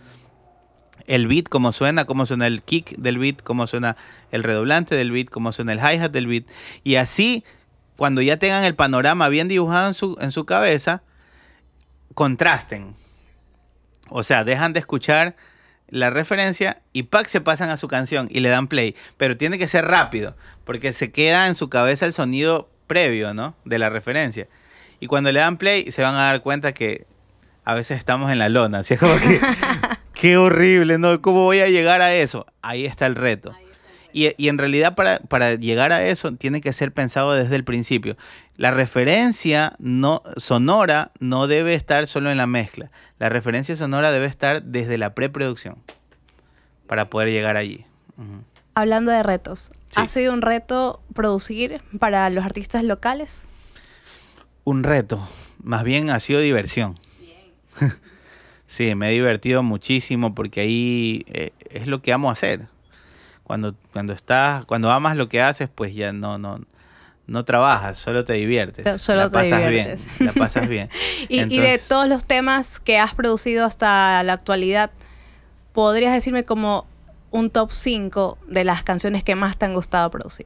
el 1.07 1.27
beat, 1.27 1.47
cómo 1.49 1.71
suena, 1.71 2.05
cómo 2.05 2.25
suena 2.25 2.47
el 2.47 2.61
kick 2.61 2.95
del 2.97 3.17
beat, 3.17 3.41
cómo 3.43 3.67
suena 3.67 3.97
el 4.31 4.43
redoblante 4.43 4.95
del 4.95 5.11
beat, 5.11 5.29
cómo 5.29 5.51
suena 5.51 5.73
el 5.73 5.79
hi-hat 5.79 6.11
del 6.11 6.27
beat. 6.27 6.45
Y 6.83 6.95
así, 6.95 7.43
cuando 7.97 8.21
ya 8.21 8.37
tengan 8.37 8.63
el 8.63 8.75
panorama 8.75 9.29
bien 9.29 9.47
dibujado 9.47 9.87
en 9.87 9.93
su, 9.93 10.17
en 10.21 10.31
su 10.31 10.45
cabeza, 10.45 11.03
contrasten. 12.13 12.95
O 14.09 14.23
sea, 14.23 14.43
dejan 14.43 14.73
de 14.73 14.79
escuchar 14.79 15.35
la 15.87 16.09
referencia 16.09 16.81
y 16.93 17.03
pack 17.03 17.27
se 17.27 17.41
pasan 17.41 17.69
a 17.69 17.77
su 17.77 17.87
canción 17.87 18.27
y 18.31 18.39
le 18.39 18.49
dan 18.49 18.67
play. 18.67 18.95
Pero 19.17 19.37
tiene 19.37 19.57
que 19.57 19.67
ser 19.67 19.85
rápido, 19.85 20.35
porque 20.63 20.93
se 20.93 21.11
queda 21.11 21.47
en 21.47 21.55
su 21.55 21.69
cabeza 21.69 22.05
el 22.05 22.13
sonido 22.13 22.70
previo, 22.91 23.33
¿no? 23.33 23.55
De 23.63 23.79
la 23.79 23.89
referencia. 23.89 24.49
Y 24.99 25.07
cuando 25.07 25.31
le 25.31 25.39
dan 25.39 25.55
play, 25.55 25.93
se 25.93 26.01
van 26.01 26.13
a 26.15 26.23
dar 26.23 26.41
cuenta 26.41 26.73
que 26.73 27.07
a 27.63 27.73
veces 27.73 27.97
estamos 27.97 28.29
en 28.33 28.37
la 28.37 28.49
lona. 28.49 28.79
Así 28.79 28.95
es 28.95 28.99
como 28.99 29.15
que 29.17 29.39
Qué 30.13 30.35
horrible, 30.35 30.97
¿no? 30.97 31.21
¿Cómo 31.21 31.45
voy 31.45 31.59
a 31.59 31.69
llegar 31.69 32.01
a 32.01 32.13
eso? 32.13 32.45
Ahí 32.61 32.85
está 32.85 33.05
el 33.05 33.15
reto. 33.15 33.55
Y, 34.11 34.49
en 34.49 34.57
realidad 34.57 34.93
para, 34.93 35.19
para, 35.19 35.55
llegar 35.55 35.93
a 35.93 36.05
eso 36.05 36.33
tiene 36.33 36.59
que 36.59 36.73
ser 36.73 36.91
pensado 36.91 37.31
desde 37.31 37.55
el 37.55 37.63
principio. 37.63 38.17
La 38.57 38.71
referencia 38.71 39.73
no, 39.79 40.21
sonora 40.35 41.11
no 41.19 41.47
debe 41.47 41.75
estar 41.75 42.07
solo 42.07 42.29
en 42.29 42.35
la 42.35 42.45
mezcla. 42.45 42.91
La 43.19 43.29
referencia 43.29 43.77
sonora 43.77 44.11
debe 44.11 44.25
estar 44.25 44.63
desde 44.63 44.97
la 44.97 45.15
preproducción 45.15 45.77
para 46.87 47.09
poder 47.09 47.29
llegar 47.29 47.55
allí. 47.55 47.85
Hablando 48.75 49.11
de 49.11 49.23
retos, 49.23 49.71
¿ha 49.95 50.07
sido 50.07 50.33
un 50.33 50.41
reto 50.41 51.01
producir 51.13 51.81
para 51.99 52.29
los 52.29 52.45
artistas 52.45 52.83
locales? 52.83 53.43
Un 54.63 54.83
reto, 54.83 55.25
más 55.63 55.83
bien 55.83 56.09
ha 56.09 56.19
sido 56.19 56.39
diversión. 56.39 56.95
Bien. 57.19 57.93
Sí, 58.71 58.95
me 58.95 59.09
he 59.09 59.11
divertido 59.11 59.63
muchísimo 59.63 60.33
porque 60.33 60.61
ahí 60.61 61.25
eh, 61.27 61.51
es 61.69 61.87
lo 61.87 62.01
que 62.01 62.13
amo 62.13 62.31
hacer. 62.31 62.67
Cuando, 63.43 63.75
cuando 63.91 64.13
estás, 64.13 64.63
cuando 64.63 64.89
amas 64.89 65.17
lo 65.17 65.27
que 65.27 65.41
haces, 65.41 65.67
pues 65.67 65.93
ya 65.93 66.13
no, 66.13 66.37
no, 66.37 66.61
no 67.27 67.43
trabajas, 67.43 67.99
solo 67.99 68.23
te 68.23 68.31
diviertes. 68.31 69.01
Solo 69.01 69.19
la 69.23 69.29
pasas 69.29 69.69
bien. 69.69 69.99
La 70.19 70.31
pasas 70.31 70.69
bien. 70.69 70.89
y, 71.27 71.53
y, 71.53 71.59
de 71.59 71.79
todos 71.79 72.07
los 72.07 72.23
temas 72.23 72.79
que 72.79 72.97
has 72.97 73.13
producido 73.13 73.65
hasta 73.65 74.23
la 74.23 74.31
actualidad, 74.31 74.91
¿podrías 75.73 76.13
decirme 76.13 76.45
como 76.45 76.87
un 77.31 77.49
top 77.49 77.71
5 77.71 78.37
de 78.47 78.63
las 78.63 78.83
canciones 78.83 79.23
que 79.23 79.35
más 79.35 79.57
te 79.57 79.65
han 79.65 79.73
gustado 79.73 80.11
producir? 80.11 80.45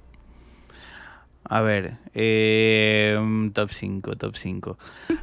A 1.48 1.62
ver, 1.62 1.98
eh, 2.16 3.20
top 3.54 3.70
5, 3.70 4.16
top 4.16 4.36
5. 4.36 4.78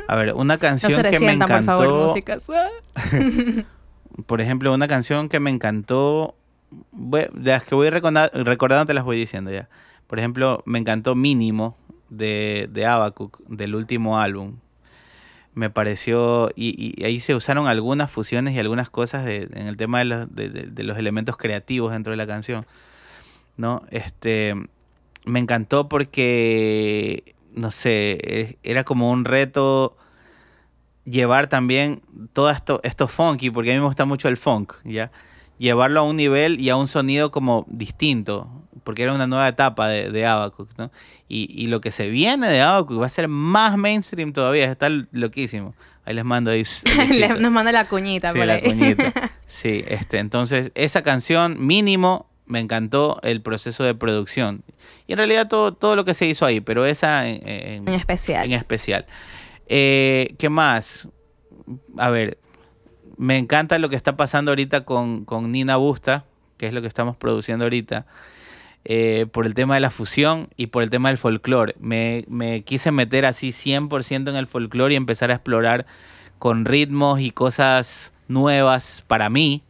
A 0.06 0.16
ver, 0.16 0.34
una 0.34 0.58
canción 0.58 1.02
que 1.02 1.18
me 1.18 1.32
encantó. 1.32 1.76
Por, 1.76 2.22
favor, 2.24 2.66
por 4.26 4.40
ejemplo, 4.40 4.72
una 4.72 4.86
canción 4.86 5.28
que 5.28 5.40
me 5.40 5.50
encantó. 5.50 6.36
de 6.92 7.28
las 7.32 7.64
que 7.64 7.74
voy 7.74 7.90
recordando, 7.90 8.86
te 8.86 8.94
las 8.94 9.04
voy 9.04 9.16
diciendo 9.16 9.50
ya. 9.50 9.68
Por 10.06 10.18
ejemplo, 10.18 10.62
me 10.64 10.78
encantó 10.78 11.14
Mínimo 11.14 11.76
de, 12.08 12.68
de 12.70 12.86
Abacuc, 12.86 13.40
del 13.48 13.74
último 13.74 14.20
álbum. 14.20 14.58
Me 15.54 15.70
pareció. 15.70 16.50
Y, 16.56 17.02
ahí 17.04 17.20
se 17.20 17.34
usaron 17.34 17.66
algunas 17.66 18.10
fusiones 18.10 18.54
y 18.54 18.58
algunas 18.58 18.90
cosas 18.90 19.26
en 19.26 19.66
el 19.66 19.76
tema 19.76 19.98
de 19.98 20.04
los, 20.06 20.26
de 20.34 20.82
los 20.82 20.98
elementos 20.98 21.36
creativos 21.36 21.92
dentro 21.92 22.12
de 22.12 22.16
la 22.16 22.26
canción. 22.26 22.66
¿No? 23.56 23.82
Este 23.90 24.54
me 25.24 25.40
encantó 25.40 25.88
porque, 25.88 27.34
no 27.54 27.70
sé, 27.70 28.18
e, 28.22 28.58
era 28.62 28.84
como 28.84 29.10
un 29.10 29.24
reto 29.24 29.96
llevar 31.04 31.48
también 31.48 32.02
todo 32.32 32.50
esto, 32.50 32.80
esto 32.82 33.08
funky, 33.08 33.50
porque 33.50 33.70
a 33.70 33.74
mí 33.74 33.80
me 33.80 33.86
gusta 33.86 34.04
mucho 34.04 34.28
el 34.28 34.36
funk, 34.36 34.74
¿ya? 34.84 35.10
Llevarlo 35.58 36.00
a 36.00 36.02
un 36.02 36.16
nivel 36.16 36.60
y 36.60 36.70
a 36.70 36.76
un 36.76 36.88
sonido 36.88 37.30
como 37.30 37.66
distinto, 37.68 38.48
porque 38.84 39.02
era 39.02 39.12
una 39.12 39.26
nueva 39.26 39.48
etapa 39.48 39.88
de, 39.88 40.10
de 40.10 40.22
¿no? 40.78 40.90
Y, 41.28 41.66
lo 41.68 41.80
que 41.80 41.90
se 41.90 42.08
viene 42.08 42.48
de 42.48 42.60
Abacuc 42.60 43.00
va 43.00 43.06
a 43.06 43.10
ser 43.10 43.28
más 43.28 43.78
mainstream 43.78 44.32
todavía, 44.32 44.70
está 44.70 44.88
loquísimo. 45.12 45.74
Ahí 46.04 46.14
les 46.14 46.24
mando 46.24 46.50
ahí. 46.50 46.64
Nos 47.40 47.52
manda 47.52 47.72
la 47.72 47.88
cuñita 47.88 48.32
sí, 48.32 48.38
por 48.38 48.46
la 48.46 48.60
cuñita. 48.60 49.12
Sí, 49.46 49.84
este, 49.86 50.18
entonces 50.18 50.72
esa 50.74 51.02
canción 51.02 51.66
mínimo 51.66 52.26
me 52.46 52.58
encantó 52.58 53.20
el 53.22 53.42
proceso 53.42 53.84
de 53.84 53.94
producción. 53.94 54.62
Y 55.06 55.12
en 55.12 55.18
realidad 55.18 55.48
todo, 55.48 55.74
todo 55.74 55.94
lo 55.94 56.04
que 56.04 56.14
se 56.14 56.26
hizo 56.26 56.46
ahí, 56.46 56.60
pero 56.60 56.86
esa 56.86 57.26
en, 57.28 57.86
especial. 57.88 58.46
En 58.46 58.52
especial. 58.52 59.06
Eh, 59.66 60.34
¿Qué 60.38 60.48
más? 60.48 61.08
A 61.98 62.10
ver, 62.10 62.38
me 63.16 63.38
encanta 63.38 63.78
lo 63.78 63.88
que 63.88 63.96
está 63.96 64.16
pasando 64.16 64.50
ahorita 64.50 64.84
con, 64.84 65.24
Nina 65.50 65.76
Busta, 65.76 66.24
que 66.56 66.66
es 66.66 66.72
lo 66.72 66.80
que 66.82 66.88
estamos 66.88 67.16
produciendo 67.16 67.64
ahorita. 67.64 68.06
Eh, 68.84 69.26
por 69.30 69.46
el 69.46 69.54
tema 69.54 69.74
de 69.74 69.80
la 69.80 69.90
fusión 69.90 70.48
y 70.56 70.66
por 70.66 70.82
el 70.82 70.90
tema 70.90 71.08
del 71.08 71.18
folclore. 71.18 71.76
Me, 71.78 72.24
me 72.28 72.62
quise 72.62 72.90
meter 72.90 73.24
así 73.26 73.50
100% 73.50 74.28
en 74.28 74.34
el 74.34 74.48
folclore 74.48 74.94
y 74.94 74.96
empezar 74.96 75.30
a 75.30 75.34
explorar 75.34 75.86
con 76.40 76.64
ritmos 76.64 77.20
y 77.20 77.30
cosas 77.30 78.12
nuevas 78.26 79.04
para 79.06 79.30
mí 79.30 79.62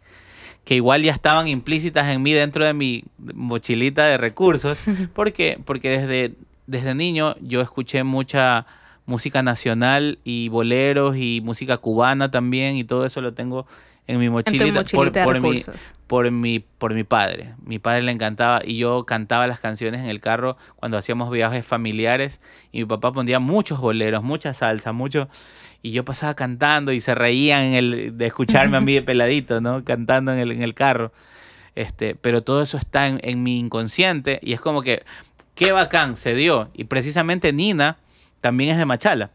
que 0.65 0.77
igual 0.77 1.03
ya 1.03 1.13
estaban 1.13 1.49
implícitas 1.49 2.09
en 2.09 2.23
mí 2.23 2.33
dentro 2.33 2.65
de 2.65 2.73
mi 2.73 3.05
mochilita 3.19 4.07
de 4.07 4.17
recursos. 4.17 4.79
¿Por 5.15 5.33
qué? 5.33 5.59
Porque 5.65 5.91
desde, 5.91 6.35
desde 6.67 6.95
niño 6.95 7.35
yo 7.41 7.61
escuché 7.61 8.05
mucha 8.05 8.67
música 9.05 9.43
nacional 9.43 10.19
y 10.25 10.49
boleros 10.49 11.17
y 11.17 11.41
música 11.43 11.79
cubana 11.79 12.31
también 12.31 12.77
y 12.77 12.85
todo 12.85 13.05
eso 13.05 13.21
lo 13.21 13.35
tengo 13.35 13.67
en 14.07 14.19
mi 14.19 14.29
mochilita, 14.29 14.83
por, 14.85 15.13
por, 15.13 15.41
mi, 15.41 15.63
por, 16.07 16.31
mi, 16.31 16.59
por 16.59 16.95
mi 16.95 17.05
padre. 17.05 17.55
Mi 17.65 17.79
padre 17.79 18.03
le 18.03 18.13
encantaba 18.13 18.61
y 18.65 18.77
yo 18.77 19.05
cantaba 19.07 19.47
las 19.47 19.61
canciones 19.61 20.01
en 20.01 20.09
el 20.09 20.21
carro 20.21 20.57
cuando 20.77 20.99
hacíamos 20.99 21.31
viajes 21.31 21.65
familiares 21.65 22.41
y 22.73 22.81
mi 22.81 22.85
papá 22.85 23.13
ponía 23.13 23.39
muchos 23.39 23.81
boleros, 23.81 24.23
mucha 24.23 24.55
salsa, 24.55 24.93
mucho 24.93 25.29
y 25.83 25.93
yo 25.93 26.05
pasaba 26.05 26.35
cantando 26.35 26.93
y 26.93 27.01
se 27.01 27.15
reían 27.15 27.63
en 27.65 27.75
el, 27.75 28.19
de 28.19 28.27
escucharme 28.27 28.77
a 28.77 28.81
mí 28.81 28.95
de 28.95 29.03
peladito, 29.03 29.61
¿no? 29.61 29.85
Cantando 29.85 30.33
en 30.33 30.39
el, 30.39 30.53
en 30.53 30.63
el 30.63 30.75
carro. 30.75 31.13
Este, 31.75 32.15
pero 32.15 32.43
todo 32.43 32.63
eso 32.63 32.77
está 32.77 33.09
en, 33.09 33.19
en, 33.23 33.43
mi 33.43 33.59
inconsciente 33.59 34.39
y 34.43 34.53
es 34.53 34.61
como 34.61 34.83
que, 34.83 35.05
qué 35.55 35.73
bacán, 35.73 36.17
se 36.17 36.35
dio. 36.35 36.71
Y 36.75 36.85
precisamente 36.85 37.53
Nina 37.53 37.99
también 38.41 38.71
es 38.71 38.79
de 38.79 38.85
Machala. 38.85 39.31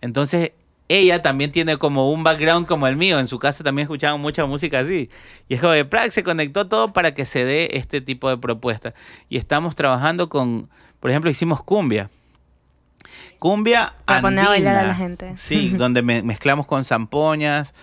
Entonces, 0.00 0.52
ella 0.88 1.22
también 1.22 1.52
tiene 1.52 1.76
como 1.78 2.10
un 2.12 2.22
background 2.24 2.66
como 2.66 2.86
el 2.86 2.96
mío. 2.96 3.18
En 3.18 3.26
su 3.26 3.38
casa 3.38 3.64
también 3.64 3.84
escuchaban 3.84 4.20
mucha 4.20 4.44
música 4.46 4.80
así. 4.80 5.08
Y 5.48 5.54
es 5.54 5.60
como 5.60 5.72
de 5.72 5.84
Prax 5.84 6.12
se 6.14 6.22
conectó 6.22 6.68
todo 6.68 6.92
para 6.92 7.14
que 7.14 7.24
se 7.24 7.44
dé 7.44 7.70
este 7.72 8.00
tipo 8.00 8.28
de 8.28 8.36
propuesta. 8.36 8.92
Y 9.28 9.38
estamos 9.38 9.74
trabajando 9.74 10.28
con, 10.28 10.68
por 11.00 11.10
ejemplo, 11.10 11.30
hicimos 11.30 11.62
cumbia 11.62 12.10
cumbia 13.38 13.94
Para 14.04 14.20
poner 14.20 14.44
a 14.44 14.48
bailar 14.48 14.74
a 14.74 14.78
andina. 14.80 14.92
la 14.92 14.94
gente. 14.98 15.32
Sí, 15.36 15.70
donde 15.76 16.02
me- 16.02 16.22
mezclamos 16.22 16.66
con 16.66 16.84
zampoñas, 16.84 17.74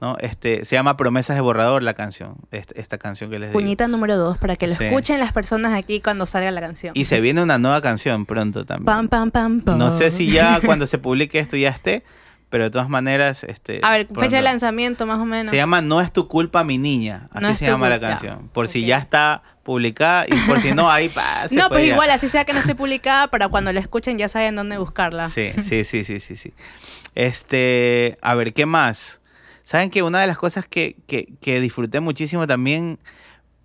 ¿no? 0.00 0.16
Este, 0.20 0.64
se 0.64 0.76
llama 0.76 0.96
Promesas 0.96 1.34
de 1.36 1.40
Borrador 1.40 1.82
la 1.82 1.94
canción, 1.94 2.36
este- 2.52 2.80
esta, 2.80 2.98
canción 2.98 3.30
que 3.30 3.38
les 3.38 3.48
digo. 3.50 3.58
Puñita 3.58 3.88
número 3.88 4.16
dos 4.16 4.38
para 4.38 4.54
que 4.56 4.68
lo 4.68 4.74
Sí. 4.74 4.84
escuchen 4.84 5.18
las 5.18 5.32
personas 5.32 5.74
aquí 5.74 6.00
cuando 6.00 6.24
salga 6.26 6.50
la 6.52 6.60
canción. 6.60 6.92
Y 6.94 7.06
se 7.06 7.20
viene 7.20 7.42
una 7.42 7.58
nueva 7.58 7.80
canción 7.80 8.26
pronto 8.26 8.64
también. 8.64 8.84
Pam, 8.86 9.08
pam, 9.08 9.30
pam, 9.32 9.60
pam. 9.60 9.78
No 9.78 9.90
sé 9.90 10.10
si 10.12 10.30
ya 10.30 10.60
cuando 10.64 10.86
se 10.86 10.98
publique 10.98 11.38
esto 11.40 11.56
ya 11.56 11.70
esté, 11.70 12.04
pero 12.50 12.64
de 12.64 12.70
todas 12.70 12.88
maneras, 12.88 13.44
este. 13.44 13.80
A 13.82 13.90
ver, 13.90 14.06
fecha 14.06 14.20
de 14.20 14.28
pronto. 14.28 14.40
lanzamiento 14.42 15.06
más 15.06 15.18
o 15.20 15.24
menos. 15.24 15.50
Se 15.50 15.56
llama 15.56 15.80
No 15.82 16.00
es 16.00 16.12
tu 16.12 16.28
culpa, 16.28 16.64
mi 16.64 16.78
niña. 16.78 17.28
Así 17.32 17.44
No 17.46 17.54
se 17.54 17.66
llama 17.66 17.88
la 17.88 18.00
canción. 18.00 18.48
Por 18.52 18.68
si 18.68 18.86
ya 18.86 18.98
está 18.98 19.42
publicada 19.62 20.24
y 20.26 20.34
por 20.46 20.60
si 20.60 20.72
no, 20.72 20.90
ahí 20.90 21.08
pa, 21.14 21.46
se 21.46 21.56
No, 21.56 21.68
pues 21.68 21.84
igual, 21.84 22.10
así 22.10 22.28
sea 22.28 22.44
que 22.46 22.54
no 22.54 22.58
esté 22.60 22.74
publicada, 22.74 23.28
para 23.28 23.48
cuando 23.48 23.70
la 23.72 23.80
escuchen 23.80 24.16
ya 24.16 24.28
saben 24.28 24.56
dónde 24.56 24.78
buscarla. 24.78 25.28
Sí, 25.28 25.50
sí, 25.62 25.84
sí, 25.84 26.04
sí, 26.04 26.20
sí, 26.20 26.36
sí. 26.36 26.54
Este, 27.14 28.16
a 28.22 28.34
ver, 28.34 28.54
¿qué 28.54 28.64
más? 28.64 29.20
Saben 29.62 29.90
que 29.90 30.02
una 30.02 30.20
de 30.20 30.26
las 30.26 30.38
cosas 30.38 30.66
que, 30.66 30.96
que, 31.06 31.34
que 31.42 31.60
disfruté 31.60 32.00
muchísimo 32.00 32.46
también 32.46 32.98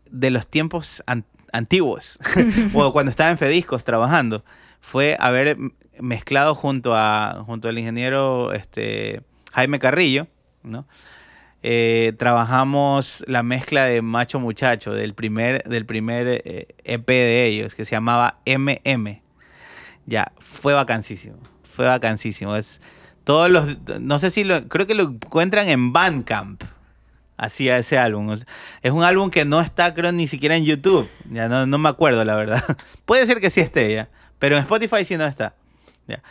de 0.10 0.32
los 0.32 0.48
tiempos 0.48 1.02
an- 1.08 1.24
antiguos, 1.54 2.20
o 2.74 2.92
cuando 2.92 3.10
estaba 3.10 3.32
en 3.32 3.38
Fediscos 3.38 3.84
trabajando, 3.86 4.44
fue 4.82 5.16
haber 5.20 5.56
mezclado 6.00 6.56
junto 6.56 6.96
a 6.96 7.44
junto 7.46 7.68
al 7.68 7.78
ingeniero 7.78 8.54
este, 8.54 9.22
Jaime 9.52 9.80
Carrillo, 9.80 10.28
¿no? 10.64 10.86
Eh, 11.66 12.12
trabajamos 12.18 13.24
la 13.26 13.42
mezcla 13.42 13.86
de 13.86 14.02
Macho 14.02 14.40
Muchacho 14.40 14.94
del 14.94 15.14
primer, 15.14 15.64
del 15.64 15.86
primer 15.86 16.42
eh, 16.44 16.68
EP 16.84 17.08
de 17.08 17.46
ellos, 17.46 17.74
que 17.74 17.86
se 17.86 17.92
llamaba 17.92 18.40
MM. 18.46 19.22
Ya, 20.06 20.34
fue 20.40 20.74
vacancísimo. 20.74 21.38
Fue 21.64 21.86
vacancísimo. 21.86 22.58
Es 22.58 22.82
todos 23.24 23.50
los 23.50 23.78
no 24.02 24.20
sé 24.20 24.30
si 24.30 24.44
lo 24.44 24.68
creo 24.68 24.86
que 24.86 24.94
lo 24.94 25.04
encuentran 25.04 25.70
en 25.70 25.94
Bandcamp. 25.94 26.64
Así 27.38 27.70
ese 27.70 27.98
álbum. 27.98 28.36
Es 28.82 28.92
un 28.92 29.04
álbum 29.04 29.30
que 29.30 29.46
no 29.46 29.62
está 29.62 29.94
creo 29.94 30.12
ni 30.12 30.28
siquiera 30.28 30.58
en 30.58 30.66
YouTube. 30.66 31.10
Ya 31.30 31.48
no, 31.48 31.66
no 31.66 31.78
me 31.78 31.90
acuerdo 31.90 32.26
la 32.26 32.36
verdad. 32.36 32.62
Puede 33.06 33.26
ser 33.26 33.40
que 33.40 33.50
sí 33.50 33.62
esté 33.62 33.94
ya, 33.94 34.10
pero 34.38 34.58
en 34.58 34.64
Spotify 34.64 35.06
sí 35.06 35.16
no 35.16 35.26
está. 35.26 35.56
Ya. 36.08 36.22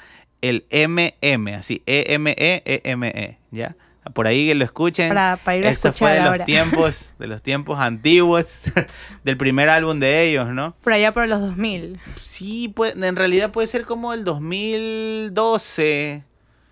El 0.40 0.64
MM, 0.70 1.54
así 1.54 1.82
E 1.86 2.04
M 2.14 2.34
E 2.36 3.38
ya. 3.50 3.76
Por 4.14 4.26
ahí 4.26 4.48
que 4.48 4.56
lo 4.56 4.64
escuchen. 4.64 5.10
Para- 5.10 5.36
para 5.36 5.56
ir 5.58 5.66
a 5.66 5.70
escuchar 5.70 5.94
fue 5.94 6.10
de 6.10 6.20
los 6.38 6.44
tiempos, 6.44 7.14
de 7.20 7.26
los 7.28 7.40
tiempos 7.40 7.78
antiguos, 7.78 8.62
del 9.24 9.36
primer 9.36 9.68
álbum 9.68 10.00
de 10.00 10.24
ellos, 10.28 10.48
¿no? 10.48 10.74
Por 10.82 10.92
allá 10.92 11.12
por 11.12 11.28
los 11.28 11.40
2000. 11.40 12.00
Sí, 12.16 12.66
puede- 12.68 13.06
en 13.06 13.14
realidad 13.14 13.52
puede 13.52 13.68
ser 13.68 13.84
como 13.84 14.12
el 14.12 14.24
2012. 14.24 16.24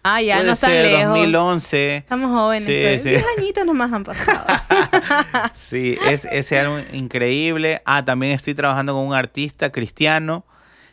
Ah, 0.03 0.23
ya 0.23 0.37
puede 0.37 0.47
no 0.47 0.53
están 0.55 0.71
ser 0.71 0.87
lejos. 0.87 1.09
2011. 1.11 1.97
Estamos 1.99 2.31
jóvenes. 2.31 2.65
Sí, 2.67 2.81
pero 2.83 3.03
sí. 3.03 3.09
10 3.11 3.25
añitos 3.39 3.67
nomás 3.67 3.93
han 3.93 4.03
pasado. 4.05 4.45
Sí, 5.55 5.97
es 6.09 6.25
ese 6.25 6.59
álbum 6.59 6.81
increíble. 6.93 7.83
Ah, 7.85 8.05
también 8.05 8.33
estoy 8.33 8.55
trabajando 8.55 8.95
con 8.95 9.07
un 9.07 9.15
artista 9.15 9.71
cristiano, 9.71 10.45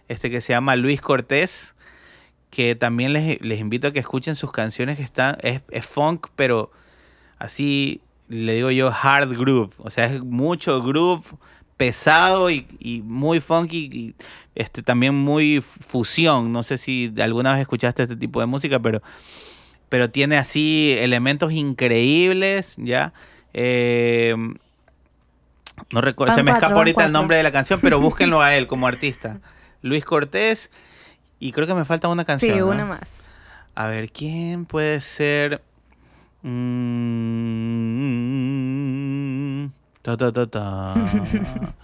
este 0.08 0.30
que 0.30 0.42
se 0.42 0.54
llama 0.54 0.76
Luis 0.76 1.02
Cortés, 1.02 1.74
que 2.58 2.74
también 2.74 3.14
les, 3.14 3.40
les 3.46 3.60
invito 3.60 3.88
a 3.88 3.92
que 3.92 4.00
escuchen 4.00 4.36
sus 4.36 4.52
canciones 4.52 4.98
que 4.98 5.04
están, 5.04 5.38
es, 5.44 5.62
es 5.70 5.86
funk, 5.86 6.30
pero 6.36 6.72
así 7.38 8.02
le 8.30 8.56
digo 8.56 8.72
yo 8.72 8.90
hard 8.92 9.38
groove, 9.38 9.76
o 9.78 9.92
sea, 9.92 10.06
es 10.06 10.24
mucho 10.24 10.82
groove 10.82 11.22
pesado 11.78 12.50
y, 12.50 12.66
y 12.80 13.04
muy 13.04 13.42
funky 13.42 13.92
y 13.94 14.16
este 14.56 14.82
también 14.82 15.14
muy 15.14 15.62
fusión. 15.62 16.52
No 16.52 16.64
sé 16.64 16.80
si 16.80 17.14
alguna 17.20 17.52
vez 17.52 17.62
escuchaste 17.62 18.02
este 18.02 18.16
tipo 18.16 18.40
de 18.40 18.48
música, 18.48 18.80
pero 18.80 19.04
pero 19.88 20.10
tiene 20.10 20.38
así 20.38 20.96
elementos 20.98 21.54
increíbles, 21.54 22.74
¿ya? 22.78 23.14
Eh, 23.54 24.36
no 25.92 26.02
recuerdo, 26.02 26.34
se 26.34 26.42
me 26.42 26.54
van 26.54 26.64
ahorita 26.64 27.06
el 27.06 27.12
nombre 27.12 27.38
de 27.38 27.44
la 27.44 27.52
canción, 27.52 27.82
pero 27.84 28.00
búsquenlo 28.02 28.42
a 28.42 28.56
él 28.56 28.66
como 28.66 28.88
artista. 28.88 29.42
Luis 29.84 30.04
Cortés, 30.04 30.72
y 31.40 31.52
creo 31.52 31.68
que 31.68 31.74
me 31.74 31.86
falta 31.86 32.08
una 32.08 32.26
canción. 32.26 32.54
sí, 32.54 32.60
¿no? 32.60 32.68
una 32.68 32.86
más. 32.86 33.10
A 33.76 33.88
ver, 33.88 34.12
¿quién 34.12 34.66
puede 34.66 35.02
ser? 35.02 35.62
Mm, 36.42 36.88
ta, 40.02 40.18
ta. 40.18 40.94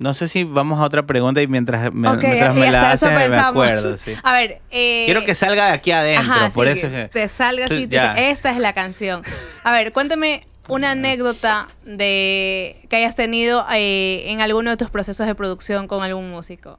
No 0.00 0.14
sé 0.14 0.28
si 0.28 0.44
vamos 0.44 0.80
a 0.80 0.84
otra 0.84 1.04
pregunta 1.04 1.42
y 1.42 1.46
mientras 1.46 1.92
me, 1.92 2.08
Ok, 2.08 2.22
mientras 2.22 2.56
y 2.56 2.60
me 2.60 2.70
la 2.70 2.92
hacen 2.92 3.14
me 3.14 3.36
acuerdo. 3.36 3.98
Sí. 3.98 4.14
A 4.22 4.32
ver, 4.32 4.62
eh, 4.70 5.02
Quiero 5.04 5.26
que 5.26 5.34
salga 5.34 5.66
de 5.66 5.72
aquí 5.72 5.90
adentro, 5.90 6.32
Ajá, 6.32 6.48
por 6.54 6.66
sí, 6.68 6.72
eso 6.72 6.88
que 6.88 7.08
te 7.08 7.28
salga 7.28 7.66
así, 7.66 7.86
esta 8.16 8.50
es 8.50 8.58
la 8.60 8.72
canción. 8.72 9.20
A 9.62 9.72
ver, 9.72 9.92
cuéntame 9.92 10.46
una 10.68 10.92
anécdota 10.92 11.68
de 11.84 12.80
que 12.88 12.96
hayas 12.96 13.14
tenido 13.14 13.66
eh, 13.70 14.22
en 14.28 14.40
alguno 14.40 14.70
de 14.70 14.78
tus 14.78 14.88
procesos 14.88 15.26
de 15.26 15.34
producción 15.34 15.86
con 15.86 16.02
algún 16.02 16.30
músico. 16.30 16.78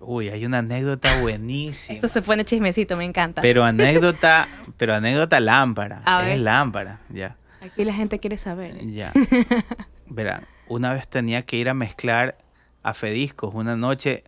Uy, 0.00 0.28
hay 0.28 0.46
una 0.46 0.58
anécdota 0.58 1.20
buenísima. 1.20 1.94
Esto 1.94 2.08
se 2.08 2.22
fue 2.22 2.34
en 2.34 2.40
el 2.40 2.46
chismecito, 2.46 2.96
me 2.96 3.04
encanta. 3.04 3.42
Pero 3.42 3.64
anécdota, 3.64 4.48
pero 4.76 4.94
anécdota 4.94 5.40
lámpara. 5.40 6.02
A 6.04 6.28
es 6.30 6.38
lámpara, 6.38 7.00
ya. 7.08 7.36
Aquí 7.60 7.84
la 7.84 7.92
gente 7.92 8.18
quiere 8.18 8.38
saber. 8.38 8.78
Ya. 8.90 9.12
Verán, 10.06 10.46
una 10.68 10.92
vez 10.92 11.08
tenía 11.08 11.42
que 11.42 11.56
ir 11.56 11.68
a 11.68 11.74
mezclar 11.74 12.38
a 12.82 12.94
Fediscos 12.94 13.54
una 13.54 13.76
noche, 13.76 14.24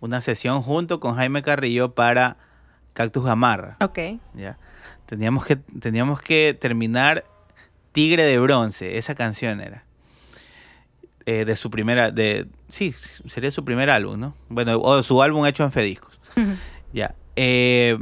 una 0.00 0.20
sesión 0.20 0.62
junto 0.62 1.00
con 1.00 1.16
Jaime 1.16 1.42
Carrillo 1.42 1.94
para 1.94 2.36
Cactus 2.92 3.24
Gamarra. 3.24 3.76
Ok. 3.80 3.98
Ya. 4.34 4.58
Teníamos 5.06 5.44
que, 5.44 5.56
teníamos 5.56 6.20
que 6.20 6.56
terminar 6.58 7.24
Tigre 7.92 8.24
de 8.24 8.38
Bronce, 8.38 8.98
esa 8.98 9.14
canción 9.14 9.60
era. 9.60 9.84
Eh, 11.26 11.44
de 11.44 11.56
su 11.56 11.70
primera, 11.70 12.10
de, 12.10 12.46
sí, 12.68 12.94
sería 13.26 13.50
su 13.50 13.64
primer 13.64 13.90
álbum, 13.90 14.20
¿no? 14.20 14.34
Bueno, 14.48 14.78
o 14.80 15.02
su 15.02 15.22
álbum 15.22 15.46
hecho 15.46 15.64
en 15.64 15.72
Fediscos. 15.72 16.18
Ya. 16.92 17.14
Eh, 17.36 17.98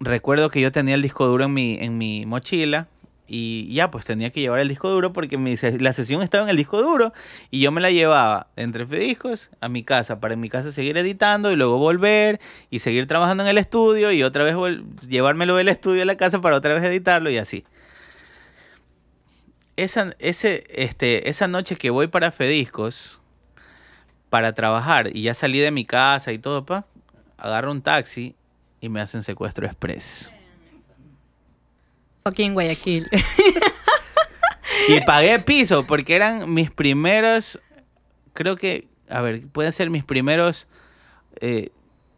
recuerdo 0.00 0.50
que 0.50 0.60
yo 0.60 0.72
tenía 0.72 0.94
el 0.94 1.02
disco 1.02 1.26
duro 1.26 1.44
en 1.44 1.52
mi, 1.52 1.78
en 1.80 1.98
mi 1.98 2.26
mochila 2.26 2.88
y 3.30 3.70
ya, 3.74 3.90
pues 3.90 4.06
tenía 4.06 4.30
que 4.30 4.40
llevar 4.40 4.58
el 4.60 4.68
disco 4.68 4.88
duro 4.88 5.12
porque 5.12 5.36
mi 5.36 5.54
la 5.78 5.92
sesión 5.92 6.22
estaba 6.22 6.44
en 6.44 6.50
el 6.50 6.56
disco 6.56 6.80
duro 6.80 7.12
y 7.50 7.60
yo 7.60 7.70
me 7.70 7.82
la 7.82 7.90
llevaba 7.90 8.48
entre 8.56 8.86
Fediscos 8.86 9.50
a 9.60 9.68
mi 9.68 9.84
casa 9.84 10.18
para 10.18 10.32
en 10.32 10.40
mi 10.40 10.48
casa 10.48 10.72
seguir 10.72 10.96
editando 10.96 11.52
y 11.52 11.56
luego 11.56 11.76
volver 11.76 12.40
y 12.70 12.78
seguir 12.78 13.06
trabajando 13.06 13.42
en 13.42 13.50
el 13.50 13.58
estudio 13.58 14.12
y 14.12 14.22
otra 14.22 14.44
vez 14.44 14.56
llevármelo 15.06 15.56
del 15.56 15.68
estudio 15.68 16.02
a 16.02 16.06
la 16.06 16.16
casa 16.16 16.40
para 16.40 16.56
otra 16.56 16.72
vez 16.72 16.82
editarlo 16.84 17.30
y 17.30 17.36
así. 17.36 17.64
Esa, 19.76 20.14
ese, 20.18 20.64
este, 20.70 21.28
esa 21.28 21.48
noche 21.48 21.76
que 21.76 21.90
voy 21.90 22.06
para 22.06 22.32
Fediscos 22.32 23.20
para 24.30 24.52
trabajar 24.52 25.10
y 25.14 25.22
ya 25.22 25.34
salí 25.34 25.58
de 25.58 25.70
mi 25.70 25.84
casa 25.84 26.32
y 26.32 26.38
todo, 26.38 26.64
pa, 26.66 26.86
agarro 27.36 27.70
un 27.70 27.82
taxi 27.82 28.34
y 28.80 28.88
me 28.88 29.00
hacen 29.00 29.22
secuestro 29.22 29.66
express. 29.66 30.30
Aquí 32.24 32.42
en 32.42 32.52
Guayaquil. 32.54 33.06
Y 34.88 35.00
pagué 35.02 35.38
piso 35.40 35.86
porque 35.86 36.14
eran 36.16 36.52
mis 36.52 36.70
primeros, 36.70 37.60
creo 38.32 38.56
que, 38.56 38.86
a 39.08 39.20
ver, 39.20 39.46
pueden 39.48 39.72
ser 39.72 39.90
mis 39.90 40.04
primeros 40.04 40.68
eh, 41.40 41.70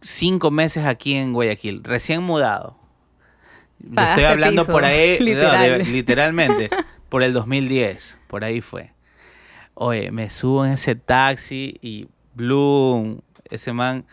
cinco 0.02 0.50
meses 0.50 0.84
aquí 0.86 1.14
en 1.14 1.32
Guayaquil, 1.32 1.82
recién 1.84 2.22
mudado. 2.22 2.76
Estoy 3.96 4.24
hablando 4.24 4.62
piso, 4.62 4.72
por 4.72 4.84
ahí, 4.84 5.16
no, 5.20 5.24
literal. 5.24 5.78
de- 5.78 5.84
literalmente, 5.84 6.70
por 7.08 7.22
el 7.22 7.32
2010, 7.32 8.18
por 8.26 8.44
ahí 8.44 8.60
fue. 8.60 8.92
Oye, 9.82 10.10
me 10.10 10.28
subo 10.28 10.66
en 10.66 10.72
ese 10.72 10.94
taxi 10.94 11.78
y 11.80 12.06
Bloom, 12.34 13.20
ese 13.48 13.72
man. 13.72 14.04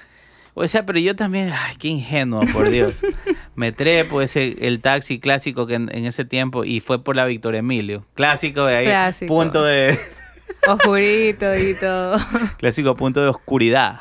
O 0.53 0.65
sea, 0.67 0.85
pero 0.85 0.97
yo 0.97 1.13
también, 1.15 1.51
ay, 1.53 1.75
qué 1.77 1.89
ingenuo, 1.89 2.41
por 2.53 2.69
Dios. 2.71 3.01
Me 3.55 3.73
trepo 3.73 4.21
ese, 4.21 4.55
el 4.61 4.79
taxi 4.79 5.19
clásico 5.19 5.67
que 5.67 5.73
en, 5.75 5.93
en 5.93 6.05
ese 6.05 6.23
tiempo, 6.23 6.63
y 6.63 6.79
fue 6.79 7.03
por 7.03 7.15
la 7.17 7.25
Víctor 7.25 7.53
Emilio. 7.55 8.05
Clásico 8.15 8.65
de 8.65 8.75
ahí, 8.77 8.85
Clásico. 8.85 9.33
punto 9.33 9.61
de, 9.63 9.99
Oscurito 10.67 11.55
y 11.57 11.75
todo. 11.79 12.17
clásico 12.57 12.95
punto 12.95 13.21
de 13.21 13.27
oscuridad. 13.27 13.99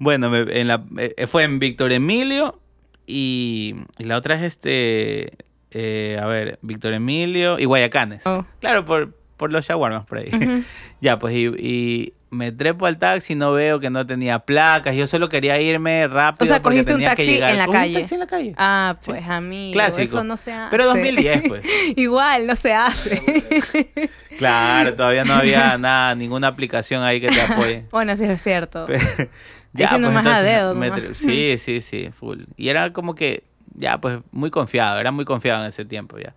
Bueno, 0.00 0.28
me- 0.28 0.60
en 0.60 0.66
la, 0.68 0.84
eh, 0.98 1.26
fue 1.28 1.44
en 1.44 1.58
Víctor 1.60 1.92
Emilio 1.92 2.60
y, 3.06 3.76
y 3.98 4.04
la 4.04 4.16
otra 4.18 4.34
es 4.34 4.42
este, 4.42 5.32
eh, 5.70 6.18
a 6.20 6.26
ver, 6.26 6.58
Víctor 6.62 6.92
Emilio 6.92 7.58
y 7.58 7.64
Guayacanes. 7.64 8.26
Oh. 8.26 8.44
Claro, 8.60 8.84
por, 8.84 9.15
por 9.36 9.52
los 9.52 9.66
shawarmas 9.66 10.04
por 10.06 10.18
ahí. 10.18 10.30
Ujú. 10.32 10.62
Ya, 11.00 11.18
pues, 11.18 11.34
y, 11.36 11.44
y 11.58 12.14
me 12.30 12.52
trepo 12.52 12.86
al 12.86 12.96
taxi, 12.96 13.34
no 13.34 13.52
veo 13.52 13.78
que 13.78 13.90
no 13.90 14.06
tenía 14.06 14.38
placas. 14.38 14.96
Yo 14.96 15.06
solo 15.06 15.28
quería 15.28 15.60
irme 15.60 16.06
rápido. 16.08 16.44
O 16.44 16.46
sea, 16.46 16.62
porque 16.62 16.78
cogiste 16.78 16.94
un 16.94 17.04
taxi 17.04 17.34
en 17.34 17.40
la 17.58 17.66
Cogí 17.66 17.66
un 17.66 17.72
calle. 17.82 17.98
taxi 17.98 18.14
en 18.14 18.20
la 18.20 18.26
calle. 18.26 18.54
Ah, 18.56 18.96
pues 19.04 19.28
amigo, 19.28 19.72
Clásico. 19.74 20.02
eso 20.04 20.24
no 20.24 20.36
se 20.38 20.52
hace. 20.52 20.70
Pero 20.70 20.86
2010, 20.86 21.42
pues. 21.48 21.62
Igual, 21.96 22.46
no 22.46 22.56
se 22.56 22.72
hace. 22.72 23.20
Claro, 24.38 24.94
todavía 24.94 25.24
no 25.24 25.32
había 25.32 25.78
nada, 25.78 26.14
ninguna 26.14 26.48
aplicación 26.48 27.02
ahí 27.02 27.22
que 27.22 27.28
te 27.28 27.40
apoye. 27.40 27.84
bueno, 27.90 28.14
sí 28.16 28.24
es 28.24 28.42
cierto. 28.42 28.86
Ya, 29.72 29.88
pues, 29.90 30.00
más 30.12 30.26
a 30.26 30.42
dedo. 30.42 30.74
me 30.74 31.14
sí, 31.14 31.56
sí, 31.58 31.80
sí, 31.80 32.10
full. 32.12 32.42
Y 32.56 32.68
era 32.68 32.92
como 32.92 33.14
que, 33.14 33.44
ya, 33.74 33.98
pues 33.98 34.18
muy 34.32 34.50
confiado, 34.50 34.98
era 35.00 35.10
muy 35.10 35.24
confiado 35.24 35.62
en 35.62 35.68
ese 35.68 35.84
tiempo 35.84 36.18
ya. 36.18 36.34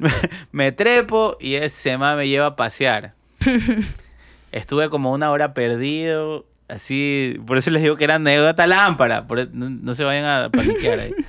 me 0.52 0.72
trepo 0.72 1.36
y 1.40 1.54
ese 1.54 1.96
man 1.98 2.16
me 2.16 2.28
lleva 2.28 2.46
a 2.46 2.56
pasear. 2.56 3.14
Estuve 4.52 4.90
como 4.90 5.12
una 5.12 5.30
hora 5.30 5.54
perdido, 5.54 6.44
así, 6.68 7.40
por 7.46 7.58
eso 7.58 7.70
les 7.70 7.82
digo 7.82 7.96
que 7.96 8.04
era 8.04 8.16
anécdota 8.16 8.66
lámpara, 8.66 9.26
por, 9.26 9.38
e- 9.38 9.48
no, 9.52 9.70
no 9.70 9.94
se 9.94 10.04
vayan 10.04 10.24
a 10.24 10.50
paniquear 10.50 10.98
ahí. 11.00 11.14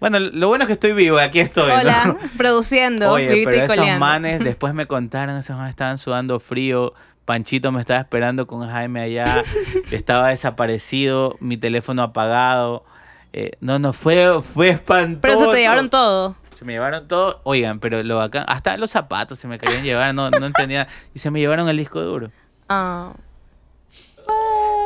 Bueno, 0.00 0.18
lo 0.18 0.48
bueno 0.48 0.64
es 0.64 0.66
que 0.66 0.72
estoy 0.72 0.94
vivo, 0.94 1.18
aquí 1.18 1.40
estoy. 1.40 1.68
¿no? 1.68 1.74
Hola, 1.78 2.16
produciendo, 2.38 3.10
Oye, 3.12 3.42
pero 3.44 3.64
esos 3.64 3.98
manes 3.98 4.40
después 4.40 4.72
me 4.72 4.86
contaron, 4.86 5.36
esos 5.36 5.58
manes 5.58 5.68
estaban 5.68 5.98
sudando 5.98 6.40
frío. 6.40 6.94
Panchito 7.26 7.70
me 7.70 7.80
estaba 7.82 8.00
esperando 8.00 8.46
con 8.46 8.66
Jaime 8.66 9.02
allá. 9.02 9.44
estaba 9.90 10.28
desaparecido, 10.28 11.36
mi 11.38 11.58
teléfono 11.58 12.02
apagado. 12.02 12.82
Eh, 13.34 13.52
no, 13.60 13.78
no, 13.78 13.92
fue, 13.92 14.40
fue 14.42 14.70
espantoso. 14.70 15.20
Pero 15.20 15.34
eso 15.34 15.50
te 15.52 15.58
llevaron 15.60 15.90
todo. 15.90 16.34
Se 16.60 16.66
me 16.66 16.74
llevaron 16.74 17.08
todo. 17.08 17.40
Oigan, 17.44 17.80
pero 17.80 18.02
lo 18.02 18.16
bacán. 18.18 18.44
Hasta 18.46 18.76
los 18.76 18.90
zapatos 18.90 19.38
se 19.38 19.48
me 19.48 19.58
querían 19.58 19.82
llevar, 19.82 20.14
no, 20.14 20.28
no 20.28 20.44
entendía. 20.44 20.86
Y 21.14 21.18
se 21.18 21.30
me 21.30 21.40
llevaron 21.40 21.66
el 21.70 21.76
disco 21.78 22.02
duro. 22.02 22.30
Ah. 22.68 23.14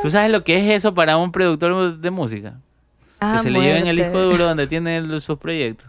¿Tú 0.00 0.08
sabes 0.08 0.30
lo 0.30 0.44
que 0.44 0.56
es 0.56 0.70
eso 0.76 0.94
para 0.94 1.16
un 1.16 1.32
productor 1.32 1.98
de 1.98 2.10
música? 2.12 2.54
Ah, 3.18 3.34
que 3.38 3.42
se 3.42 3.50
le 3.50 3.60
lleven 3.60 3.88
el 3.88 3.96
disco 3.96 4.20
duro 4.20 4.44
donde 4.46 4.68
tiene 4.68 4.98
el- 4.98 5.20
sus 5.20 5.36
proyectos. 5.36 5.88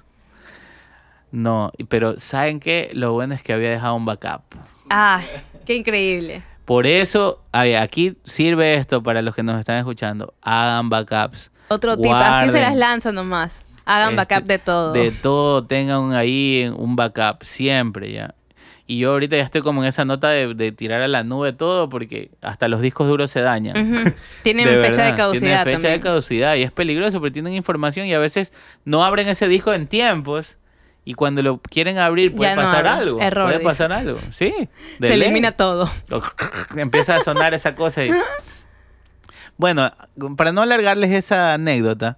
No, 1.31 1.71
pero 1.87 2.19
¿saben 2.19 2.59
qué? 2.59 2.89
Lo 2.93 3.13
bueno 3.13 3.35
es 3.35 3.43
que 3.43 3.53
había 3.53 3.69
dejado 3.69 3.93
un 3.93 4.05
backup. 4.05 4.41
Ah, 4.89 5.21
qué 5.67 5.75
increíble. 5.75 6.41
Por 6.65 6.87
eso, 6.87 7.43
aquí 7.51 8.17
sirve 8.23 8.73
esto 8.73 9.03
para 9.03 9.21
los 9.21 9.35
que 9.35 9.43
nos 9.43 9.59
están 9.59 9.77
escuchando. 9.77 10.33
Hagan 10.41 10.89
backups. 10.89 11.51
Otro 11.67 11.95
tip, 11.95 12.11
así 12.11 12.47
se 12.49 12.53
las 12.53 12.61
Guarden. 12.71 12.79
lanzo 12.79 13.11
nomás. 13.11 13.61
Hagan 13.85 14.17
Este, 14.19 14.33
backup 14.35 14.47
de 14.47 14.59
todo. 14.59 14.93
De 14.93 15.11
todo, 15.11 15.65
tengan 15.65 16.13
ahí 16.13 16.71
un 16.75 16.95
backup, 16.95 17.43
siempre 17.43 18.11
ya. 18.11 18.35
Y 18.87 18.99
yo 18.99 19.11
ahorita 19.13 19.35
ya 19.35 19.43
estoy 19.43 19.61
como 19.61 19.81
en 19.81 19.89
esa 19.89 20.05
nota 20.05 20.29
de, 20.29 20.53
de 20.53 20.71
tirar 20.71 21.01
a 21.01 21.07
la 21.07 21.23
nube 21.23 21.53
todo 21.53 21.89
porque 21.89 22.29
hasta 22.41 22.67
los 22.67 22.81
discos 22.81 23.07
duros 23.07 23.31
se 23.31 23.41
dañan. 23.41 23.73
Tienen 24.43 24.65
De 24.65 24.73
fecha 24.79 24.97
de 24.97 25.11
verdad, 25.11 25.17
caducidad 25.17 25.63
Tienen 25.63 25.81
fecha 25.81 25.91
de 25.91 25.99
caducidad 25.99 26.55
y 26.55 26.61
es 26.63 26.71
peligroso 26.71 27.19
porque 27.19 27.31
tienen 27.31 27.53
información 27.53 28.05
y 28.05 28.13
a 28.13 28.19
veces 28.19 28.53
no 28.83 29.03
abren 29.03 29.27
ese 29.27 29.47
disco 29.47 29.73
en 29.73 29.87
tiempos 29.87 30.57
y 31.03 31.15
cuando 31.15 31.41
lo 31.41 31.59
quieren 31.59 31.97
abrir 31.97 32.35
puede 32.35 32.55
no 32.55 32.61
pasar 32.61 32.85
abre. 32.87 33.01
algo. 33.01 33.21
Error, 33.21 33.45
puede 33.45 33.57
dice. 33.57 33.67
pasar 33.69 33.91
algo, 33.93 34.17
sí. 34.31 34.53
de 34.99 35.07
Se 35.07 35.17
ley. 35.17 35.23
elimina 35.29 35.53
todo. 35.53 35.89
Empieza 36.77 37.15
a 37.15 37.23
sonar 37.23 37.55
esa 37.55 37.73
cosa 37.75 38.05
y... 38.05 38.11
Bueno, 39.57 39.89
para 40.37 40.51
no 40.51 40.61
alargarles 40.61 41.11
esa 41.11 41.53
anécdota, 41.53 42.17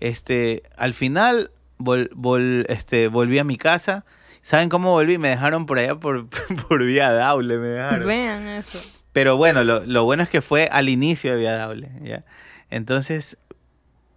este, 0.00 0.62
al 0.76 0.94
final 0.94 1.50
vol- 1.78 2.10
vol- 2.10 2.64
este, 2.68 3.08
volví 3.08 3.38
a 3.38 3.44
mi 3.44 3.56
casa. 3.56 4.04
¿Saben 4.42 4.68
cómo 4.68 4.92
volví? 4.92 5.18
Me 5.18 5.28
dejaron 5.28 5.66
por 5.66 5.78
allá 5.78 5.96
por, 5.96 6.26
por 6.68 6.84
Vía 6.84 7.10
Daule, 7.12 7.58
me 7.58 7.66
dejaron. 7.68 8.06
Vean 8.06 8.46
eso. 8.48 8.80
Pero 9.12 9.36
bueno, 9.36 9.64
lo, 9.64 9.84
lo 9.86 10.04
bueno 10.04 10.22
es 10.22 10.28
que 10.28 10.42
fue 10.42 10.68
al 10.70 10.88
inicio 10.88 11.32
de 11.32 11.38
Vía 11.38 11.56
Daule, 11.56 11.90
¿ya? 12.02 12.24
Entonces 12.70 13.38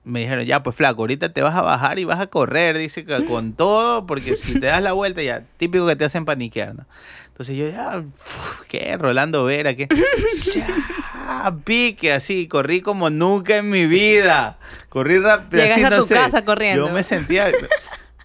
me 0.04 0.22
dijeron, 0.22 0.46
ya, 0.46 0.64
pues 0.64 0.76
flaco, 0.76 1.02
ahorita 1.04 1.34
te 1.34 1.42
vas 1.42 1.56
a 1.56 1.62
bajar 1.62 2.00
y 2.00 2.04
vas 2.04 2.20
a 2.20 2.28
correr, 2.28 2.78
dice, 2.78 3.06
que 3.06 3.24
con 3.26 3.54
todo, 3.56 4.06
porque 4.08 4.36
si 4.36 4.54
te 4.60 4.66
das 4.68 4.82
la 4.82 4.94
vuelta, 4.94 5.22
ya, 5.22 5.44
típico 5.58 5.86
que 5.88 5.96
te 5.96 6.06
hacen 6.06 6.26
paniquear, 6.26 6.74
¿no? 6.76 6.86
Entonces 7.28 7.56
yo, 7.56 7.70
ya, 7.70 8.04
¿qué? 8.68 8.98
Rolando 8.98 9.44
Vera, 9.46 9.74
¿qué? 9.76 9.88
Ya, 10.56 10.68
pique, 11.64 12.14
así, 12.14 12.48
corrí 12.48 12.82
como 12.82 13.10
nunca 13.10 13.58
en 13.58 13.70
mi 13.70 13.86
vida. 13.86 14.58
Corrí 14.90 15.20
rápido. 15.20 15.62
Llegaste 15.62 15.86
así, 15.86 15.94
a 15.94 15.98
no 15.98 16.02
tu 16.02 16.08
sé. 16.08 16.14
casa 16.16 16.46
corriendo. 16.46 16.88
Yo 16.88 16.94
me 16.94 17.04
sentía... 17.04 17.52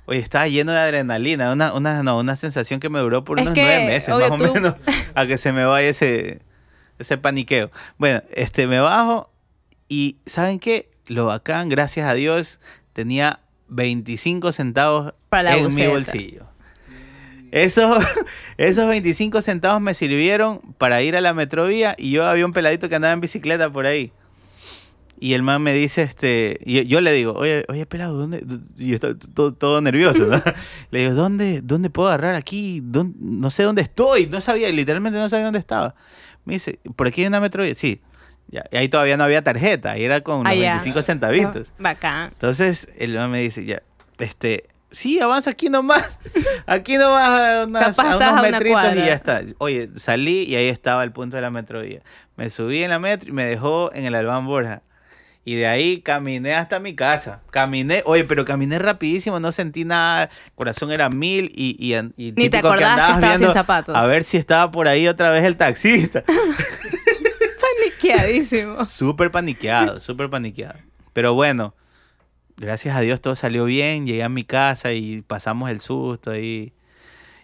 Oye, 0.07 0.19
estaba 0.19 0.47
lleno 0.49 0.73
de 0.73 0.79
adrenalina, 0.79 1.53
una, 1.53 1.73
una, 1.73 2.03
no, 2.03 2.19
una 2.19 2.37
sensación 2.37 2.79
que 2.79 2.91
me 2.91 2.99
duró 3.01 3.25
por 3.25 3.39
Es 3.39 3.47
unos 3.47 3.55
que, 3.55 3.63
nueve 3.63 3.87
meses, 3.87 4.11
obvio, 4.11 4.29
más 4.29 4.51
o 4.51 4.55
menos, 4.55 4.75
a 5.15 5.27
que 5.27 5.39
se 5.39 5.53
me 5.53 5.65
vaya 5.65 5.89
ese, 5.89 6.43
ese 6.99 7.17
paniqueo. 7.17 7.71
Bueno, 7.97 8.23
este, 8.35 8.67
me 8.67 8.81
bajo 8.81 9.31
y 9.89 10.19
¿saben 10.27 10.59
qué? 10.59 10.91
Lo 11.07 11.27
bacán, 11.27 11.71
gracias 11.71 12.07
a 12.07 12.13
Dios, 12.13 12.61
tenía 12.93 13.41
25 13.69 14.53
centavos 14.53 15.15
Para 15.31 15.57
en 15.57 15.75
mi 15.75 15.87
bolsillo. 15.87 16.45
Esos, 17.55 18.05
esos 18.59 18.89
25 18.89 19.41
centavos 19.41 19.81
me 19.81 19.95
sirvieron 19.95 20.61
para 20.77 21.01
ir 21.03 21.15
a 21.17 21.21
la 21.21 21.33
metrovía 21.35 21.95
y 21.97 22.11
yo 22.11 22.27
había 22.27 22.45
un 22.45 22.53
peladito 22.53 22.89
que 22.89 22.97
andaba 22.97 23.15
en 23.15 23.21
bicicleta 23.21 23.71
por 23.73 23.87
ahí. 23.87 24.11
Y 25.21 25.35
el 25.35 25.43
man 25.45 25.63
me 25.63 25.73
dice, 25.73 26.03
este, 26.03 26.59
y 26.65 26.85
yo, 26.89 27.01
le 27.01 27.13
digo, 27.13 27.33
oye, 27.35 27.65
oye, 27.69 27.87
pelado, 27.87 28.15
¿dónde? 28.19 28.45
Y 28.77 28.89
yo 28.89 28.95
estaba 28.97 29.15
todo, 29.35 29.55
todo 29.55 29.81
nervioso, 29.81 30.27
¿no? 30.27 30.43
Le 30.91 30.99
digo, 30.99 31.15
¿dónde, 31.15 31.61
¿dónde 31.63 31.89
puedo 31.89 32.09
agarrar 32.09 32.35
aquí? 32.35 32.81
¿Dónde- 32.83 33.17
No 33.21 33.49
sé 33.51 33.63
dónde 33.63 33.83
estoy, 33.83 34.27
no 34.27 34.41
sabía, 34.41 34.69
literalmente 34.71 35.17
no 35.21 35.29
sabía 35.29 35.45
dónde 35.45 35.61
estaba. 35.61 35.95
Me 36.45 36.55
dice, 36.55 36.81
¿por 36.97 37.07
aquí 37.07 37.21
hay 37.23 37.29
una 37.29 37.41
metrovía? 37.41 37.75
Sí. 37.77 38.03
Ya, 38.49 38.65
y 38.73 38.77
ahí 38.77 38.89
todavía 38.89 39.17
no 39.17 39.23
había 39.25 39.43
tarjeta, 39.43 39.93
ahí 39.93 40.03
era 40.03 40.21
con 40.21 40.39
los 40.43 40.47
Ah, 40.53 40.55
ya. 40.55 40.71
25 40.73 41.01
centavitos. 41.03 41.73
Bacán. 41.79 42.31
Entonces, 42.33 42.89
el 42.99 43.15
man 43.15 43.31
me 43.31 43.41
dice, 43.41 43.65
ya, 43.65 43.83
este, 44.19 44.65
sí, 44.95 45.21
avanza 45.21 45.51
aquí 45.51 45.69
nomás, 45.69 46.19
aquí 46.67 46.97
nomás 46.97 47.29
a, 47.29 47.65
unas- 47.67 47.99
a 47.99 48.03
unos 48.17 48.23
a 48.23 48.33
una 48.33 48.43
metritos 48.43 48.93
y 48.95 48.97
ya 48.99 49.13
está. 49.13 49.43
Oye, 49.59 49.91
salí 49.97 50.45
y 50.45 50.57
ahí 50.57 50.69
estaba 50.69 51.05
el 51.05 51.13
punto 51.13 51.37
de 51.37 51.43
la 51.43 51.51
metrovía. 51.51 52.01
Me 52.37 52.49
subí 52.51 52.83
en 52.83 52.91
la 52.91 52.99
metro 52.99 53.29
y 53.29 53.33
me 53.33 53.45
dejó 53.45 53.93
en 53.93 54.05
el 54.07 54.15
Albán 54.15 54.47
Borja. 54.47 54.83
Y 55.47 55.57
de 55.57 55.67
ahí 55.67 56.01
caminé 56.01 56.55
hasta 56.55 56.79
mi 56.79 56.95
casa. 56.95 57.43
Caminé, 57.51 58.03
oye, 58.07 58.25
pero 58.25 58.47
caminé 58.47 58.79
rapidísimo, 58.79 59.39
no 59.41 59.53
sentí 59.53 59.85
nada. 59.85 60.31
Corazón 60.55 60.91
era 60.91 61.11
mil 61.11 61.53
y, 61.55 61.77
y, 61.79 61.95
y 62.17 62.33
Ni 62.33 62.49
te 62.49 62.57
acordabas 62.57 62.79
que 62.79 62.85
andabas 62.85 63.15
estabas 63.17 63.21
sin 63.21 63.39
viendo 63.41 63.53
zapatos. 63.53 63.95
A 63.95 64.07
ver 64.07 64.25
si 64.25 64.39
estaba 64.39 64.71
por 64.73 64.89
ahí 64.89 65.07
otra 65.07 65.31
vez 65.31 65.45
el 65.45 65.57
taxista. 65.59 66.25
Paniqueadísimo. 67.61 68.87
Súper 68.87 69.31
paniqueado, 69.31 70.01
súper 70.01 70.31
paniqueado. 70.31 70.79
Pero 71.13 71.35
bueno, 71.35 71.75
gracias 72.57 72.97
a 72.97 73.01
Dios 73.01 73.21
todo 73.21 73.37
salió 73.37 73.65
bien. 73.65 74.07
Llegué 74.07 74.23
a 74.23 74.29
mi 74.29 74.45
casa 74.45 74.93
y 74.93 75.23
pasamos 75.23 75.71
el 75.71 75.81
susto 75.81 76.31
ahí 76.33 76.73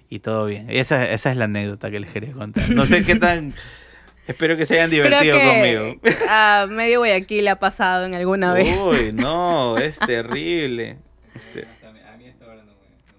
y 0.08 0.18
todo 0.20 0.46
bien. 0.46 0.66
Esa, 0.68 1.08
esa 1.10 1.30
es 1.30 1.36
la 1.36 1.44
anécdota 1.44 1.90
que 1.90 2.00
les 2.00 2.10
quería 2.10 2.32
contar. 2.32 2.70
No 2.70 2.86
sé 2.86 3.02
qué 3.04 3.16
tan... 3.16 3.54
Espero 4.26 4.56
que 4.56 4.64
se 4.64 4.74
hayan 4.74 4.90
divertido 4.90 5.36
que 5.38 5.44
conmigo. 5.46 6.00
a 6.28 6.66
medio 6.68 7.00
Guayaquil 7.00 7.48
ha 7.48 7.58
pasado 7.58 8.04
en 8.06 8.14
alguna 8.14 8.52
vez. 8.52 8.78
Uy, 8.86 9.10
no, 9.12 9.76
es 9.78 9.98
terrible. 10.06 10.98
Este, 11.34 11.66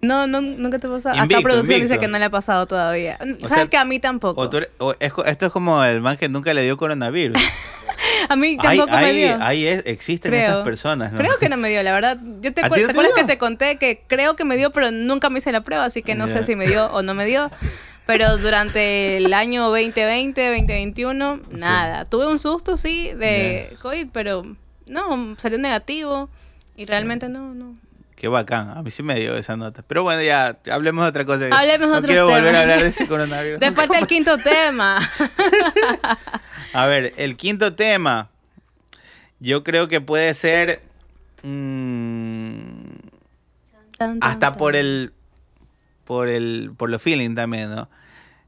No, 0.01 0.25
no, 0.25 0.41
nunca 0.41 0.79
te 0.79 0.87
ha 0.87 0.89
pasado. 0.89 1.15
Invicto, 1.15 1.37
Acá 1.37 1.43
producción 1.43 1.75
invicto. 1.75 1.93
dice 1.93 1.99
que 1.99 2.07
no 2.07 2.17
le 2.17 2.25
ha 2.25 2.29
pasado 2.29 2.65
todavía. 2.65 3.19
O 3.21 3.25
¿Sabes 3.47 3.49
sea, 3.49 3.67
que 3.67 3.77
a 3.77 3.85
mí 3.85 3.99
tampoco? 3.99 4.39
o 4.41 4.49
tú 4.49 4.59
o 4.79 4.95
esto 4.99 5.45
es 5.45 5.51
como 5.51 5.83
el 5.83 6.01
man 6.01 6.17
que 6.17 6.27
nunca 6.29 6.53
le 6.53 6.63
dio 6.63 6.77
coronavirus. 6.77 7.37
A 8.30 8.36
mí 8.36 8.57
Ahí, 8.59 8.78
tampoco 8.78 8.97
me 8.97 9.05
ahí, 9.05 9.17
dio. 9.17 9.38
ahí 9.41 9.67
es- 9.67 9.86
existen 9.86 10.32
Creo. 10.32 10.41
esas 10.43 10.63
personas, 10.63 11.11
¿no? 11.11 11.17
Creo 11.19 11.38
que 11.39 11.49
no 11.49 11.57
me 11.57 11.69
dio, 11.69 11.82
la 11.84 11.93
verdad. 11.93 12.17
Yo 12.41 12.53
te, 12.53 12.61
¿A 12.61 12.69
ti 12.69 12.69
no 12.69 12.76
¿te 12.76 12.86
te 12.86 12.91
acuerdas 12.91 13.13
que 13.15 13.24
te 13.26 13.38
conté 13.38 13.78
que 13.78 14.03
creo 14.07 14.36
que 14.36 14.43
me 14.45 14.57
dio, 14.57 14.72
pero 14.72 14.91
nunca 14.91 15.30
me 15.30 15.39
hice 15.39 15.51
la 15.51 15.61
prueba, 15.61 15.86
así 15.86 16.01
que 16.03 16.15
no 16.15 16.26
Ya. 16.28 16.34
sé 16.34 16.43
si 16.43 16.55
me 16.55 16.67
dio 16.67 16.86
o 16.88 17.01
no 17.01 17.13
me 17.13 17.26
dio. 17.26 17.51
Pero 18.05 18.38
durante 18.38 19.17
el 19.17 19.34
año 19.34 19.69
2020, 19.69 20.41
2021, 20.49 21.39
nada. 21.51 22.05
Tuve 22.05 22.28
un 22.28 22.39
susto, 22.39 22.76
sí, 22.76 23.11
de 23.15 23.76
COVID, 23.82 24.07
pero 24.11 24.41
no, 24.88 25.36
salió 25.38 25.57
negativo. 25.59 26.30
Y 26.76 26.86
realmente 26.86 27.30
no, 27.30 27.53
no. 27.53 27.74
Qué 28.15 28.28
bacán, 28.28 28.69
a 28.76 28.82
mí 28.84 28.91
sí 28.91 29.01
me 29.03 29.19
dio 29.19 29.36
esa 29.36 29.55
nota. 29.55 29.84
Pero 29.88 30.03
bueno, 30.03 30.22
ya 30.22 30.57
hablemos 30.72 31.03
de 31.05 31.09
otra 31.09 31.26
cosa. 31.26 31.45
Hablemos 31.51 31.80
de 31.80 31.88
no 31.88 31.91
otros 31.93 32.05
quiero 32.05 32.26
volver 32.26 32.43
temas. 32.43 32.55
a 32.55 32.61
hablar 32.61 32.82
de 32.82 32.88
ese 32.89 33.07
coronavirus. 33.07 33.59
Te 33.59 33.72
falta 33.72 33.97
el 33.99 34.07
quinto 34.07 34.38
tema. 34.39 34.99
A 36.74 36.86
ver, 36.86 37.13
el 37.17 37.36
quinto 37.38 37.74
tema. 37.76 38.30
Yo 39.39 39.63
creo 39.63 39.88
que 39.88 40.01
puede 40.01 40.34
ser. 40.36 40.82
mm, 41.43 42.84
hasta 44.22 44.53
por 44.53 44.76
el. 44.76 45.13
Por 46.05 46.28
el. 46.30 46.72
Por 46.78 46.89
los 46.89 47.01
feeling 47.01 47.36
también, 47.36 47.69
¿no? 47.74 47.89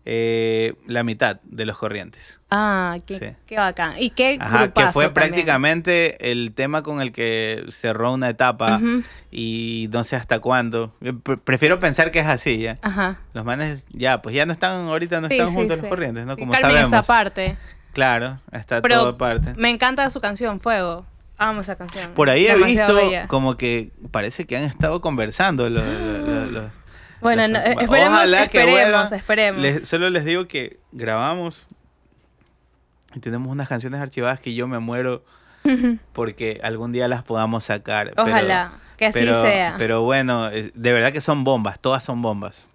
Eh, 0.06 0.74
la 0.86 1.04
mitad 1.04 1.40
de 1.44 1.66
los 1.66 1.78
corrientes. 1.78 2.42
Ah, 2.52 2.98
qué, 3.08 3.20
Sí. 3.20 3.26
qué 3.48 3.56
bacán. 3.56 3.94
Y 3.98 4.10
qué 4.10 4.38
Ajá, 4.40 4.74
que 4.74 4.88
fue 4.88 5.06
también. 5.06 5.14
prácticamente 5.14 6.30
el 6.32 6.52
tema 6.54 6.84
con 6.84 7.00
el 7.00 7.14
que 7.14 7.64
cerró 7.70 8.12
una 8.12 8.28
etapa 8.30 8.82
y 9.32 9.88
no 9.94 10.04
sé 10.04 10.18
hasta 10.18 10.40
cuándo. 10.40 10.94
Prefiero 11.46 11.80
pensar 11.80 12.12
que 12.12 12.20
es 12.20 12.28
así, 12.28 12.58
ya. 12.60 12.78
Ajá. 12.82 13.18
Los 13.34 13.46
manes 13.46 13.86
ya, 13.92 14.22
pues 14.22 14.36
ya 14.36 14.46
no 14.46 14.52
están, 14.52 14.88
ahorita 14.90 15.22
no 15.22 15.30
Sí, 15.30 15.36
están 15.36 15.50
sí, 15.52 15.56
juntos 15.56 15.78
los 15.80 15.88
corrientes, 15.88 16.26
¿no? 16.26 16.36
Como 16.38 16.54
sabemos. 16.54 16.84
esa 16.90 17.02
parte. 17.04 17.56
Claro, 17.94 18.40
está 18.52 18.82
Pero 18.82 19.00
todo 19.00 19.10
aparte. 19.10 19.54
me 19.56 19.70
encanta 19.70 20.10
su 20.10 20.20
canción, 20.20 20.60
Fuego. 20.60 21.06
Amo 21.38 21.62
esa 21.62 21.76
canción. 21.76 22.12
Por 22.14 22.30
ahí 22.30 22.46
he 22.48 22.56
visto 22.56 22.96
bella. 22.96 23.28
como 23.28 23.56
que 23.58 23.92
parece 24.12 24.46
que 24.46 24.58
han 24.58 24.64
estado 24.64 25.02
conversando 25.02 25.70
los... 25.70 25.84
los- 25.86 26.52
los- 26.52 26.72
Bueno, 27.22 27.48
no, 27.48 27.58
eh, 27.60 27.76
esperemos, 27.80 28.14
Ojalá 28.18 28.48
que 28.48 28.60
esperemos, 28.60 29.12
esperemos. 29.12 29.62
Les- 29.62 29.88
solo 29.88 30.10
les 30.10 30.26
digo 30.26 30.48
que 30.48 30.80
grabamos 30.92 31.66
y 33.16 33.20
tenemos 33.20 33.52
unas 33.52 33.68
canciones 33.70 34.02
archivadas 34.02 34.40
que 34.40 34.54
yo 34.54 34.68
me 34.68 34.80
muero 34.80 35.24
porque 36.14 36.60
algún 36.64 36.92
día 36.92 37.08
las 37.08 37.24
podamos 37.24 37.64
sacar. 37.66 38.14
Ojalá, 38.18 38.74
que 38.98 39.08
así 39.08 39.20
sea. 39.20 39.76
Pero 39.78 40.02
bueno, 40.04 40.50
de 40.50 40.94
verdad 40.94 41.12
que 41.14 41.22
son 41.22 41.44
bombas, 41.44 41.80
todas 41.80 42.04
son 42.04 42.22
bombas. 42.22 42.70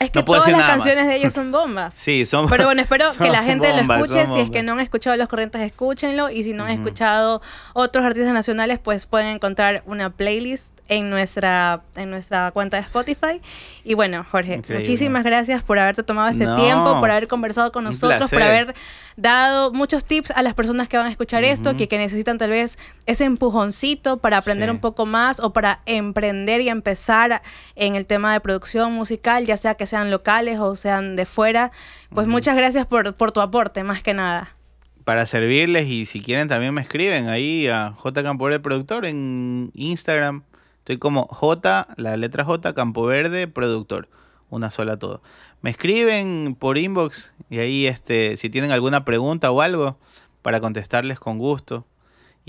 Es 0.00 0.10
que 0.10 0.22
todas 0.22 0.50
las 0.50 0.62
canciones 0.62 1.06
de 1.06 1.16
ellos 1.16 1.32
son 1.34 1.52
bombas. 1.52 1.92
sí, 1.94 2.24
son 2.24 2.48
Pero 2.48 2.64
bueno, 2.64 2.80
espero 2.80 3.10
que 3.18 3.28
la 3.28 3.42
gente 3.42 3.70
lo 3.70 3.94
escuche. 3.94 4.26
Si 4.26 4.40
es 4.40 4.50
que 4.50 4.62
no 4.62 4.72
han 4.72 4.80
escuchado 4.80 5.14
Los 5.16 5.28
Corrientes, 5.28 5.60
escúchenlo. 5.60 6.30
Y 6.30 6.42
si 6.42 6.54
no 6.54 6.64
han 6.64 6.70
escuchado 6.70 7.42
otros 7.74 8.02
artistas 8.04 8.32
nacionales, 8.32 8.78
pues 8.78 9.04
pueden 9.04 9.28
encontrar 9.28 9.82
una 9.84 10.08
playlist 10.08 10.80
en 10.88 11.10
nuestra, 11.10 11.82
en 11.96 12.08
nuestra 12.08 12.50
cuenta 12.52 12.78
de 12.78 12.82
Spotify. 12.84 13.42
Y 13.84 13.92
bueno, 13.92 14.24
Jorge, 14.30 14.62
muchísimas 14.70 15.22
gracias 15.22 15.62
por 15.62 15.78
haberte 15.78 16.02
tomado 16.02 16.30
este 16.30 16.46
tiempo, 16.56 16.98
por 16.98 17.10
haber 17.10 17.28
conversado 17.28 17.70
con 17.70 17.84
nosotros, 17.84 18.30
por 18.30 18.42
haber 18.42 18.74
dado 19.16 19.70
muchos 19.72 20.06
tips 20.06 20.30
a 20.30 20.42
las 20.42 20.54
personas 20.54 20.88
que 20.88 20.96
van 20.96 21.06
a 21.06 21.10
escuchar 21.10 21.44
esto, 21.44 21.76
que, 21.76 21.88
que, 21.88 21.98
necesitan 21.98 22.38
tal 22.38 22.50
vez 22.50 22.78
ese 23.04 23.24
empujoncito 23.24 24.16
para 24.16 24.38
aprender 24.38 24.70
un 24.70 24.78
poco 24.78 25.04
más 25.04 25.40
o 25.40 25.52
para 25.52 25.80
emprender 25.84 26.62
y 26.62 26.70
empezar 26.70 27.42
en 27.76 27.96
el 27.96 28.06
tema 28.06 28.32
de 28.32 28.40
producción 28.40 28.92
musical, 28.92 29.44
ya 29.44 29.58
sea 29.58 29.74
que 29.74 29.86
sean 29.90 30.10
locales 30.10 30.58
o 30.58 30.74
sean 30.74 31.16
de 31.16 31.26
fuera. 31.26 31.70
Pues 32.14 32.26
muchas 32.26 32.56
gracias 32.56 32.86
por, 32.86 33.14
por 33.14 33.32
tu 33.32 33.40
aporte, 33.40 33.84
más 33.84 34.02
que 34.02 34.14
nada 34.14 34.56
para 35.04 35.26
servirles 35.26 35.88
y 35.88 36.06
si 36.06 36.20
quieren 36.20 36.46
también 36.46 36.72
me 36.72 36.80
escriben 36.82 37.28
ahí 37.28 37.66
a 37.66 37.92
J 37.96 38.22
Campoverde 38.22 38.60
Productor 38.60 39.06
en 39.06 39.72
Instagram. 39.74 40.44
Estoy 40.78 40.98
como 40.98 41.26
J, 41.26 41.88
la 41.96 42.16
letra 42.16 42.44
J, 42.44 42.74
Campo 42.74 43.04
Verde 43.06 43.48
Productor. 43.48 44.08
Una 44.50 44.70
sola 44.70 44.98
todo. 44.98 45.20
Me 45.62 45.70
escriben 45.70 46.56
por 46.58 46.78
inbox 46.78 47.32
y 47.48 47.58
ahí 47.58 47.86
este 47.86 48.36
si 48.36 48.50
tienen 48.50 48.70
alguna 48.70 49.04
pregunta 49.04 49.50
o 49.50 49.60
algo 49.60 49.98
para 50.42 50.60
contestarles 50.60 51.18
con 51.18 51.38
gusto 51.38 51.86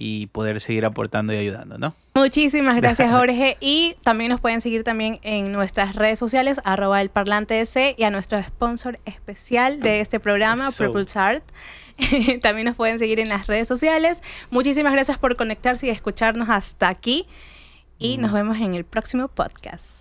y 0.04 0.26
poder 0.26 0.60
seguir 0.62 0.84
aportando 0.84 1.32
y 1.32 1.38
ayudando, 1.38 1.78
¿no? 1.78 1.93
Muchísimas 2.16 2.76
gracias, 2.82 3.12
Jorge. 3.12 3.58
Y 3.60 3.95
también 4.04 4.32
nos 4.32 4.41
pueden 4.41 4.60
seguir 4.60 4.84
también 4.84 5.20
en 5.22 5.52
nuestras 5.52 5.93
redes 5.95 6.18
sociales, 6.18 6.60
arroba 6.64 7.02
el 7.02 7.12
parlante 7.12 7.64
y 7.95 8.04
a 8.04 8.10
nuestro 8.10 8.41
sponsor 8.41 8.99
especial 9.06 9.80
de 9.80 10.02
este 10.02 10.20
programa, 10.20 10.72
Purple 10.72 11.06
Art. 11.14 11.43
también 12.41 12.66
nos 12.66 12.76
pueden 12.76 12.97
seguir 12.97 13.20
en 13.20 13.30
las 13.30 13.45
redes 13.45 13.68
sociales. 13.68 14.24
Muchísimas 14.49 14.93
gracias 14.93 15.20
por 15.20 15.36
conectarse 15.36 15.86
y 15.86 15.91
escucharnos 15.91 16.49
hasta 16.49 16.89
aquí. 16.89 17.28
Y 17.99 18.18
nos 18.18 18.34
vemos 18.34 18.58
en 18.58 18.74
el 18.74 18.86
próximo 18.86 19.28
podcast. 19.28 20.01